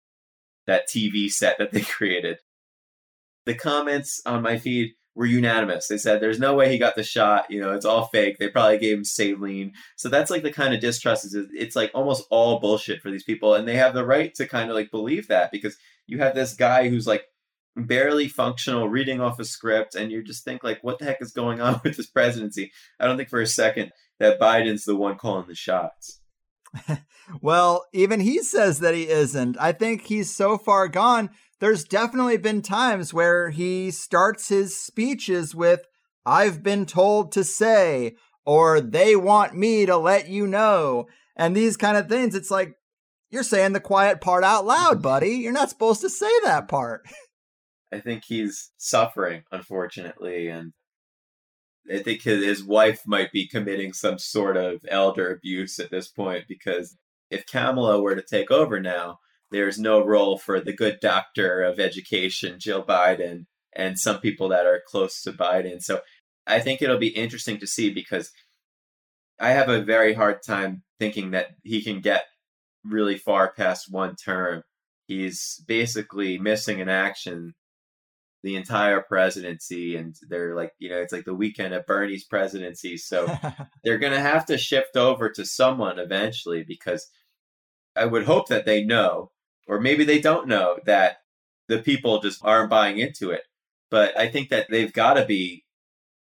that 0.66 0.88
TV 0.88 1.28
set 1.28 1.58
that 1.58 1.70
they 1.70 1.80
created. 1.82 2.38
The 3.44 3.52
comments 3.54 4.22
on 4.24 4.40
my 4.40 4.56
feed 4.56 4.94
were 5.14 5.26
unanimous. 5.26 5.88
They 5.88 5.98
said 5.98 6.20
there's 6.20 6.38
no 6.38 6.54
way 6.54 6.70
he 6.70 6.78
got 6.78 6.96
the 6.96 7.02
shot. 7.02 7.50
You 7.50 7.60
know, 7.60 7.72
it's 7.72 7.84
all 7.84 8.06
fake. 8.06 8.38
They 8.38 8.48
probably 8.48 8.78
gave 8.78 8.98
him 8.98 9.04
saline. 9.04 9.72
So 9.96 10.08
that's 10.08 10.30
like 10.30 10.42
the 10.42 10.52
kind 10.52 10.74
of 10.74 10.80
distrust 10.80 11.24
is 11.26 11.34
it's 11.52 11.76
like 11.76 11.90
almost 11.94 12.26
all 12.30 12.60
bullshit 12.60 13.00
for 13.00 13.10
these 13.10 13.24
people, 13.24 13.54
and 13.54 13.68
they 13.68 13.76
have 13.76 13.94
the 13.94 14.06
right 14.06 14.34
to 14.34 14.46
kind 14.46 14.70
of 14.70 14.76
like 14.76 14.90
believe 14.90 15.28
that 15.28 15.52
because 15.52 15.76
you 16.06 16.18
have 16.18 16.34
this 16.34 16.54
guy 16.54 16.88
who's 16.88 17.06
like 17.06 17.24
barely 17.76 18.28
functional 18.28 18.88
reading 18.88 19.20
off 19.20 19.38
a 19.38 19.44
script 19.44 19.94
and 19.94 20.12
you 20.12 20.22
just 20.22 20.44
think 20.44 20.62
like 20.62 20.78
what 20.82 20.98
the 20.98 21.04
heck 21.04 21.22
is 21.22 21.32
going 21.32 21.60
on 21.60 21.80
with 21.84 21.96
this 21.96 22.06
presidency 22.06 22.70
i 23.00 23.06
don't 23.06 23.16
think 23.16 23.30
for 23.30 23.40
a 23.40 23.46
second 23.46 23.90
that 24.18 24.38
biden's 24.38 24.84
the 24.84 24.94
one 24.94 25.16
calling 25.16 25.46
the 25.48 25.54
shots 25.54 26.20
well 27.40 27.86
even 27.92 28.20
he 28.20 28.42
says 28.42 28.80
that 28.80 28.94
he 28.94 29.08
isn't 29.08 29.56
i 29.58 29.72
think 29.72 30.02
he's 30.02 30.34
so 30.34 30.58
far 30.58 30.86
gone 30.86 31.30
there's 31.62 31.84
definitely 31.84 32.38
been 32.38 32.60
times 32.60 33.14
where 33.14 33.50
he 33.50 33.92
starts 33.92 34.48
his 34.48 34.76
speeches 34.76 35.54
with, 35.54 35.86
I've 36.26 36.60
been 36.60 36.86
told 36.86 37.30
to 37.32 37.44
say, 37.44 38.16
or 38.44 38.80
they 38.80 39.14
want 39.14 39.54
me 39.54 39.86
to 39.86 39.96
let 39.96 40.28
you 40.28 40.48
know. 40.48 41.06
And 41.36 41.54
these 41.56 41.76
kind 41.76 41.96
of 41.96 42.08
things. 42.08 42.34
It's 42.34 42.50
like, 42.50 42.74
you're 43.30 43.44
saying 43.44 43.74
the 43.74 43.80
quiet 43.80 44.20
part 44.20 44.42
out 44.42 44.66
loud, 44.66 45.02
buddy. 45.02 45.36
You're 45.36 45.52
not 45.52 45.70
supposed 45.70 46.00
to 46.00 46.10
say 46.10 46.32
that 46.42 46.66
part. 46.66 47.02
I 47.92 48.00
think 48.00 48.24
he's 48.26 48.72
suffering, 48.76 49.44
unfortunately. 49.52 50.48
And 50.48 50.72
I 51.88 51.98
think 52.02 52.22
his, 52.22 52.44
his 52.44 52.64
wife 52.64 53.02
might 53.06 53.30
be 53.30 53.46
committing 53.46 53.92
some 53.92 54.18
sort 54.18 54.56
of 54.56 54.80
elder 54.88 55.30
abuse 55.30 55.78
at 55.78 55.92
this 55.92 56.08
point 56.08 56.46
because 56.48 56.96
if 57.30 57.46
Kamala 57.46 58.02
were 58.02 58.16
to 58.16 58.22
take 58.28 58.50
over 58.50 58.80
now, 58.80 59.20
there's 59.52 59.78
no 59.78 60.04
role 60.04 60.38
for 60.38 60.60
the 60.60 60.72
good 60.72 60.98
doctor 61.00 61.62
of 61.62 61.78
education, 61.78 62.58
Jill 62.58 62.82
Biden, 62.82 63.46
and 63.74 63.98
some 63.98 64.20
people 64.20 64.48
that 64.48 64.66
are 64.66 64.82
close 64.86 65.22
to 65.22 65.32
Biden. 65.32 65.82
So 65.82 66.00
I 66.46 66.58
think 66.60 66.82
it'll 66.82 66.98
be 66.98 67.08
interesting 67.08 67.58
to 67.58 67.66
see 67.66 67.90
because 67.90 68.30
I 69.40 69.50
have 69.50 69.68
a 69.68 69.82
very 69.82 70.14
hard 70.14 70.42
time 70.42 70.82
thinking 70.98 71.32
that 71.32 71.48
he 71.62 71.82
can 71.82 72.00
get 72.00 72.24
really 72.84 73.18
far 73.18 73.52
past 73.52 73.86
one 73.90 74.16
term. 74.16 74.62
He's 75.06 75.62
basically 75.66 76.38
missing 76.38 76.78
in 76.78 76.88
action 76.88 77.54
the 78.42 78.56
entire 78.56 79.00
presidency 79.00 79.96
and 79.96 80.16
they're 80.28 80.56
like 80.56 80.72
you 80.78 80.88
know 80.88 80.98
it's 80.98 81.12
like 81.12 81.24
the 81.24 81.34
weekend 81.34 81.72
of 81.72 81.86
bernie's 81.86 82.24
presidency 82.24 82.96
so 82.96 83.26
they're 83.84 83.98
going 83.98 84.12
to 84.12 84.20
have 84.20 84.44
to 84.44 84.58
shift 84.58 84.96
over 84.96 85.30
to 85.30 85.44
someone 85.44 85.98
eventually 85.98 86.64
because 86.66 87.08
i 87.94 88.04
would 88.04 88.24
hope 88.24 88.48
that 88.48 88.66
they 88.66 88.82
know 88.82 89.30
or 89.68 89.80
maybe 89.80 90.04
they 90.04 90.20
don't 90.20 90.48
know 90.48 90.78
that 90.86 91.18
the 91.68 91.78
people 91.78 92.20
just 92.20 92.44
aren't 92.44 92.70
buying 92.70 92.98
into 92.98 93.30
it 93.30 93.42
but 93.90 94.16
i 94.18 94.28
think 94.28 94.48
that 94.48 94.66
they've 94.70 94.92
got 94.92 95.14
to 95.14 95.24
be 95.24 95.64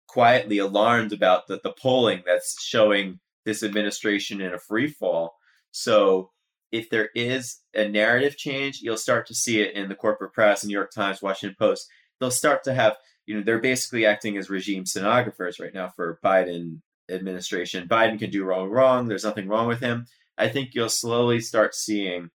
quietly 0.08 0.58
alarmed 0.58 1.12
about 1.12 1.48
the, 1.48 1.60
the 1.64 1.74
polling 1.74 2.24
that's 2.26 2.62
showing 2.64 3.20
this 3.46 3.64
administration 3.64 4.42
in 4.42 4.54
a 4.54 4.60
free 4.60 4.88
fall 4.88 5.36
so 5.72 6.32
if 6.70 6.90
there 6.90 7.10
is 7.16 7.62
a 7.74 7.88
narrative 7.88 8.36
change, 8.36 8.82
you'll 8.82 8.98
start 8.98 9.26
to 9.28 9.34
see 9.34 9.62
it 9.62 9.74
in 9.74 9.88
the 9.88 9.96
corporate 9.96 10.34
press, 10.34 10.66
New 10.66 10.74
York 10.74 10.92
Times, 10.92 11.22
Washington 11.22 11.56
Post 11.58 11.88
they'll 12.20 12.32
start 12.32 12.64
to 12.64 12.74
have 12.74 12.98
you 13.26 13.36
know 13.36 13.44
they're 13.44 13.60
basically 13.60 14.06
acting 14.06 14.38
as 14.38 14.50
regime 14.50 14.86
stenographers 14.86 15.60
right 15.60 15.74
now 15.74 15.90
for 15.90 16.20
Biden 16.24 16.82
administration. 17.10 17.88
Biden 17.88 18.20
can 18.20 18.30
do 18.30 18.44
wrong 18.44 18.70
wrong. 18.70 19.08
There's 19.08 19.24
nothing 19.24 19.48
wrong 19.48 19.68
with 19.68 19.80
him. 19.80 20.06
I 20.38 20.48
think 20.50 20.74
you'll 20.74 20.90
slowly 20.90 21.40
start 21.40 21.76
seeing 21.76 22.30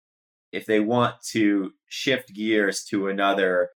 if 0.53 0.65
they 0.65 0.79
want 0.79 1.15
to 1.31 1.71
shift 1.89 2.33
gears 2.33 2.83
to 2.85 3.07
another 3.07 3.69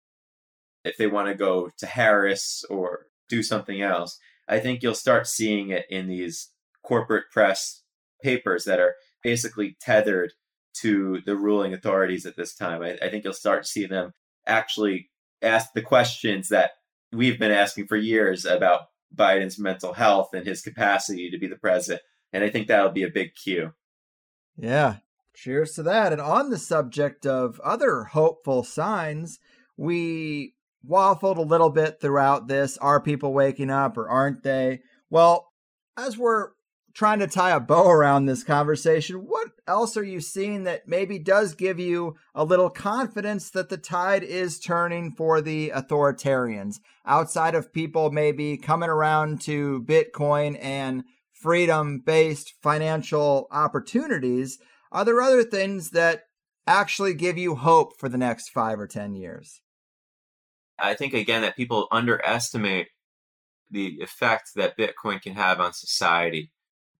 if 0.87 0.97
they 0.97 1.07
want 1.07 1.27
to 1.27 1.35
go 1.35 1.69
to 1.77 1.85
Harris 1.85 2.63
or 2.69 3.07
do 3.29 3.43
something 3.43 3.81
else. 3.81 4.19
I 4.47 4.59
think 4.59 4.81
you'll 4.81 4.93
start 4.93 5.27
seeing 5.27 5.69
it 5.69 5.85
in 5.89 6.07
these 6.07 6.51
corporate 6.83 7.25
press 7.31 7.83
papers 8.23 8.63
that 8.63 8.79
are 8.79 8.95
basically 9.21 9.75
tethered 9.81 10.33
to 10.81 11.21
the 11.25 11.35
ruling 11.35 11.73
authorities 11.73 12.25
at 12.25 12.37
this 12.37 12.55
time. 12.55 12.81
I, 12.81 12.97
I 13.01 13.09
think 13.09 13.23
you'll 13.23 13.33
start 13.33 13.63
to 13.63 13.69
see 13.69 13.85
them 13.85 14.13
actually 14.45 15.09
ask 15.41 15.73
the 15.73 15.81
questions 15.81 16.49
that 16.49 16.71
we've 17.11 17.39
been 17.39 17.51
asking 17.51 17.87
for 17.87 17.97
years 17.97 18.45
about 18.45 18.83
Biden's 19.13 19.59
mental 19.59 19.93
health 19.93 20.33
and 20.33 20.45
his 20.45 20.61
capacity 20.61 21.29
to 21.29 21.37
be 21.37 21.47
the 21.47 21.57
president. 21.57 22.01
And 22.31 22.43
I 22.43 22.49
think 22.49 22.67
that'll 22.67 22.91
be 22.91 23.03
a 23.03 23.09
big 23.09 23.35
cue. 23.35 23.73
Yeah. 24.55 24.97
Cheers 25.37 25.73
to 25.73 25.83
that. 25.83 26.11
And 26.11 26.19
on 26.19 26.49
the 26.49 26.57
subject 26.57 27.27
of 27.27 27.59
other 27.59 28.05
hopeful 28.05 28.63
signs, 28.63 29.37
we 29.77 30.55
waffled 30.83 31.37
a 31.37 31.41
little 31.41 31.69
bit 31.69 32.01
throughout 32.01 32.47
this. 32.47 32.75
Are 32.79 32.99
people 32.99 33.33
waking 33.33 33.69
up 33.69 33.97
or 33.97 34.09
aren't 34.09 34.41
they? 34.41 34.79
Well, 35.11 35.51
as 35.95 36.17
we're 36.17 36.49
trying 36.95 37.19
to 37.19 37.27
tie 37.27 37.51
a 37.51 37.59
bow 37.59 37.87
around 37.87 38.25
this 38.25 38.43
conversation, 38.43 39.17
what 39.17 39.49
else 39.67 39.95
are 39.95 40.03
you 40.03 40.21
seeing 40.21 40.63
that 40.63 40.87
maybe 40.87 41.19
does 41.19 41.53
give 41.53 41.79
you 41.79 42.15
a 42.33 42.43
little 42.43 42.71
confidence 42.71 43.51
that 43.51 43.69
the 43.69 43.77
tide 43.77 44.23
is 44.23 44.59
turning 44.59 45.11
for 45.11 45.39
the 45.39 45.69
authoritarians 45.69 46.77
outside 47.05 47.53
of 47.53 47.71
people 47.71 48.09
maybe 48.09 48.57
coming 48.57 48.89
around 48.89 49.39
to 49.41 49.85
Bitcoin 49.87 50.57
and 50.59 51.03
freedom 51.31 52.01
based 52.03 52.55
financial 52.63 53.47
opportunities? 53.51 54.57
Are 54.91 55.05
there 55.05 55.21
other 55.21 55.43
things 55.43 55.91
that 55.91 56.23
actually 56.65 57.13
give 57.13 57.37
you 57.37 57.55
hope 57.55 57.97
for 57.97 58.09
the 58.09 58.17
next 58.17 58.49
five 58.49 58.79
or 58.79 58.87
10 58.87 59.15
years? 59.15 59.61
I 60.79 60.93
think, 60.93 61.13
again, 61.13 61.41
that 61.41 61.55
people 61.55 61.87
underestimate 61.91 62.89
the 63.71 63.99
effect 64.01 64.51
that 64.55 64.77
Bitcoin 64.77 65.21
can 65.21 65.33
have 65.33 65.59
on 65.59 65.73
society 65.73 66.51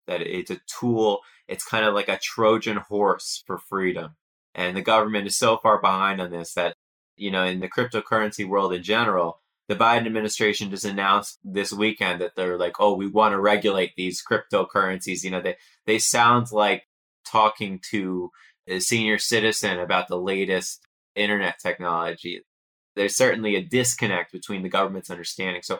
that 0.08 0.22
it's 0.22 0.52
a 0.52 0.60
tool. 0.68 1.20
It's 1.48 1.66
kind 1.66 1.86
of 1.86 1.94
like 1.94 2.10
a 2.10 2.18
Trojan 2.18 2.78
horse 2.78 3.44
for 3.46 3.58
freedom. 3.58 4.16
And 4.56 4.76
the 4.76 4.82
government 4.82 5.28
is 5.28 5.38
so 5.38 5.58
far 5.58 5.80
behind 5.80 6.20
on 6.20 6.32
this 6.32 6.54
that, 6.54 6.74
you 7.16 7.30
know, 7.30 7.44
in 7.44 7.60
the 7.60 7.70
cryptocurrency 7.70 8.48
world 8.48 8.74
in 8.74 8.82
general, 8.82 9.42
the 9.68 9.76
Biden 9.76 10.08
administration 10.08 10.70
just 10.70 10.86
announced 10.86 11.40
this 11.44 11.74
weekend 11.74 12.22
that 12.22 12.36
they're 12.36 12.58
like, 12.58 12.80
oh, 12.80 12.96
we 12.96 13.08
want 13.08 13.34
to 13.34 13.40
regulate 13.40 13.94
these 13.96 14.24
cryptocurrencies. 14.24 15.24
You 15.24 15.32
know, 15.32 15.42
they, 15.42 15.58
they 15.86 16.00
sound 16.00 16.52
like 16.52 16.87
talking 17.28 17.80
to 17.92 18.32
a 18.68 18.80
senior 18.80 19.18
citizen 19.18 19.80
about 19.80 20.08
the 20.08 20.18
latest 20.18 20.82
internet 21.16 21.60
technology. 21.60 22.42
There's 22.96 23.16
certainly 23.16 23.56
a 23.56 23.64
disconnect 23.64 24.32
between 24.32 24.64
the 24.64 24.70
government's 24.70 25.10
understanding. 25.10 25.62
So 25.64 25.80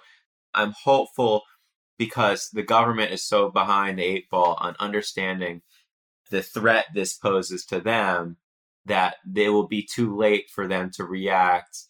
I'm 0.54 0.74
hopeful 0.84 1.44
because 1.98 2.50
the 2.54 2.64
government 2.64 3.12
is 3.12 3.24
so 3.24 3.50
behind 3.50 3.98
the 3.98 4.04
eight 4.04 4.30
ball 4.30 4.58
on 4.60 4.76
understanding 4.80 5.62
the 6.30 6.42
threat 6.42 6.86
this 6.94 7.14
poses 7.14 7.66
to 7.66 7.80
them 7.80 8.38
that 8.86 9.16
they 9.26 9.50
will 9.50 9.68
be 9.68 9.82
too 9.82 10.16
late 10.16 10.50
for 10.50 10.68
them 10.68 10.92
to 10.92 11.04
react 11.04 11.86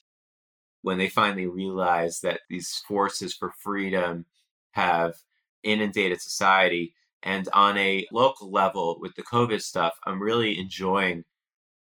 when 0.81 0.97
they 0.97 1.09
finally 1.09 1.45
realize 1.45 2.21
that 2.21 2.41
these 2.49 2.81
forces 2.87 3.33
for 3.33 3.51
freedom 3.59 4.25
have 4.71 5.15
inundated 5.63 6.21
society. 6.21 6.93
And 7.23 7.47
on 7.53 7.77
a 7.77 8.07
local 8.11 8.51
level 8.51 8.97
with 8.99 9.15
the 9.15 9.23
COVID 9.23 9.61
stuff, 9.61 9.97
I'm 10.05 10.21
really 10.21 10.59
enjoying 10.59 11.23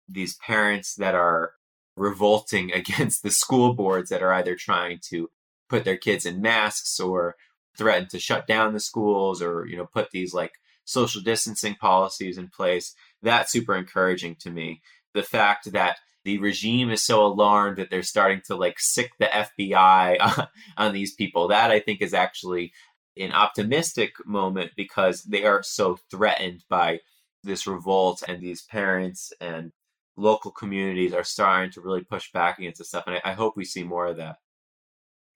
these 0.07 0.36
parents 0.38 0.95
that 0.95 1.15
are 1.15 1.53
revolting 1.95 2.72
against 2.74 3.24
the 3.24 3.32
school 3.32 3.74
boards 3.74 4.09
that 4.09 4.24
are 4.24 4.34
either 4.34 4.55
trying 4.55 4.99
to 5.09 5.30
put 5.70 5.84
their 5.84 5.97
kids 5.97 6.26
in 6.26 6.41
masks 6.41 6.99
or 6.99 7.36
threaten 7.78 8.07
to 8.09 8.20
shut 8.20 8.47
down 8.47 8.74
the 8.74 8.80
schools 8.80 9.41
or 9.41 9.65
you 9.68 9.78
know 9.78 9.86
put 9.86 10.09
these 10.11 10.34
like 10.34 10.53
social 10.86 11.22
distancing 11.22 11.76
policies 11.76 12.38
in 12.38 12.47
place. 12.47 12.95
That's 13.22 13.51
super 13.51 13.76
encouraging 13.76 14.36
to 14.39 14.49
me. 14.49 14.82
The 15.13 15.24
fact 15.24 15.72
that 15.74 15.97
the 16.24 16.38
regime 16.39 16.89
is 16.89 17.05
so 17.05 17.26
alarmed 17.26 17.78
that 17.78 17.89
they're 17.89 18.03
starting 18.03 18.41
to 18.47 18.55
like 18.55 18.76
sic 18.80 19.11
the 19.20 19.26
FBI 19.28 20.47
on 20.78 20.93
these 20.93 21.13
people 21.13 21.49
that 21.49 21.72
I 21.72 21.80
think 21.80 22.01
is 22.01 22.13
actually 22.13 22.74
an 23.20 23.32
optimistic 23.32 24.13
moment 24.26 24.72
because 24.76 25.24
they 25.24 25.45
are 25.45 25.63
so 25.63 25.97
threatened 26.09 26.63
by 26.70 26.99
this 27.43 27.68
revolt 27.68 28.24
and 28.28 28.41
these 28.41 28.63
parents 28.63 29.32
and 29.39 29.72
local 30.15 30.51
communities 30.51 31.13
are 31.13 31.24
starting 31.24 31.72
to 31.72 31.82
really 31.82 32.03
push 32.03 32.32
back 32.32 32.57
against 32.57 32.80
this 32.80 32.89
stuff 32.89 33.03
and 33.07 33.18
I, 33.24 33.32
I 33.32 33.34
hope 33.34 33.55
we 33.55 33.65
see 33.65 33.84
more 33.84 34.07
of 34.07 34.18
that 34.18 34.38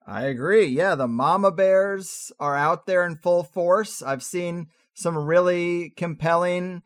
I 0.05 0.23
agree. 0.23 0.65
Yeah, 0.65 0.95
the 0.95 1.07
mama 1.07 1.51
bears 1.51 2.31
are 2.39 2.57
out 2.57 2.85
there 2.85 3.05
in 3.05 3.17
full 3.17 3.43
force. 3.43 4.01
I've 4.01 4.23
seen 4.23 4.67
some 4.93 5.17
really 5.17 5.91
compelling 5.95 6.81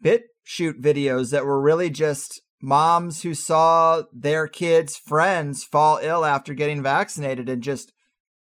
bit 0.00 0.24
shoot 0.44 0.80
videos 0.80 1.30
that 1.30 1.44
were 1.44 1.60
really 1.60 1.90
just 1.90 2.40
moms 2.60 3.22
who 3.22 3.34
saw 3.34 4.02
their 4.12 4.48
kids' 4.48 4.96
friends 4.96 5.64
fall 5.64 5.98
ill 6.02 6.24
after 6.24 6.54
getting 6.54 6.82
vaccinated 6.82 7.48
and 7.48 7.62
just 7.62 7.92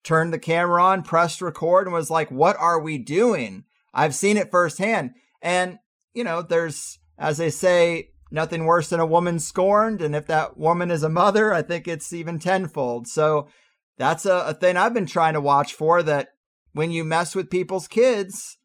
turned 0.04 0.34
the 0.34 0.40
camera 0.40 0.84
on, 0.84 1.04
pressed 1.04 1.42
record, 1.42 1.88
and 1.88 1.94
was 1.94 2.10
like, 2.10 2.32
What 2.32 2.58
are 2.58 2.80
we 2.80 2.98
doing? 2.98 3.66
I've 3.94 4.16
seen 4.16 4.38
it 4.38 4.52
firsthand. 4.52 5.12
And, 5.42 5.80
you 6.14 6.24
know, 6.24 6.42
there's, 6.42 7.00
as 7.18 7.38
they 7.38 7.50
say, 7.50 8.10
nothing 8.32 8.66
worse 8.66 8.90
than 8.90 9.00
a 9.00 9.06
woman 9.06 9.40
scorned. 9.40 10.02
And 10.02 10.16
if 10.16 10.28
that 10.28 10.58
woman 10.58 10.92
is 10.92 11.04
a 11.04 11.10
mother, 11.10 11.54
I 11.54 11.62
think 11.62 11.88
it's 11.88 12.14
even 12.14 12.40
tenfold. 12.40 13.08
So, 13.08 13.48
that's 13.98 14.26
a, 14.26 14.46
a 14.48 14.54
thing 14.54 14.78
I've 14.78 14.94
been 14.94 15.06
trying 15.06 15.34
to 15.34 15.42
watch 15.42 15.74
for 15.74 16.02
that 16.04 16.30
when 16.74 16.92
you 16.92 17.04
mess 17.04 17.36
with 17.36 17.50
people's 17.50 17.88
kids, 17.88 18.58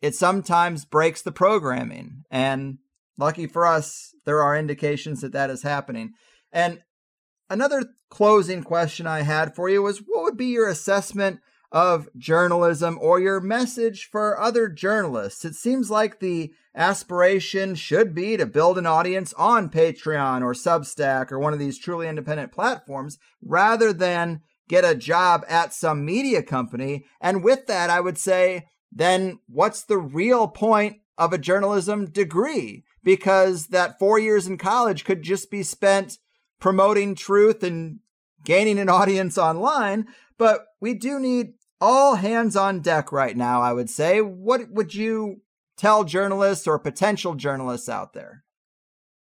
it 0.00 0.14
sometimes 0.14 0.84
breaks 0.84 1.22
the 1.22 1.32
programming. 1.32 2.22
And 2.30 2.78
lucky 3.18 3.46
for 3.46 3.66
us, 3.66 4.14
there 4.24 4.42
are 4.42 4.56
indications 4.56 5.22
that 5.22 5.32
that 5.32 5.50
is 5.50 5.62
happening. 5.62 6.12
And 6.52 6.82
another 7.48 7.84
closing 8.10 8.62
question 8.62 9.06
I 9.06 9.22
had 9.22 9.54
for 9.54 9.68
you 9.68 9.82
was 9.82 9.98
what 9.98 10.24
would 10.24 10.36
be 10.36 10.46
your 10.46 10.68
assessment 10.68 11.40
of 11.72 12.08
journalism 12.16 12.98
or 13.00 13.20
your 13.20 13.40
message 13.40 14.08
for 14.10 14.40
other 14.40 14.68
journalists? 14.68 15.44
It 15.44 15.54
seems 15.54 15.90
like 15.90 16.20
the 16.20 16.52
aspiration 16.74 17.74
should 17.74 18.14
be 18.14 18.36
to 18.36 18.46
build 18.46 18.78
an 18.78 18.86
audience 18.86 19.32
on 19.34 19.70
Patreon 19.70 20.42
or 20.42 20.52
Substack 20.52 21.32
or 21.32 21.38
one 21.38 21.52
of 21.52 21.58
these 21.58 21.78
truly 21.78 22.08
independent 22.08 22.52
platforms 22.52 23.18
rather 23.42 23.92
than 23.92 24.40
get 24.68 24.84
a 24.84 24.94
job 24.94 25.44
at 25.48 25.72
some 25.72 26.04
media 26.04 26.42
company. 26.42 27.04
And 27.20 27.42
with 27.42 27.66
that, 27.66 27.90
I 27.90 28.00
would 28.00 28.18
say, 28.18 28.66
then 28.92 29.38
what's 29.46 29.82
the 29.82 29.98
real 29.98 30.48
point 30.48 30.98
of 31.18 31.32
a 31.32 31.38
journalism 31.38 32.10
degree? 32.10 32.84
Because 33.02 33.68
that 33.68 33.98
four 33.98 34.18
years 34.18 34.46
in 34.46 34.58
college 34.58 35.04
could 35.04 35.22
just 35.22 35.50
be 35.50 35.62
spent 35.62 36.18
promoting 36.60 37.14
truth 37.14 37.62
and 37.62 38.00
gaining 38.44 38.78
an 38.78 38.88
audience 38.88 39.36
online. 39.38 40.06
But 40.38 40.66
we 40.80 40.94
do 40.94 41.18
need 41.18 41.54
all 41.80 42.16
hands 42.16 42.56
on 42.56 42.80
deck 42.80 43.12
right 43.12 43.36
now, 43.36 43.60
I 43.60 43.72
would 43.72 43.90
say. 43.90 44.20
What 44.20 44.70
would 44.70 44.94
you 44.94 45.42
tell 45.76 46.04
journalists 46.04 46.66
or 46.66 46.78
potential 46.78 47.34
journalists 47.34 47.88
out 47.88 48.12
there? 48.14 48.44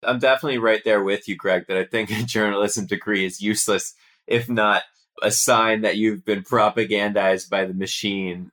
I'm 0.03 0.19
definitely 0.19 0.59
right 0.59 0.83
there 0.83 1.03
with 1.03 1.27
you, 1.27 1.35
Greg, 1.35 1.65
that 1.67 1.77
I 1.77 1.83
think 1.83 2.11
a 2.17 2.23
journalism 2.23 2.85
degree 2.85 3.25
is 3.25 3.41
useless 3.41 3.93
if 4.27 4.49
not 4.49 4.83
a 5.21 5.31
sign 5.31 5.81
that 5.81 5.97
you've 5.97 6.23
been 6.25 6.43
propagandized 6.43 7.49
by 7.49 7.65
the 7.65 7.73
machine. 7.73 8.51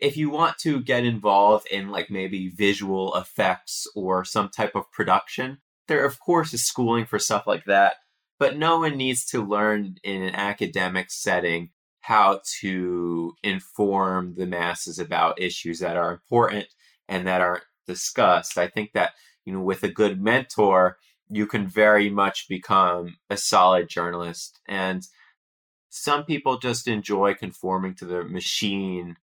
if 0.00 0.16
you 0.16 0.28
want 0.28 0.58
to 0.58 0.82
get 0.82 1.04
involved 1.04 1.66
in 1.68 1.88
like 1.88 2.10
maybe 2.10 2.48
visual 2.48 3.14
effects 3.14 3.86
or 3.94 4.24
some 4.24 4.48
type 4.48 4.74
of 4.74 4.90
production, 4.90 5.58
there 5.88 6.04
of 6.04 6.18
course 6.20 6.54
is 6.54 6.66
schooling 6.66 7.06
for 7.06 7.18
stuff 7.18 7.46
like 7.46 7.64
that, 7.66 7.94
but 8.38 8.56
no 8.56 8.78
one 8.78 8.96
needs 8.96 9.24
to 9.26 9.44
learn 9.44 9.96
in 10.02 10.22
an 10.22 10.34
academic 10.34 11.10
setting 11.10 11.70
how 12.00 12.40
to 12.60 13.32
inform 13.42 14.34
the 14.36 14.46
masses 14.46 14.98
about 14.98 15.40
issues 15.40 15.78
that 15.78 15.96
are 15.96 16.12
important 16.12 16.66
and 17.08 17.26
that 17.26 17.40
aren't 17.40 17.64
discussed. 17.86 18.58
I 18.58 18.68
think 18.68 18.92
that, 18.92 19.12
you 19.44 19.52
know, 19.52 19.60
with 19.62 19.82
a 19.82 19.88
good 19.88 20.20
mentor, 20.20 20.98
you 21.30 21.46
can 21.46 21.66
very 21.66 22.10
much 22.10 22.46
become 22.48 23.16
a 23.30 23.36
solid 23.36 23.88
journalist. 23.88 24.60
And 24.68 25.02
some 25.88 26.24
people 26.24 26.58
just 26.58 26.86
enjoy 26.86 27.34
conforming 27.34 27.94
to 27.96 28.04
the 28.04 28.24
machine. 28.24 29.16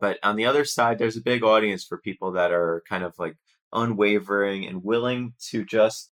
But 0.00 0.18
on 0.22 0.36
the 0.36 0.46
other 0.46 0.64
side, 0.64 0.98
there's 0.98 1.16
a 1.16 1.22
big 1.22 1.42
audience 1.42 1.84
for 1.84 1.98
people 1.98 2.32
that 2.32 2.50
are 2.50 2.82
kind 2.88 3.04
of 3.04 3.14
like 3.18 3.36
unwavering 3.74 4.66
and 4.66 4.84
willing 4.84 5.34
to 5.38 5.64
just 5.64 6.10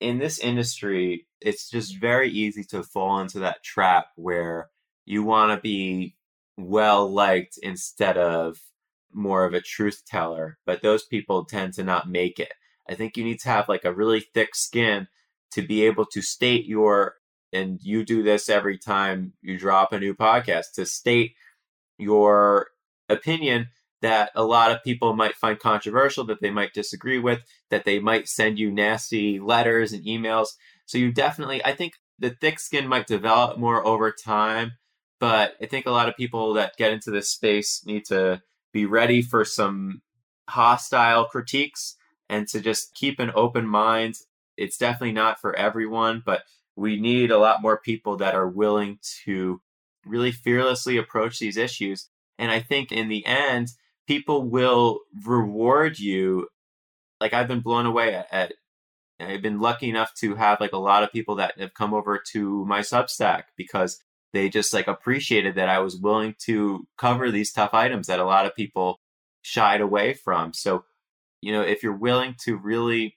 in 0.00 0.18
this 0.18 0.38
industry 0.38 1.26
it's 1.40 1.68
just 1.70 1.92
mm-hmm. 1.92 2.00
very 2.00 2.30
easy 2.30 2.64
to 2.64 2.82
fall 2.82 3.20
into 3.20 3.38
that 3.38 3.62
trap 3.62 4.06
where 4.16 4.68
you 5.04 5.22
want 5.22 5.50
to 5.52 5.60
be 5.60 6.14
well 6.56 7.10
liked 7.10 7.58
instead 7.62 8.16
of 8.16 8.58
more 9.12 9.44
of 9.44 9.54
a 9.54 9.60
truth 9.60 10.02
teller 10.06 10.58
but 10.66 10.82
those 10.82 11.04
people 11.04 11.44
tend 11.44 11.74
to 11.74 11.84
not 11.84 12.08
make 12.08 12.38
it. 12.38 12.52
I 12.88 12.94
think 12.94 13.16
you 13.16 13.24
need 13.24 13.40
to 13.40 13.48
have 13.48 13.68
like 13.68 13.84
a 13.84 13.92
really 13.92 14.20
thick 14.20 14.54
skin 14.54 15.08
to 15.52 15.62
be 15.62 15.84
able 15.84 16.06
to 16.06 16.22
state 16.22 16.66
your 16.66 17.14
and 17.52 17.80
you 17.82 18.04
do 18.04 18.22
this 18.22 18.48
every 18.48 18.78
time 18.78 19.34
you 19.42 19.58
drop 19.58 19.92
a 19.92 20.00
new 20.00 20.14
podcast 20.14 20.72
to 20.74 20.86
state 20.86 21.34
your 21.98 22.68
opinion 23.08 23.68
that 24.02 24.30
a 24.34 24.44
lot 24.44 24.70
of 24.70 24.84
people 24.84 25.14
might 25.14 25.36
find 25.36 25.58
controversial, 25.58 26.24
that 26.24 26.40
they 26.40 26.50
might 26.50 26.74
disagree 26.74 27.18
with, 27.18 27.40
that 27.70 27.84
they 27.84 27.98
might 27.98 28.28
send 28.28 28.58
you 28.58 28.70
nasty 28.70 29.40
letters 29.40 29.92
and 29.92 30.04
emails. 30.04 30.48
So 30.86 30.98
you 30.98 31.12
definitely, 31.12 31.64
I 31.64 31.72
think 31.74 31.94
the 32.18 32.30
thick 32.30 32.60
skin 32.60 32.86
might 32.86 33.06
develop 33.06 33.58
more 33.58 33.86
over 33.86 34.12
time, 34.12 34.72
but 35.20 35.54
I 35.62 35.66
think 35.66 35.86
a 35.86 35.92
lot 35.92 36.08
of 36.08 36.16
people 36.16 36.54
that 36.54 36.76
get 36.76 36.92
into 36.92 37.10
this 37.10 37.30
space 37.30 37.82
need 37.86 38.04
to 38.06 38.42
be 38.72 38.86
ready 38.86 39.22
for 39.22 39.44
some 39.44 40.02
hostile 40.48 41.26
critiques 41.26 41.96
and 42.28 42.48
to 42.48 42.60
just 42.60 42.94
keep 42.94 43.20
an 43.20 43.30
open 43.34 43.66
mind. 43.66 44.16
It's 44.56 44.76
definitely 44.76 45.12
not 45.12 45.40
for 45.40 45.54
everyone, 45.54 46.22
but 46.24 46.42
we 46.74 46.98
need 46.98 47.30
a 47.30 47.38
lot 47.38 47.62
more 47.62 47.78
people 47.78 48.16
that 48.16 48.34
are 48.34 48.48
willing 48.48 48.98
to 49.24 49.60
really 50.04 50.32
fearlessly 50.32 50.96
approach 50.96 51.38
these 51.38 51.56
issues. 51.56 52.08
And 52.38 52.50
I 52.50 52.60
think 52.60 52.90
in 52.90 53.08
the 53.08 53.24
end, 53.24 53.68
people 54.06 54.42
will 54.48 55.00
reward 55.24 55.98
you. 55.98 56.48
Like 57.20 57.32
I've 57.32 57.48
been 57.48 57.60
blown 57.60 57.86
away 57.86 58.14
at, 58.14 58.26
at 58.32 58.52
I've 59.20 59.42
been 59.42 59.60
lucky 59.60 59.88
enough 59.88 60.14
to 60.16 60.34
have 60.34 60.60
like 60.60 60.72
a 60.72 60.78
lot 60.78 61.02
of 61.02 61.12
people 61.12 61.36
that 61.36 61.58
have 61.58 61.74
come 61.74 61.94
over 61.94 62.20
to 62.32 62.64
my 62.64 62.80
Substack 62.80 63.44
because 63.56 64.02
they 64.32 64.48
just 64.48 64.72
like 64.72 64.88
appreciated 64.88 65.54
that 65.54 65.68
I 65.68 65.78
was 65.78 65.96
willing 65.96 66.34
to 66.46 66.86
cover 66.98 67.30
these 67.30 67.52
tough 67.52 67.74
items 67.74 68.06
that 68.06 68.18
a 68.18 68.24
lot 68.24 68.46
of 68.46 68.56
people 68.56 68.98
shied 69.42 69.80
away 69.80 70.14
from. 70.14 70.52
So, 70.52 70.84
you 71.40 71.52
know, 71.52 71.62
if 71.62 71.82
you're 71.82 71.92
willing 71.96 72.34
to 72.44 72.56
really 72.56 73.16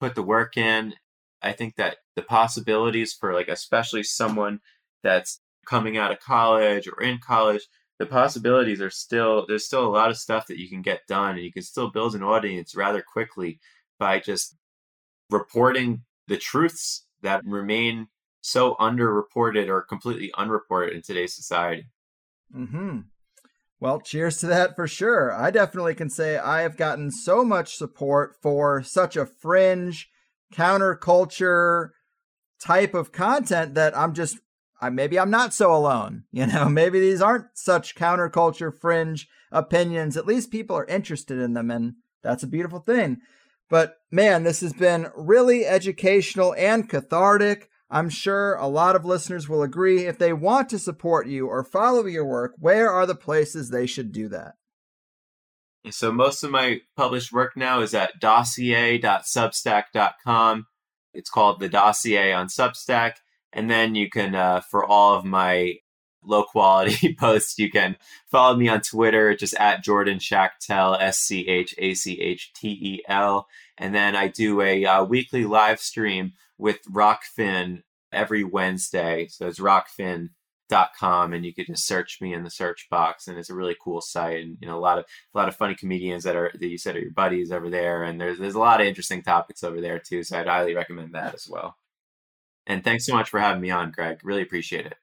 put 0.00 0.14
the 0.14 0.22
work 0.22 0.56
in, 0.56 0.94
I 1.42 1.52
think 1.52 1.76
that 1.76 1.98
the 2.16 2.22
possibilities 2.22 3.12
for 3.12 3.32
like 3.32 3.48
especially 3.48 4.02
someone 4.02 4.60
that's 5.02 5.40
coming 5.66 5.96
out 5.96 6.10
of 6.10 6.20
college 6.20 6.88
or 6.88 7.02
in 7.02 7.18
college 7.18 7.66
the 7.98 8.06
possibilities 8.06 8.80
are 8.80 8.90
still 8.90 9.46
there's 9.46 9.64
still 9.64 9.86
a 9.86 9.88
lot 9.88 10.10
of 10.10 10.18
stuff 10.18 10.46
that 10.46 10.58
you 10.58 10.68
can 10.68 10.82
get 10.82 11.06
done 11.06 11.36
and 11.36 11.44
you 11.44 11.52
can 11.52 11.62
still 11.62 11.90
build 11.90 12.14
an 12.14 12.22
audience 12.22 12.74
rather 12.74 13.02
quickly 13.02 13.58
by 13.98 14.18
just 14.18 14.56
reporting 15.30 16.02
the 16.28 16.36
truths 16.36 17.06
that 17.22 17.44
remain 17.44 18.08
so 18.40 18.74
underreported 18.76 19.68
or 19.68 19.82
completely 19.82 20.32
unreported 20.36 20.94
in 20.94 21.02
today's 21.02 21.34
society. 21.34 21.86
Mhm. 22.54 23.06
Well, 23.80 24.00
cheers 24.00 24.38
to 24.38 24.46
that 24.46 24.74
for 24.76 24.86
sure. 24.86 25.32
I 25.32 25.50
definitely 25.50 25.94
can 25.94 26.08
say 26.08 26.38
I 26.38 26.62
have 26.62 26.76
gotten 26.76 27.10
so 27.10 27.44
much 27.44 27.76
support 27.76 28.36
for 28.40 28.82
such 28.82 29.16
a 29.16 29.26
fringe 29.26 30.08
counterculture 30.52 31.90
type 32.60 32.94
of 32.94 33.12
content 33.12 33.74
that 33.74 33.96
I'm 33.96 34.14
just 34.14 34.38
I, 34.80 34.90
maybe 34.90 35.18
I'm 35.18 35.30
not 35.30 35.54
so 35.54 35.74
alone. 35.74 36.24
You 36.32 36.46
know, 36.46 36.68
maybe 36.68 37.00
these 37.00 37.22
aren't 37.22 37.46
such 37.54 37.94
counterculture 37.94 38.72
fringe 38.72 39.28
opinions. 39.50 40.16
At 40.16 40.26
least 40.26 40.50
people 40.50 40.76
are 40.76 40.84
interested 40.84 41.38
in 41.38 41.54
them, 41.54 41.70
and 41.70 41.94
that's 42.22 42.42
a 42.42 42.48
beautiful 42.48 42.80
thing. 42.80 43.18
But 43.70 43.96
man, 44.10 44.44
this 44.44 44.60
has 44.60 44.72
been 44.72 45.08
really 45.16 45.64
educational 45.64 46.54
and 46.58 46.88
cathartic. 46.88 47.70
I'm 47.88 48.10
sure 48.10 48.54
a 48.54 48.66
lot 48.66 48.96
of 48.96 49.04
listeners 49.04 49.48
will 49.48 49.62
agree. 49.62 50.06
If 50.06 50.18
they 50.18 50.32
want 50.32 50.68
to 50.70 50.78
support 50.78 51.28
you 51.28 51.46
or 51.46 51.62
follow 51.64 52.04
your 52.06 52.26
work, 52.26 52.54
where 52.58 52.90
are 52.90 53.06
the 53.06 53.14
places 53.14 53.70
they 53.70 53.86
should 53.86 54.12
do 54.12 54.28
that? 54.28 54.54
So, 55.90 56.10
most 56.10 56.42
of 56.42 56.50
my 56.50 56.80
published 56.96 57.32
work 57.32 57.56
now 57.56 57.80
is 57.80 57.94
at 57.94 58.18
dossier.substack.com. 58.18 60.66
It's 61.14 61.30
called 61.30 61.60
The 61.60 61.68
Dossier 61.68 62.32
on 62.32 62.48
Substack. 62.48 63.12
And 63.56 63.70
then 63.70 63.94
you 63.94 64.10
can, 64.10 64.34
uh, 64.34 64.60
for 64.60 64.84
all 64.84 65.14
of 65.14 65.24
my 65.24 65.76
low 66.22 66.44
quality 66.44 67.14
posts, 67.18 67.58
you 67.58 67.70
can 67.70 67.96
follow 68.30 68.54
me 68.54 68.68
on 68.68 68.82
Twitter, 68.82 69.34
just 69.34 69.54
at 69.54 69.82
Jordan 69.82 70.18
Schachtel, 70.18 70.94
S 71.00 71.18
C 71.18 71.48
H 71.48 71.74
A 71.78 71.94
C 71.94 72.20
H 72.20 72.52
T 72.52 72.68
E 72.68 73.02
L. 73.08 73.48
And 73.78 73.94
then 73.94 74.14
I 74.14 74.28
do 74.28 74.60
a 74.60 74.84
uh, 74.84 75.04
weekly 75.04 75.46
live 75.46 75.80
stream 75.80 76.34
with 76.58 76.80
Rokfin 76.84 77.82
every 78.12 78.44
Wednesday. 78.44 79.26
So 79.28 79.48
it's 79.48 79.58
rokfin.com 79.58 81.32
and 81.32 81.46
you 81.46 81.54
could 81.54 81.66
just 81.66 81.86
search 81.86 82.20
me 82.20 82.34
in 82.34 82.44
the 82.44 82.50
search 82.50 82.88
box 82.90 83.26
and 83.26 83.38
it's 83.38 83.50
a 83.50 83.54
really 83.54 83.76
cool 83.82 84.02
site 84.02 84.44
and 84.44 84.58
you 84.60 84.68
know 84.68 84.76
a 84.76 84.80
lot 84.80 84.98
of 84.98 85.04
a 85.34 85.38
lot 85.38 85.48
of 85.48 85.56
funny 85.56 85.74
comedians 85.74 86.24
that 86.24 86.34
are 86.34 86.50
that 86.54 86.66
you 86.66 86.78
said 86.78 86.96
are 86.96 87.00
your 87.00 87.12
buddies 87.12 87.52
over 87.52 87.70
there 87.70 88.02
and 88.02 88.20
there's 88.20 88.38
there's 88.38 88.56
a 88.56 88.58
lot 88.58 88.80
of 88.80 88.86
interesting 88.86 89.22
topics 89.22 89.62
over 89.62 89.80
there 89.80 90.00
too 90.00 90.24
so 90.24 90.38
I'd 90.38 90.48
highly 90.48 90.74
recommend 90.74 91.14
that 91.14 91.34
as 91.34 91.48
well. 91.48 91.76
And 92.66 92.82
thanks 92.82 93.06
so 93.06 93.14
much 93.14 93.30
for 93.30 93.38
having 93.38 93.62
me 93.62 93.70
on, 93.70 93.90
Greg. 93.90 94.20
Really 94.24 94.42
appreciate 94.42 94.86
it. 94.86 94.96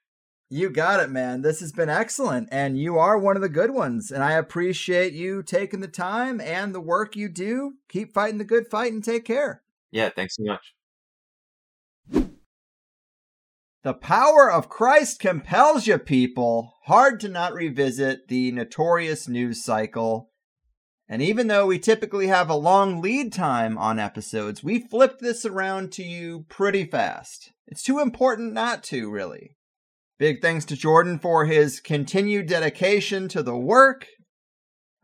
You 0.50 0.70
got 0.70 1.00
it, 1.00 1.10
man. 1.10 1.42
This 1.42 1.60
has 1.60 1.72
been 1.72 1.88
excellent. 1.88 2.48
And 2.52 2.78
you 2.78 2.98
are 2.98 3.18
one 3.18 3.36
of 3.36 3.42
the 3.42 3.48
good 3.48 3.70
ones. 3.70 4.10
And 4.10 4.22
I 4.22 4.32
appreciate 4.32 5.14
you 5.14 5.42
taking 5.42 5.80
the 5.80 5.88
time 5.88 6.40
and 6.40 6.74
the 6.74 6.80
work 6.80 7.16
you 7.16 7.28
do. 7.28 7.74
Keep 7.88 8.12
fighting 8.12 8.38
the 8.38 8.44
good 8.44 8.66
fight 8.68 8.92
and 8.92 9.02
take 9.02 9.24
care. 9.24 9.62
Yeah, 9.90 10.10
thanks 10.10 10.36
so 10.36 10.44
much. 10.44 10.74
The 13.82 13.94
power 13.94 14.50
of 14.50 14.68
Christ 14.68 15.20
compels 15.20 15.86
you, 15.86 15.98
people. 15.98 16.74
Hard 16.84 17.20
to 17.20 17.28
not 17.28 17.54
revisit 17.54 18.28
the 18.28 18.52
notorious 18.52 19.28
news 19.28 19.62
cycle 19.62 20.30
and 21.08 21.20
even 21.20 21.48
though 21.48 21.66
we 21.66 21.78
typically 21.78 22.28
have 22.28 22.48
a 22.48 22.54
long 22.54 23.02
lead 23.02 23.32
time 23.32 23.76
on 23.76 23.98
episodes, 23.98 24.64
we 24.64 24.78
flip 24.78 25.18
this 25.18 25.44
around 25.44 25.92
to 25.92 26.02
you 26.02 26.46
pretty 26.48 26.84
fast. 26.84 27.52
It's 27.66 27.82
too 27.82 28.00
important 28.00 28.52
not 28.52 28.82
to, 28.84 29.10
really. 29.10 29.56
Big 30.18 30.40
thanks 30.40 30.64
to 30.66 30.76
Jordan 30.76 31.18
for 31.18 31.44
his 31.46 31.80
continued 31.80 32.46
dedication 32.46 33.26
to 33.28 33.42
the 33.42 33.56
work. 33.56 34.06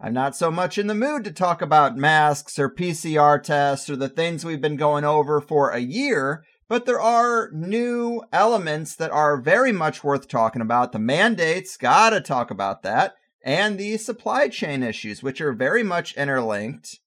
I'm 0.00 0.14
not 0.14 0.36
so 0.36 0.50
much 0.50 0.78
in 0.78 0.86
the 0.86 0.94
mood 0.94 1.24
to 1.24 1.32
talk 1.32 1.60
about 1.60 1.96
masks 1.96 2.58
or 2.58 2.72
PCR 2.72 3.42
tests 3.42 3.90
or 3.90 3.96
the 3.96 4.08
things 4.08 4.44
we've 4.44 4.60
been 4.60 4.76
going 4.76 5.04
over 5.04 5.40
for 5.40 5.70
a 5.70 5.80
year, 5.80 6.44
but 6.68 6.86
there 6.86 7.00
are 7.00 7.50
new 7.52 8.22
elements 8.32 8.94
that 8.96 9.10
are 9.10 9.40
very 9.40 9.72
much 9.72 10.04
worth 10.04 10.28
talking 10.28 10.62
about. 10.62 10.92
The 10.92 11.00
mandates, 11.00 11.76
gotta 11.76 12.20
talk 12.20 12.50
about 12.50 12.82
that 12.84 13.14
and 13.44 13.78
the 13.78 13.96
supply 13.96 14.48
chain 14.48 14.82
issues, 14.82 15.22
which 15.22 15.40
are 15.40 15.52
very 15.52 15.82
much 15.82 16.14
interlinked 16.14 16.99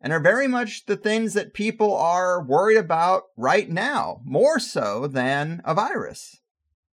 and 0.00 0.12
are 0.12 0.20
very 0.20 0.48
much 0.48 0.86
the 0.86 0.96
things 0.96 1.34
that 1.34 1.54
people 1.54 1.94
are 1.94 2.42
worried 2.42 2.78
about 2.78 3.24
right 3.36 3.68
now, 3.68 4.20
more 4.24 4.58
so 4.58 5.06
than 5.06 5.60
a 5.64 5.74
virus. 5.74 6.40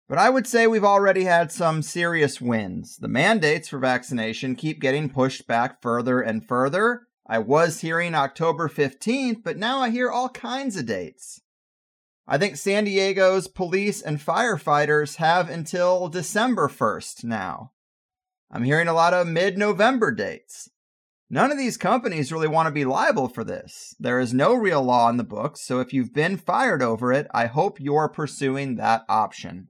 But 0.09 0.17
I 0.17 0.29
would 0.29 0.47
say 0.47 0.67
we've 0.67 0.83
already 0.83 1.25
had 1.25 1.51
some 1.51 1.81
serious 1.81 2.39
wins. 2.39 2.97
The 2.97 3.07
mandates 3.07 3.69
for 3.69 3.79
vaccination 3.79 4.55
keep 4.55 4.79
getting 4.79 5.09
pushed 5.09 5.47
back 5.47 5.81
further 5.81 6.21
and 6.21 6.45
further. 6.47 7.07
I 7.27 7.39
was 7.39 7.81
hearing 7.81 8.15
October 8.15 8.69
15th, 8.69 9.43
but 9.43 9.57
now 9.57 9.79
I 9.79 9.89
hear 9.89 10.09
all 10.09 10.29
kinds 10.29 10.77
of 10.77 10.85
dates. 10.85 11.41
I 12.25 12.37
think 12.37 12.55
San 12.55 12.85
Diego's 12.85 13.47
police 13.47 14.01
and 14.01 14.19
firefighters 14.19 15.15
have 15.15 15.49
until 15.49 16.07
December 16.07 16.67
1st 16.69 17.25
now. 17.25 17.71
I'm 18.49 18.63
hearing 18.63 18.87
a 18.87 18.93
lot 18.93 19.13
of 19.13 19.27
mid 19.27 19.57
November 19.57 20.11
dates. 20.11 20.69
None 21.29 21.51
of 21.51 21.57
these 21.57 21.75
companies 21.75 22.31
really 22.31 22.47
want 22.47 22.67
to 22.67 22.71
be 22.71 22.85
liable 22.85 23.27
for 23.27 23.43
this. 23.43 23.93
There 23.99 24.19
is 24.19 24.33
no 24.33 24.53
real 24.53 24.81
law 24.81 25.09
in 25.09 25.17
the 25.17 25.23
books, 25.25 25.61
so 25.61 25.79
if 25.81 25.91
you've 25.91 26.13
been 26.13 26.37
fired 26.37 26.81
over 26.81 27.11
it, 27.11 27.27
I 27.33 27.47
hope 27.47 27.81
you're 27.81 28.07
pursuing 28.07 28.75
that 28.75 29.03
option. 29.09 29.67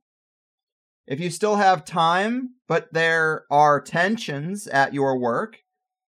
If 1.07 1.19
you 1.19 1.31
still 1.31 1.55
have 1.55 1.83
time, 1.83 2.55
but 2.67 2.93
there 2.93 3.45
are 3.49 3.81
tensions 3.81 4.67
at 4.67 4.93
your 4.93 5.17
work, 5.17 5.59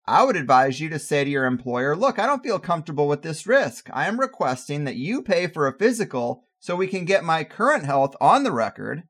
I 0.06 0.24
would 0.24 0.36
advise 0.36 0.80
you 0.80 0.88
to 0.88 0.98
say 0.98 1.24
to 1.24 1.30
your 1.30 1.44
employer, 1.44 1.94
Look, 1.94 2.18
I 2.18 2.26
don't 2.26 2.42
feel 2.42 2.58
comfortable 2.58 3.08
with 3.08 3.22
this 3.22 3.46
risk. 3.46 3.88
I 3.92 4.08
am 4.08 4.18
requesting 4.18 4.84
that 4.84 4.96
you 4.96 5.22
pay 5.22 5.46
for 5.46 5.66
a 5.66 5.76
physical 5.78 6.44
so 6.58 6.74
we 6.74 6.86
can 6.88 7.04
get 7.04 7.24
my 7.24 7.44
current 7.44 7.84
health 7.84 8.16
on 8.20 8.42
the 8.42 8.52
record. 8.52 9.04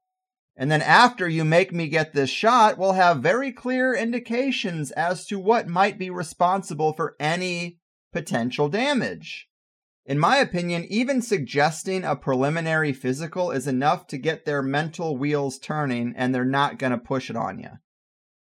And 0.60 0.72
then 0.72 0.82
after 0.82 1.28
you 1.28 1.44
make 1.44 1.72
me 1.72 1.86
get 1.86 2.12
this 2.12 2.30
shot, 2.30 2.76
we'll 2.76 2.94
have 2.94 3.18
very 3.18 3.52
clear 3.52 3.94
indications 3.94 4.90
as 4.90 5.24
to 5.26 5.38
what 5.38 5.68
might 5.68 5.98
be 5.98 6.10
responsible 6.10 6.92
for 6.92 7.14
any 7.20 7.78
potential 8.12 8.68
damage. 8.68 9.48
In 10.04 10.18
my 10.18 10.38
opinion, 10.38 10.84
even 10.88 11.22
suggesting 11.22 12.02
a 12.02 12.16
preliminary 12.16 12.92
physical 12.92 13.52
is 13.52 13.68
enough 13.68 14.08
to 14.08 14.18
get 14.18 14.46
their 14.46 14.60
mental 14.60 15.16
wheels 15.16 15.60
turning 15.60 16.12
and 16.16 16.34
they're 16.34 16.44
not 16.44 16.78
going 16.78 16.92
to 16.92 16.98
push 16.98 17.30
it 17.30 17.36
on 17.36 17.60
you. 17.60 17.70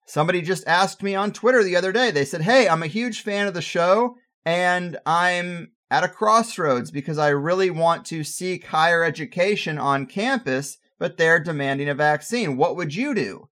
Somebody 0.07 0.41
just 0.41 0.67
asked 0.67 1.03
me 1.03 1.15
on 1.15 1.33
Twitter 1.33 1.63
the 1.63 1.77
other 1.77 1.93
day. 1.93 2.11
They 2.11 2.25
said, 2.25 2.43
Hey, 2.43 2.67
I'm 2.67 2.83
a 2.83 2.89
huge 2.89 3.21
fan 3.21 3.47
of 3.47 3.53
the 3.53 3.61
show 3.61 4.17
and 4.47 4.97
I'm 5.05 5.73
at 5.91 6.05
a 6.05 6.09
crossroads 6.09 6.91
because 6.91 7.19
I 7.19 7.29
really 7.29 7.69
want 7.69 8.07
to 8.07 8.25
seek 8.25 8.67
higher 8.67 9.05
education 9.05 9.77
on 9.77 10.07
campus, 10.07 10.79
but 11.01 11.17
they're 11.17 11.41
demanding 11.41 11.89
a 11.89 11.95
vaccine. 11.95 12.57
What 12.57 12.77
would 12.77 12.95
you 12.95 13.15
do? 13.15 13.49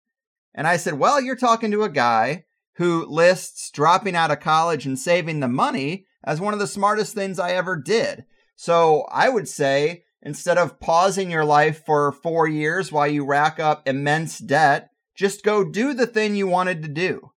And 0.53 0.67
I 0.67 0.77
said, 0.77 0.99
Well, 0.99 1.19
you're 1.19 1.35
talking 1.35 1.71
to 1.71 1.81
a 1.83 1.89
guy 1.89 2.43
who 2.75 3.07
lists 3.07 3.71
dropping 3.71 4.15
out 4.15 4.29
of 4.29 4.39
college 4.39 4.85
and 4.85 4.99
saving 4.99 5.39
the 5.39 5.47
money 5.47 6.05
as 6.23 6.39
one 6.39 6.53
of 6.53 6.59
the 6.59 6.67
smartest 6.67 7.15
things 7.15 7.39
I 7.39 7.51
ever 7.53 7.75
did. 7.75 8.25
So 8.55 9.07
I 9.11 9.29
would 9.29 9.47
say 9.47 10.03
instead 10.21 10.57
of 10.57 10.79
pausing 10.79 11.31
your 11.31 11.45
life 11.45 11.83
for 11.85 12.11
four 12.11 12.47
years 12.47 12.91
while 12.91 13.07
you 13.07 13.25
rack 13.25 13.59
up 13.59 13.87
immense 13.87 14.37
debt, 14.37 14.89
just 15.15 15.43
go 15.43 15.63
do 15.63 15.93
the 15.93 16.05
thing 16.05 16.35
you 16.35 16.47
wanted 16.47 16.83
to 16.83 16.89
do. 16.89 17.31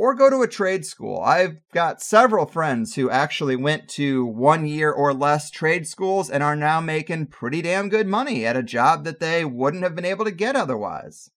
Or 0.00 0.14
go 0.14 0.30
to 0.30 0.42
a 0.42 0.46
trade 0.46 0.86
school. 0.86 1.20
I've 1.20 1.56
got 1.74 2.00
several 2.00 2.46
friends 2.46 2.94
who 2.94 3.10
actually 3.10 3.56
went 3.56 3.88
to 3.88 4.24
one 4.24 4.64
year 4.64 4.92
or 4.92 5.12
less 5.12 5.50
trade 5.50 5.88
schools 5.88 6.30
and 6.30 6.40
are 6.40 6.54
now 6.54 6.80
making 6.80 7.26
pretty 7.26 7.62
damn 7.62 7.88
good 7.88 8.06
money 8.06 8.46
at 8.46 8.56
a 8.56 8.62
job 8.62 9.02
that 9.02 9.18
they 9.18 9.44
wouldn't 9.44 9.82
have 9.82 9.96
been 9.96 10.04
able 10.04 10.24
to 10.24 10.30
get 10.30 10.54
otherwise. 10.54 11.30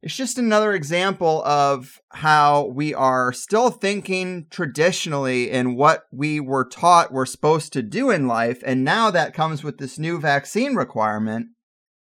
It's 0.00 0.14
just 0.14 0.38
another 0.38 0.74
example 0.74 1.42
of 1.44 2.00
how 2.10 2.66
we 2.66 2.94
are 2.94 3.32
still 3.32 3.70
thinking 3.70 4.46
traditionally 4.48 5.50
in 5.50 5.74
what 5.74 6.04
we 6.12 6.38
were 6.38 6.64
taught 6.64 7.12
we're 7.12 7.26
supposed 7.26 7.72
to 7.72 7.82
do 7.82 8.10
in 8.10 8.28
life. 8.28 8.62
And 8.64 8.84
now 8.84 9.10
that 9.10 9.34
comes 9.34 9.64
with 9.64 9.78
this 9.78 9.98
new 9.98 10.20
vaccine 10.20 10.76
requirement. 10.76 11.48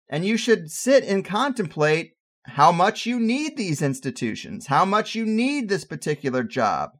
And 0.09 0.25
you 0.25 0.35
should 0.35 0.71
sit 0.71 1.05
and 1.05 1.23
contemplate 1.23 2.15
how 2.49 2.71
much 2.71 3.05
you 3.05 3.19
need 3.19 3.57
these 3.57 3.81
institutions, 3.81 4.67
how 4.67 4.85
much 4.85 5.15
you 5.15 5.25
need 5.25 5.69
this 5.69 5.85
particular 5.85 6.43
job. 6.43 6.91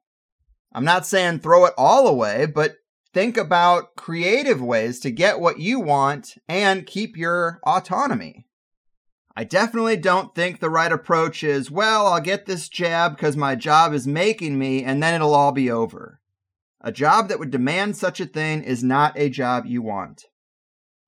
I'm 0.74 0.86
not 0.86 1.06
saying 1.06 1.40
throw 1.40 1.66
it 1.66 1.74
all 1.78 2.08
away, 2.08 2.46
but 2.46 2.76
think 3.14 3.38
about 3.38 3.96
creative 3.96 4.62
ways 4.62 5.00
to 5.02 5.12
get 5.12 5.40
what 5.40 5.60
you 5.60 5.80
want 5.80 6.36
and 6.48 6.86
keep 6.86 7.18
your 7.18 7.60
autonomy. 7.66 8.46
I 9.36 9.44
definitely 9.46 9.98
don't 9.98 10.36
think 10.36 10.60
the 10.60 10.70
right 10.70 10.92
approach 10.92 11.44
is, 11.44 11.72
well, 11.72 12.08
I'll 12.08 12.22
get 12.22 12.46
this 12.46 12.68
jab 12.68 13.16
because 13.16 13.38
my 13.38 13.56
job 13.56 13.94
is 13.94 14.06
making 14.06 14.60
me 14.60 14.84
and 14.84 15.02
then 15.02 15.14
it'll 15.14 15.34
all 15.34 15.52
be 15.52 15.72
over. 15.72 16.20
A 16.82 16.92
job 16.92 17.30
that 17.30 17.40
would 17.40 17.52
demand 17.52 17.98
such 17.98 18.20
a 18.20 18.26
thing 18.26 18.64
is 18.64 18.84
not 18.84 19.18
a 19.18 19.30
job 19.30 19.66
you 19.66 19.82
want. 19.82 20.26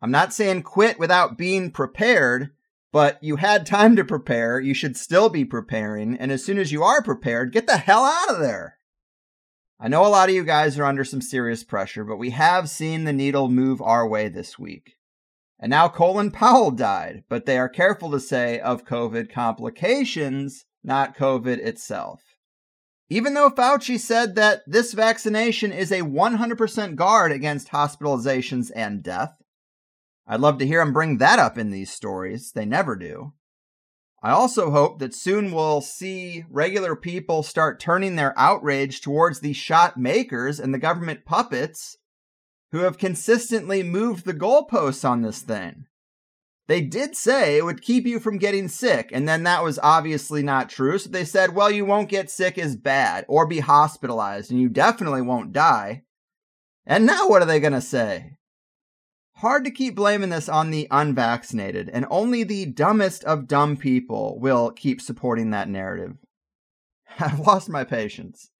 I'm 0.02 0.12
not 0.12 0.34
saying 0.34 0.64
quit 0.64 0.98
without 0.98 1.38
being 1.38 1.72
prepared, 1.72 2.52
but 2.92 3.18
you 3.24 3.38
had 3.38 3.66
time 3.66 3.96
to 3.96 4.04
prepare. 4.04 4.60
You 4.60 4.74
should 4.74 4.98
still 4.98 5.30
be 5.30 5.46
preparing. 5.46 6.18
And 6.18 6.32
as 6.32 6.44
soon 6.44 6.58
as 6.58 6.72
you 6.72 6.84
are 6.84 7.02
prepared, 7.02 7.54
get 7.54 7.68
the 7.68 7.78
hell 7.78 8.04
out 8.04 8.30
of 8.30 8.40
there. 8.40 8.78
I 9.80 9.88
know 9.88 10.06
a 10.06 10.10
lot 10.10 10.30
of 10.30 10.36
you 10.36 10.44
guys 10.44 10.78
are 10.78 10.84
under 10.84 11.04
some 11.04 11.22
serious 11.22 11.64
pressure, 11.64 12.04
but 12.04 12.18
we 12.18 12.30
have 12.32 12.70
seen 12.70 13.04
the 13.04 13.14
needle 13.14 13.50
move 13.50 13.82
our 13.82 14.08
way 14.08 14.28
this 14.28 14.60
week. 14.60 14.96
And 15.60 15.70
now 15.70 15.90
Colin 15.90 16.32
Powell 16.32 16.72
died, 16.72 17.24
but 17.30 17.46
they 17.46 17.58
are 17.58 17.70
careful 17.70 18.12
to 18.12 18.20
say 18.20 18.60
of 18.60 18.86
COVID 18.86 19.32
complications, 19.32 20.66
not 20.84 21.18
COVID 21.18 21.58
itself. 21.58 22.22
Even 23.10 23.34
though 23.34 23.50
Fauci 23.50 24.00
said 24.00 24.36
that 24.36 24.62
this 24.66 24.94
vaccination 24.94 25.72
is 25.72 25.92
a 25.92 26.02
100% 26.02 26.96
guard 26.96 27.32
against 27.32 27.70
hospitalizations 27.70 28.72
and 28.76 29.04
death, 29.04 29.41
I'd 30.28 30.40
love 30.40 30.58
to 30.60 30.68
hear 30.68 30.80
them 30.80 30.94
bring 30.94 31.18
that 31.18 31.40
up 31.40 31.58
in 31.58 31.72
these 31.72 31.92
stories. 31.92 32.52
They 32.52 32.66
never 32.66 32.96
do. 32.96 33.34
I 34.24 34.32
also 34.32 34.70
hope 34.70 35.00
that 35.00 35.16
soon 35.16 35.52
we'll 35.52 35.82
see 35.82 36.46
regular 36.50 36.96
people 36.96 37.42
start 37.42 37.80
turning 37.80 38.16
their 38.16 38.38
outrage 38.38 39.02
towards 39.02 39.40
the 39.40 39.54
shot 39.54 39.98
makers 39.98 40.60
and 40.60 40.74
the 40.74 40.80
government 40.80 41.26
puppets 41.26 41.98
who 42.72 42.80
have 42.80 43.00
consistently 43.00 43.82
moved 43.82 44.26
the 44.26 44.34
goalposts 44.34 45.08
on 45.08 45.22
this 45.22 45.42
thing. 45.42 45.86
They 46.68 46.82
did 46.82 47.18
say 47.18 47.58
it 47.58 47.66
would 47.66 47.82
keep 47.82 48.06
you 48.06 48.20
from 48.20 48.38
getting 48.38 48.68
sick, 48.70 49.10
and 49.12 49.28
then 49.28 49.44
that 49.44 49.64
was 49.64 49.80
obviously 49.82 50.44
not 50.44 50.70
true. 50.70 50.98
So 51.00 51.10
they 51.10 51.26
said, 51.26 51.54
well, 51.54 51.70
you 51.70 51.84
won't 51.84 52.08
get 52.08 52.30
sick 52.30 52.58
as 52.58 52.78
bad 52.78 53.26
or 53.28 53.46
be 53.46 53.60
hospitalized, 53.60 54.52
and 54.52 54.62
you 54.62 54.70
definitely 54.70 55.22
won't 55.22 55.52
die. 55.52 56.04
And 56.86 57.06
now 57.06 57.28
what 57.28 57.42
are 57.42 57.46
they 57.46 57.60
going 57.60 57.74
to 57.74 57.82
say? 57.82 58.38
Hard 59.42 59.66
to 59.66 59.72
keep 59.72 59.96
blaming 59.96 60.30
this 60.30 60.48
on 60.48 60.70
the 60.70 60.88
unvaccinated, 60.92 61.90
and 61.90 62.06
only 62.12 62.44
the 62.44 62.68
dumbest 62.68 63.24
of 63.24 63.48
dumb 63.48 63.76
people 63.76 64.38
will 64.40 64.70
keep 64.70 65.02
supporting 65.02 65.50
that 65.50 65.68
narrative. 65.68 66.16
I've 67.20 67.40
lost 67.40 67.68
my 67.68 67.84
patience. 67.84 68.52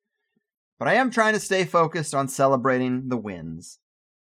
But 0.80 0.88
I 0.88 0.96
am 0.96 1.12
trying 1.12 1.36
to 1.36 1.40
stay 1.40 1.66
focused 1.66 2.16
on 2.16 2.28
celebrating 2.28 3.10
the 3.10 3.18
wins. 3.18 3.78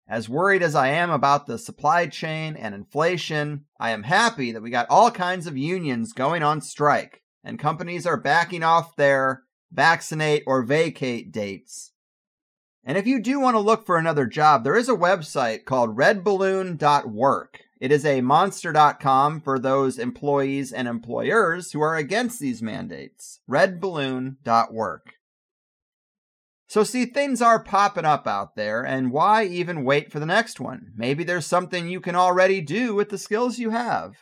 As 0.07 0.29
worried 0.29 0.63
as 0.63 0.75
I 0.75 0.89
am 0.89 1.11
about 1.11 1.47
the 1.47 1.57
supply 1.57 2.09
chain 2.09 2.57
and 2.57 2.75
inflation, 2.75 3.65
I 3.81 3.93
am 3.93 4.03
happy 4.03 4.53
that 4.53 4.61
we 4.61 4.69
got 4.69 4.91
all 4.91 5.11
kinds 5.11 5.47
of 5.47 5.57
unions 5.57 6.13
going 6.13 6.43
on 6.43 6.61
strike 6.61 7.23
and 7.43 7.59
companies 7.59 8.07
are 8.07 8.19
backing 8.19 8.63
off 8.63 8.97
their 8.97 9.45
vaccinate 9.73 10.43
or 10.47 10.63
vacate 10.63 11.33
dates. 11.33 11.94
And 12.85 12.99
if 12.99 13.07
you 13.07 13.21
do 13.21 13.41
want 13.41 13.55
to 13.55 13.61
look 13.61 13.87
for 13.87 13.97
another 13.97 14.27
job, 14.27 14.63
there 14.63 14.77
is 14.77 14.89
a 14.89 14.95
website 14.95 15.65
called 15.65 15.97
redballoon.work. 15.97 17.61
It 17.81 17.91
is 17.91 18.05
a 18.05 18.21
monster.com 18.21 19.41
for 19.41 19.59
those 19.59 19.99
employees 19.99 20.73
and 20.73 20.87
employers 20.87 21.73
who 21.73 21.81
are 21.81 21.97
against 21.97 22.41
these 22.41 22.63
mandates. 22.63 23.41
redballoon.work. 23.51 25.15
So, 26.67 26.83
see, 26.83 27.07
things 27.07 27.41
are 27.41 27.63
popping 27.63 28.05
up 28.05 28.27
out 28.27 28.57
there, 28.57 28.85
and 28.85 29.13
why 29.13 29.45
even 29.45 29.85
wait 29.85 30.11
for 30.11 30.19
the 30.19 30.27
next 30.27 30.61
one? 30.61 30.93
Maybe 30.97 31.23
there's 31.23 31.47
something 31.47 31.89
you 31.89 32.01
can 32.01 32.17
already 32.17 32.61
do 32.61 32.95
with 32.95 33.11
the 33.11 33.19
skills 33.19 33.59
you 33.59 33.71
have. 33.71 34.17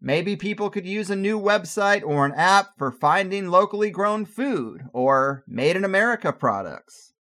Maybe 0.00 0.36
people 0.36 0.70
could 0.70 0.86
use 0.86 1.10
a 1.10 1.16
new 1.16 1.40
website 1.40 2.04
or 2.04 2.26
an 2.26 2.32
app 2.34 2.76
for 2.76 2.92
finding 2.92 3.48
locally 3.48 3.90
grown 3.90 4.26
food 4.26 4.82
or 4.92 5.44
made 5.48 5.76
in 5.76 5.84
America 5.84 6.32
products. 6.32 7.14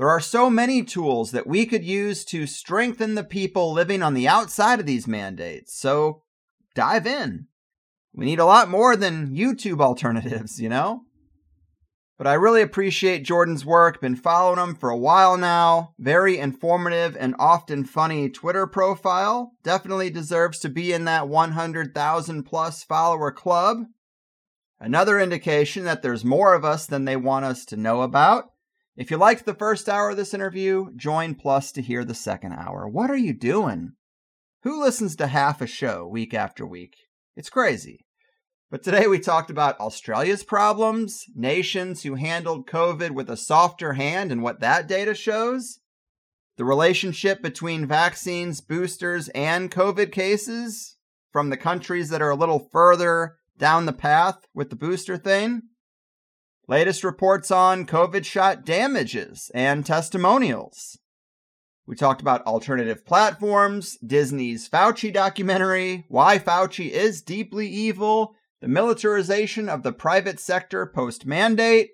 There 0.00 0.08
are 0.08 0.18
so 0.18 0.48
many 0.48 0.82
tools 0.82 1.30
that 1.32 1.46
we 1.46 1.66
could 1.66 1.84
use 1.84 2.24
to 2.24 2.46
strengthen 2.46 3.16
the 3.16 3.22
people 3.22 3.70
living 3.70 4.02
on 4.02 4.14
the 4.14 4.26
outside 4.26 4.80
of 4.80 4.86
these 4.86 5.06
mandates, 5.06 5.78
so 5.78 6.22
dive 6.74 7.06
in. 7.06 7.48
We 8.14 8.24
need 8.24 8.38
a 8.38 8.46
lot 8.46 8.70
more 8.70 8.96
than 8.96 9.36
YouTube 9.36 9.82
alternatives, 9.82 10.58
you 10.58 10.70
know? 10.70 11.02
But 12.16 12.26
I 12.26 12.32
really 12.32 12.62
appreciate 12.62 13.26
Jordan's 13.26 13.66
work. 13.66 14.00
Been 14.00 14.16
following 14.16 14.58
him 14.58 14.74
for 14.74 14.88
a 14.88 14.96
while 14.96 15.36
now. 15.36 15.92
Very 15.98 16.38
informative 16.38 17.14
and 17.20 17.34
often 17.38 17.84
funny 17.84 18.30
Twitter 18.30 18.66
profile. 18.66 19.52
Definitely 19.62 20.08
deserves 20.08 20.60
to 20.60 20.70
be 20.70 20.94
in 20.94 21.04
that 21.04 21.28
100,000 21.28 22.44
plus 22.44 22.82
follower 22.82 23.30
club. 23.30 23.84
Another 24.80 25.20
indication 25.20 25.84
that 25.84 26.00
there's 26.00 26.24
more 26.24 26.54
of 26.54 26.64
us 26.64 26.86
than 26.86 27.04
they 27.04 27.16
want 27.16 27.44
us 27.44 27.66
to 27.66 27.76
know 27.76 28.00
about. 28.00 28.46
If 28.96 29.10
you 29.10 29.16
liked 29.16 29.46
the 29.46 29.54
first 29.54 29.88
hour 29.88 30.10
of 30.10 30.16
this 30.16 30.34
interview, 30.34 30.88
join 30.96 31.34
Plus 31.34 31.70
to 31.72 31.82
hear 31.82 32.04
the 32.04 32.14
second 32.14 32.52
hour. 32.54 32.88
What 32.88 33.10
are 33.10 33.16
you 33.16 33.32
doing? 33.32 33.92
Who 34.62 34.82
listens 34.82 35.16
to 35.16 35.28
half 35.28 35.60
a 35.60 35.66
show 35.66 36.06
week 36.06 36.34
after 36.34 36.66
week? 36.66 36.96
It's 37.36 37.48
crazy. 37.48 38.04
But 38.70 38.82
today 38.82 39.06
we 39.06 39.18
talked 39.18 39.50
about 39.50 39.78
Australia's 39.80 40.44
problems, 40.44 41.24
nations 41.34 42.02
who 42.02 42.16
handled 42.16 42.68
COVID 42.68 43.12
with 43.12 43.30
a 43.30 43.36
softer 43.36 43.94
hand 43.94 44.30
and 44.30 44.42
what 44.42 44.60
that 44.60 44.86
data 44.86 45.14
shows, 45.14 45.78
the 46.56 46.64
relationship 46.64 47.42
between 47.42 47.86
vaccines, 47.86 48.60
boosters, 48.60 49.28
and 49.30 49.70
COVID 49.70 50.12
cases 50.12 50.96
from 51.32 51.50
the 51.50 51.56
countries 51.56 52.10
that 52.10 52.22
are 52.22 52.30
a 52.30 52.36
little 52.36 52.68
further 52.70 53.36
down 53.56 53.86
the 53.86 53.92
path 53.92 54.46
with 54.52 54.70
the 54.70 54.76
booster 54.76 55.16
thing, 55.16 55.62
latest 56.70 57.02
reports 57.02 57.50
on 57.50 57.84
COVID 57.84 58.24
shot 58.24 58.64
damages 58.64 59.50
and 59.52 59.84
testimonials. 59.84 60.96
We 61.84 61.96
talked 61.96 62.20
about 62.20 62.46
alternative 62.46 63.04
platforms, 63.04 63.98
Disney's 64.06 64.68
Fauci 64.68 65.12
documentary, 65.12 66.04
why 66.06 66.38
Fauci 66.38 66.88
is 66.90 67.22
deeply 67.22 67.66
evil, 67.66 68.36
the 68.60 68.68
militarization 68.68 69.68
of 69.68 69.82
the 69.82 69.92
private 69.92 70.38
sector 70.38 70.86
post 70.86 71.26
mandate, 71.26 71.90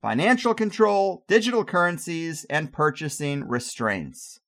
financial 0.00 0.54
control, 0.54 1.24
digital 1.26 1.64
currencies, 1.64 2.46
and 2.48 2.72
purchasing 2.72 3.48
restraints. 3.48 4.38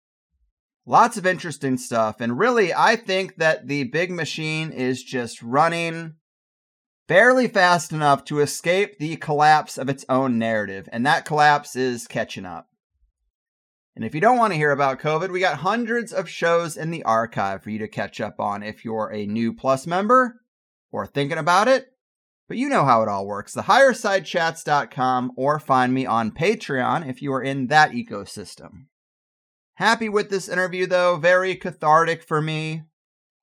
Lots 0.86 1.16
of 1.16 1.26
interesting 1.26 1.78
stuff. 1.78 2.20
And 2.20 2.38
really, 2.38 2.72
I 2.72 2.94
think 2.94 3.38
that 3.38 3.66
the 3.66 3.84
big 3.84 4.12
machine 4.12 4.70
is 4.70 5.02
just 5.02 5.42
running 5.42 6.14
barely 7.06 7.48
fast 7.48 7.92
enough 7.92 8.24
to 8.24 8.40
escape 8.40 8.98
the 8.98 9.16
collapse 9.16 9.78
of 9.78 9.88
its 9.88 10.04
own 10.08 10.38
narrative. 10.38 10.88
And 10.92 11.04
that 11.06 11.24
collapse 11.24 11.76
is 11.76 12.06
catching 12.06 12.46
up. 12.46 12.68
And 13.96 14.04
if 14.04 14.14
you 14.14 14.20
don't 14.20 14.38
want 14.38 14.52
to 14.52 14.58
hear 14.58 14.72
about 14.72 15.00
COVID, 15.00 15.30
we 15.30 15.40
got 15.40 15.58
hundreds 15.58 16.12
of 16.12 16.28
shows 16.28 16.76
in 16.76 16.90
the 16.90 17.04
archive 17.04 17.62
for 17.62 17.70
you 17.70 17.78
to 17.78 17.88
catch 17.88 18.20
up 18.20 18.40
on 18.40 18.62
if 18.62 18.84
you're 18.84 19.12
a 19.12 19.26
new 19.26 19.52
Plus 19.52 19.86
member 19.86 20.40
or 20.90 21.06
thinking 21.06 21.38
about 21.38 21.68
it. 21.68 21.86
But 22.48 22.56
you 22.56 22.68
know 22.68 22.84
how 22.84 23.02
it 23.02 23.08
all 23.08 23.26
works. 23.26 23.54
TheHigherSideChats.com 23.54 25.32
or 25.36 25.58
find 25.58 25.94
me 25.94 26.06
on 26.06 26.32
Patreon 26.32 27.08
if 27.08 27.22
you 27.22 27.32
are 27.32 27.42
in 27.42 27.68
that 27.68 27.92
ecosystem. 27.92 28.86
Happy 29.74 30.08
with 30.08 30.28
this 30.28 30.48
interview 30.48 30.86
though, 30.86 31.16
very 31.16 31.54
cathartic 31.56 32.22
for 32.22 32.42
me. 32.42 32.82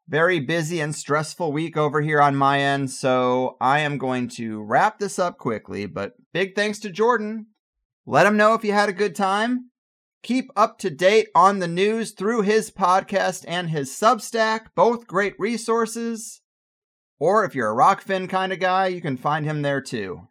Very 0.08 0.40
busy 0.40 0.82
and 0.82 0.94
stressful 0.94 1.52
week 1.52 1.78
over 1.78 2.02
here 2.02 2.22
on 2.22 2.36
my 2.36 2.60
end, 2.60 2.90
so 2.92 3.56
I 3.62 3.80
am 3.80 3.98
going 3.98 4.28
to 4.30 4.62
wrap 4.62 5.00
this 5.00 5.18
up 5.20 5.38
quickly. 5.38 5.86
But 5.86 6.14
big 6.34 6.56
thanks 6.56 6.80
to 6.80 6.90
Jordan. 6.90 7.48
Let 8.06 8.26
him 8.26 8.36
know 8.36 8.54
if 8.54 8.64
you 8.64 8.74
had 8.74 8.90
a 8.90 8.94
good 8.94 9.16
time. 9.16 9.70
Keep 10.24 10.52
up 10.56 10.78
to 10.80 10.90
date 10.90 11.30
on 11.34 11.60
the 11.60 11.68
news 11.68 12.12
through 12.12 12.42
his 12.42 12.70
podcast 12.70 13.46
and 13.48 13.70
his 13.70 13.90
Substack, 13.90 14.68
both 14.76 15.08
great 15.08 15.34
resources. 15.40 16.42
Or 17.20 17.46
if 17.46 17.56
you're 17.56 17.72
a 17.72 17.76
Rokfin 17.76 18.30
kind 18.30 18.52
of 18.52 18.60
guy, 18.60 18.88
you 18.88 19.02
can 19.02 19.18
find 19.18 19.46
him 19.46 19.62
there 19.62 19.82
too. 19.82 20.28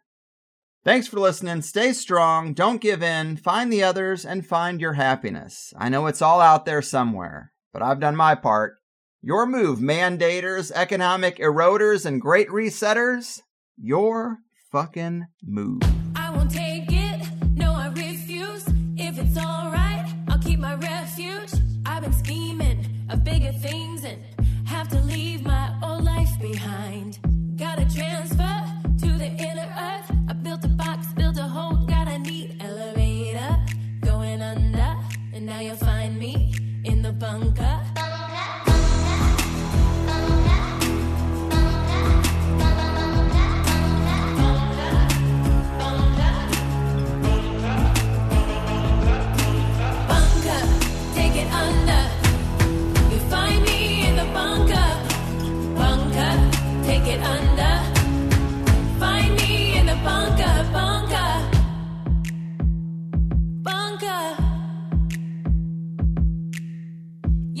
Thanks 0.83 1.07
for 1.07 1.19
listening. 1.19 1.61
Stay 1.61 1.93
strong. 1.93 2.53
Don't 2.53 2.81
give 2.81 3.03
in. 3.03 3.37
Find 3.37 3.71
the 3.71 3.83
others 3.83 4.25
and 4.25 4.45
find 4.45 4.81
your 4.81 4.93
happiness. 4.93 5.73
I 5.77 5.89
know 5.89 6.07
it's 6.07 6.21
all 6.21 6.41
out 6.41 6.65
there 6.65 6.81
somewhere, 6.81 7.51
but 7.71 7.81
I've 7.81 7.99
done 7.99 8.15
my 8.15 8.35
part. 8.35 8.77
Your 9.23 9.45
move, 9.45 9.79
mandators, 9.79 10.71
economic 10.71 11.37
eroders, 11.37 12.07
and 12.07 12.19
great 12.19 12.47
resetters. 12.49 13.39
Your 13.77 14.39
fucking 14.71 15.27
move. 15.43 15.83
I 16.15 16.31
won't 16.31 16.49
take 16.49 16.91
it. 16.91 17.27
No, 17.53 17.71
I 17.71 17.89
refuse. 17.89 18.65
If 18.97 19.19
it's 19.19 19.37
alright 19.37 20.11
I'll 20.27 20.39
keep 20.39 20.57
my 20.57 20.73
refuge. 20.73 21.51
I've 21.85 22.01
been 22.01 22.13
scheming 22.13 22.83
of 23.11 23.23
bigger 23.23 23.51
things 23.51 24.03
and 24.05 24.23
have 24.65 24.87
to 24.89 24.99
leave 25.01 25.45
my 25.45 25.71
old 25.83 26.03
life 26.03 26.41
behind. 26.41 27.19
Gotta 27.57 27.85
transfer 27.93 28.65
to 29.05 29.17
the 29.19 29.27
inner 29.27 29.71
earth. 29.77 30.11
I 30.29 30.33
built 30.33 30.65
a 30.65 30.69
box, 30.69 31.05
built 31.13 31.37
a 31.37 31.43
home, 31.43 31.85
got 31.85 32.07
a 32.07 32.17
neat 32.17 32.55
elevator 32.59 33.55
going 34.01 34.41
under. 34.41 34.97
And 35.31 35.45
now 35.45 35.59
you'll 35.59 35.75
find 35.75 36.17
me 36.17 36.55
in 36.85 37.03
the 37.03 37.13
bunker. 37.13 37.90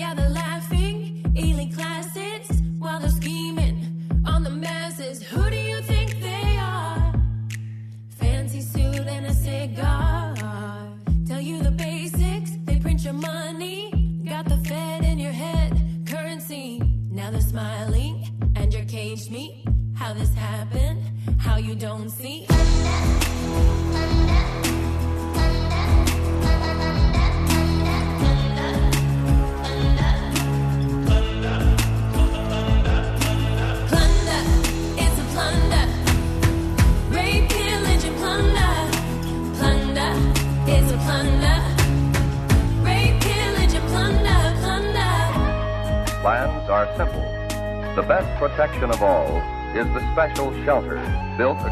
Protection 0.01 0.50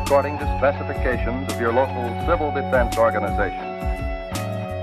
according 0.10 0.40
to 0.40 0.58
specifications 0.58 1.54
of 1.54 1.62
your 1.62 1.72
local 1.72 2.10
civil 2.26 2.50
defense 2.50 2.98
organization. 2.98 3.62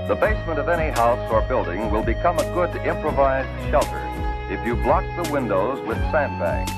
The 0.07 0.15
basement 0.15 0.57
of 0.57 0.69
any 0.69 0.89
house 0.89 1.19
or 1.29 1.41
building 1.41 1.91
will 1.91 2.01
become 2.01 2.39
a 2.39 2.45
good 2.53 2.73
improvised 2.77 3.49
shelter 3.69 4.01
if 4.49 4.65
you 4.65 4.75
block 4.75 5.03
the 5.21 5.29
windows 5.29 5.85
with 5.85 5.97
sandbags. 6.13 6.71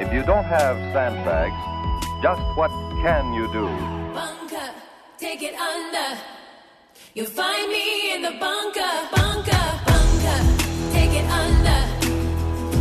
If 0.00 0.10
you 0.10 0.22
don't 0.22 0.46
have 0.46 0.78
sandbags, 0.94 1.60
just 2.22 2.40
what 2.56 2.70
can 3.04 3.34
you 3.34 3.46
do? 3.52 3.66
Bunker, 4.14 4.70
take 5.18 5.42
it 5.42 5.54
under. 5.54 6.18
You'll 7.12 7.26
find 7.26 7.70
me 7.70 8.14
in 8.14 8.22
the 8.22 8.36
bunker, 8.40 8.94
bunker, 9.14 9.66
bunker. 9.84 10.40
Take 10.96 11.12
it 11.12 11.28
under. 11.28 11.80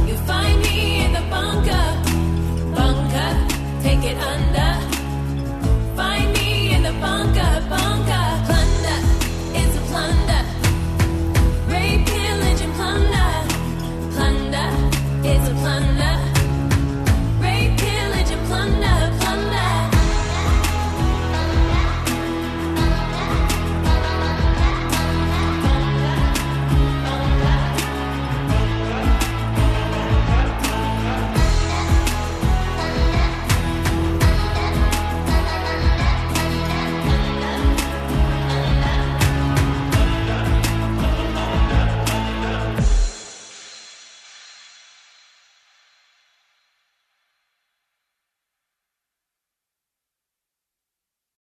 You'll 0.08 0.26
find 0.26 0.62
me 0.62 1.04
in 1.04 1.12
the 1.12 1.26
bunker, 1.30 1.86
bunker. 2.74 3.84
Take 3.84 4.06
it 4.06 4.18
under 4.20 4.75
the 6.86 6.92
bunker, 7.02 7.68
bunker. 7.68 8.05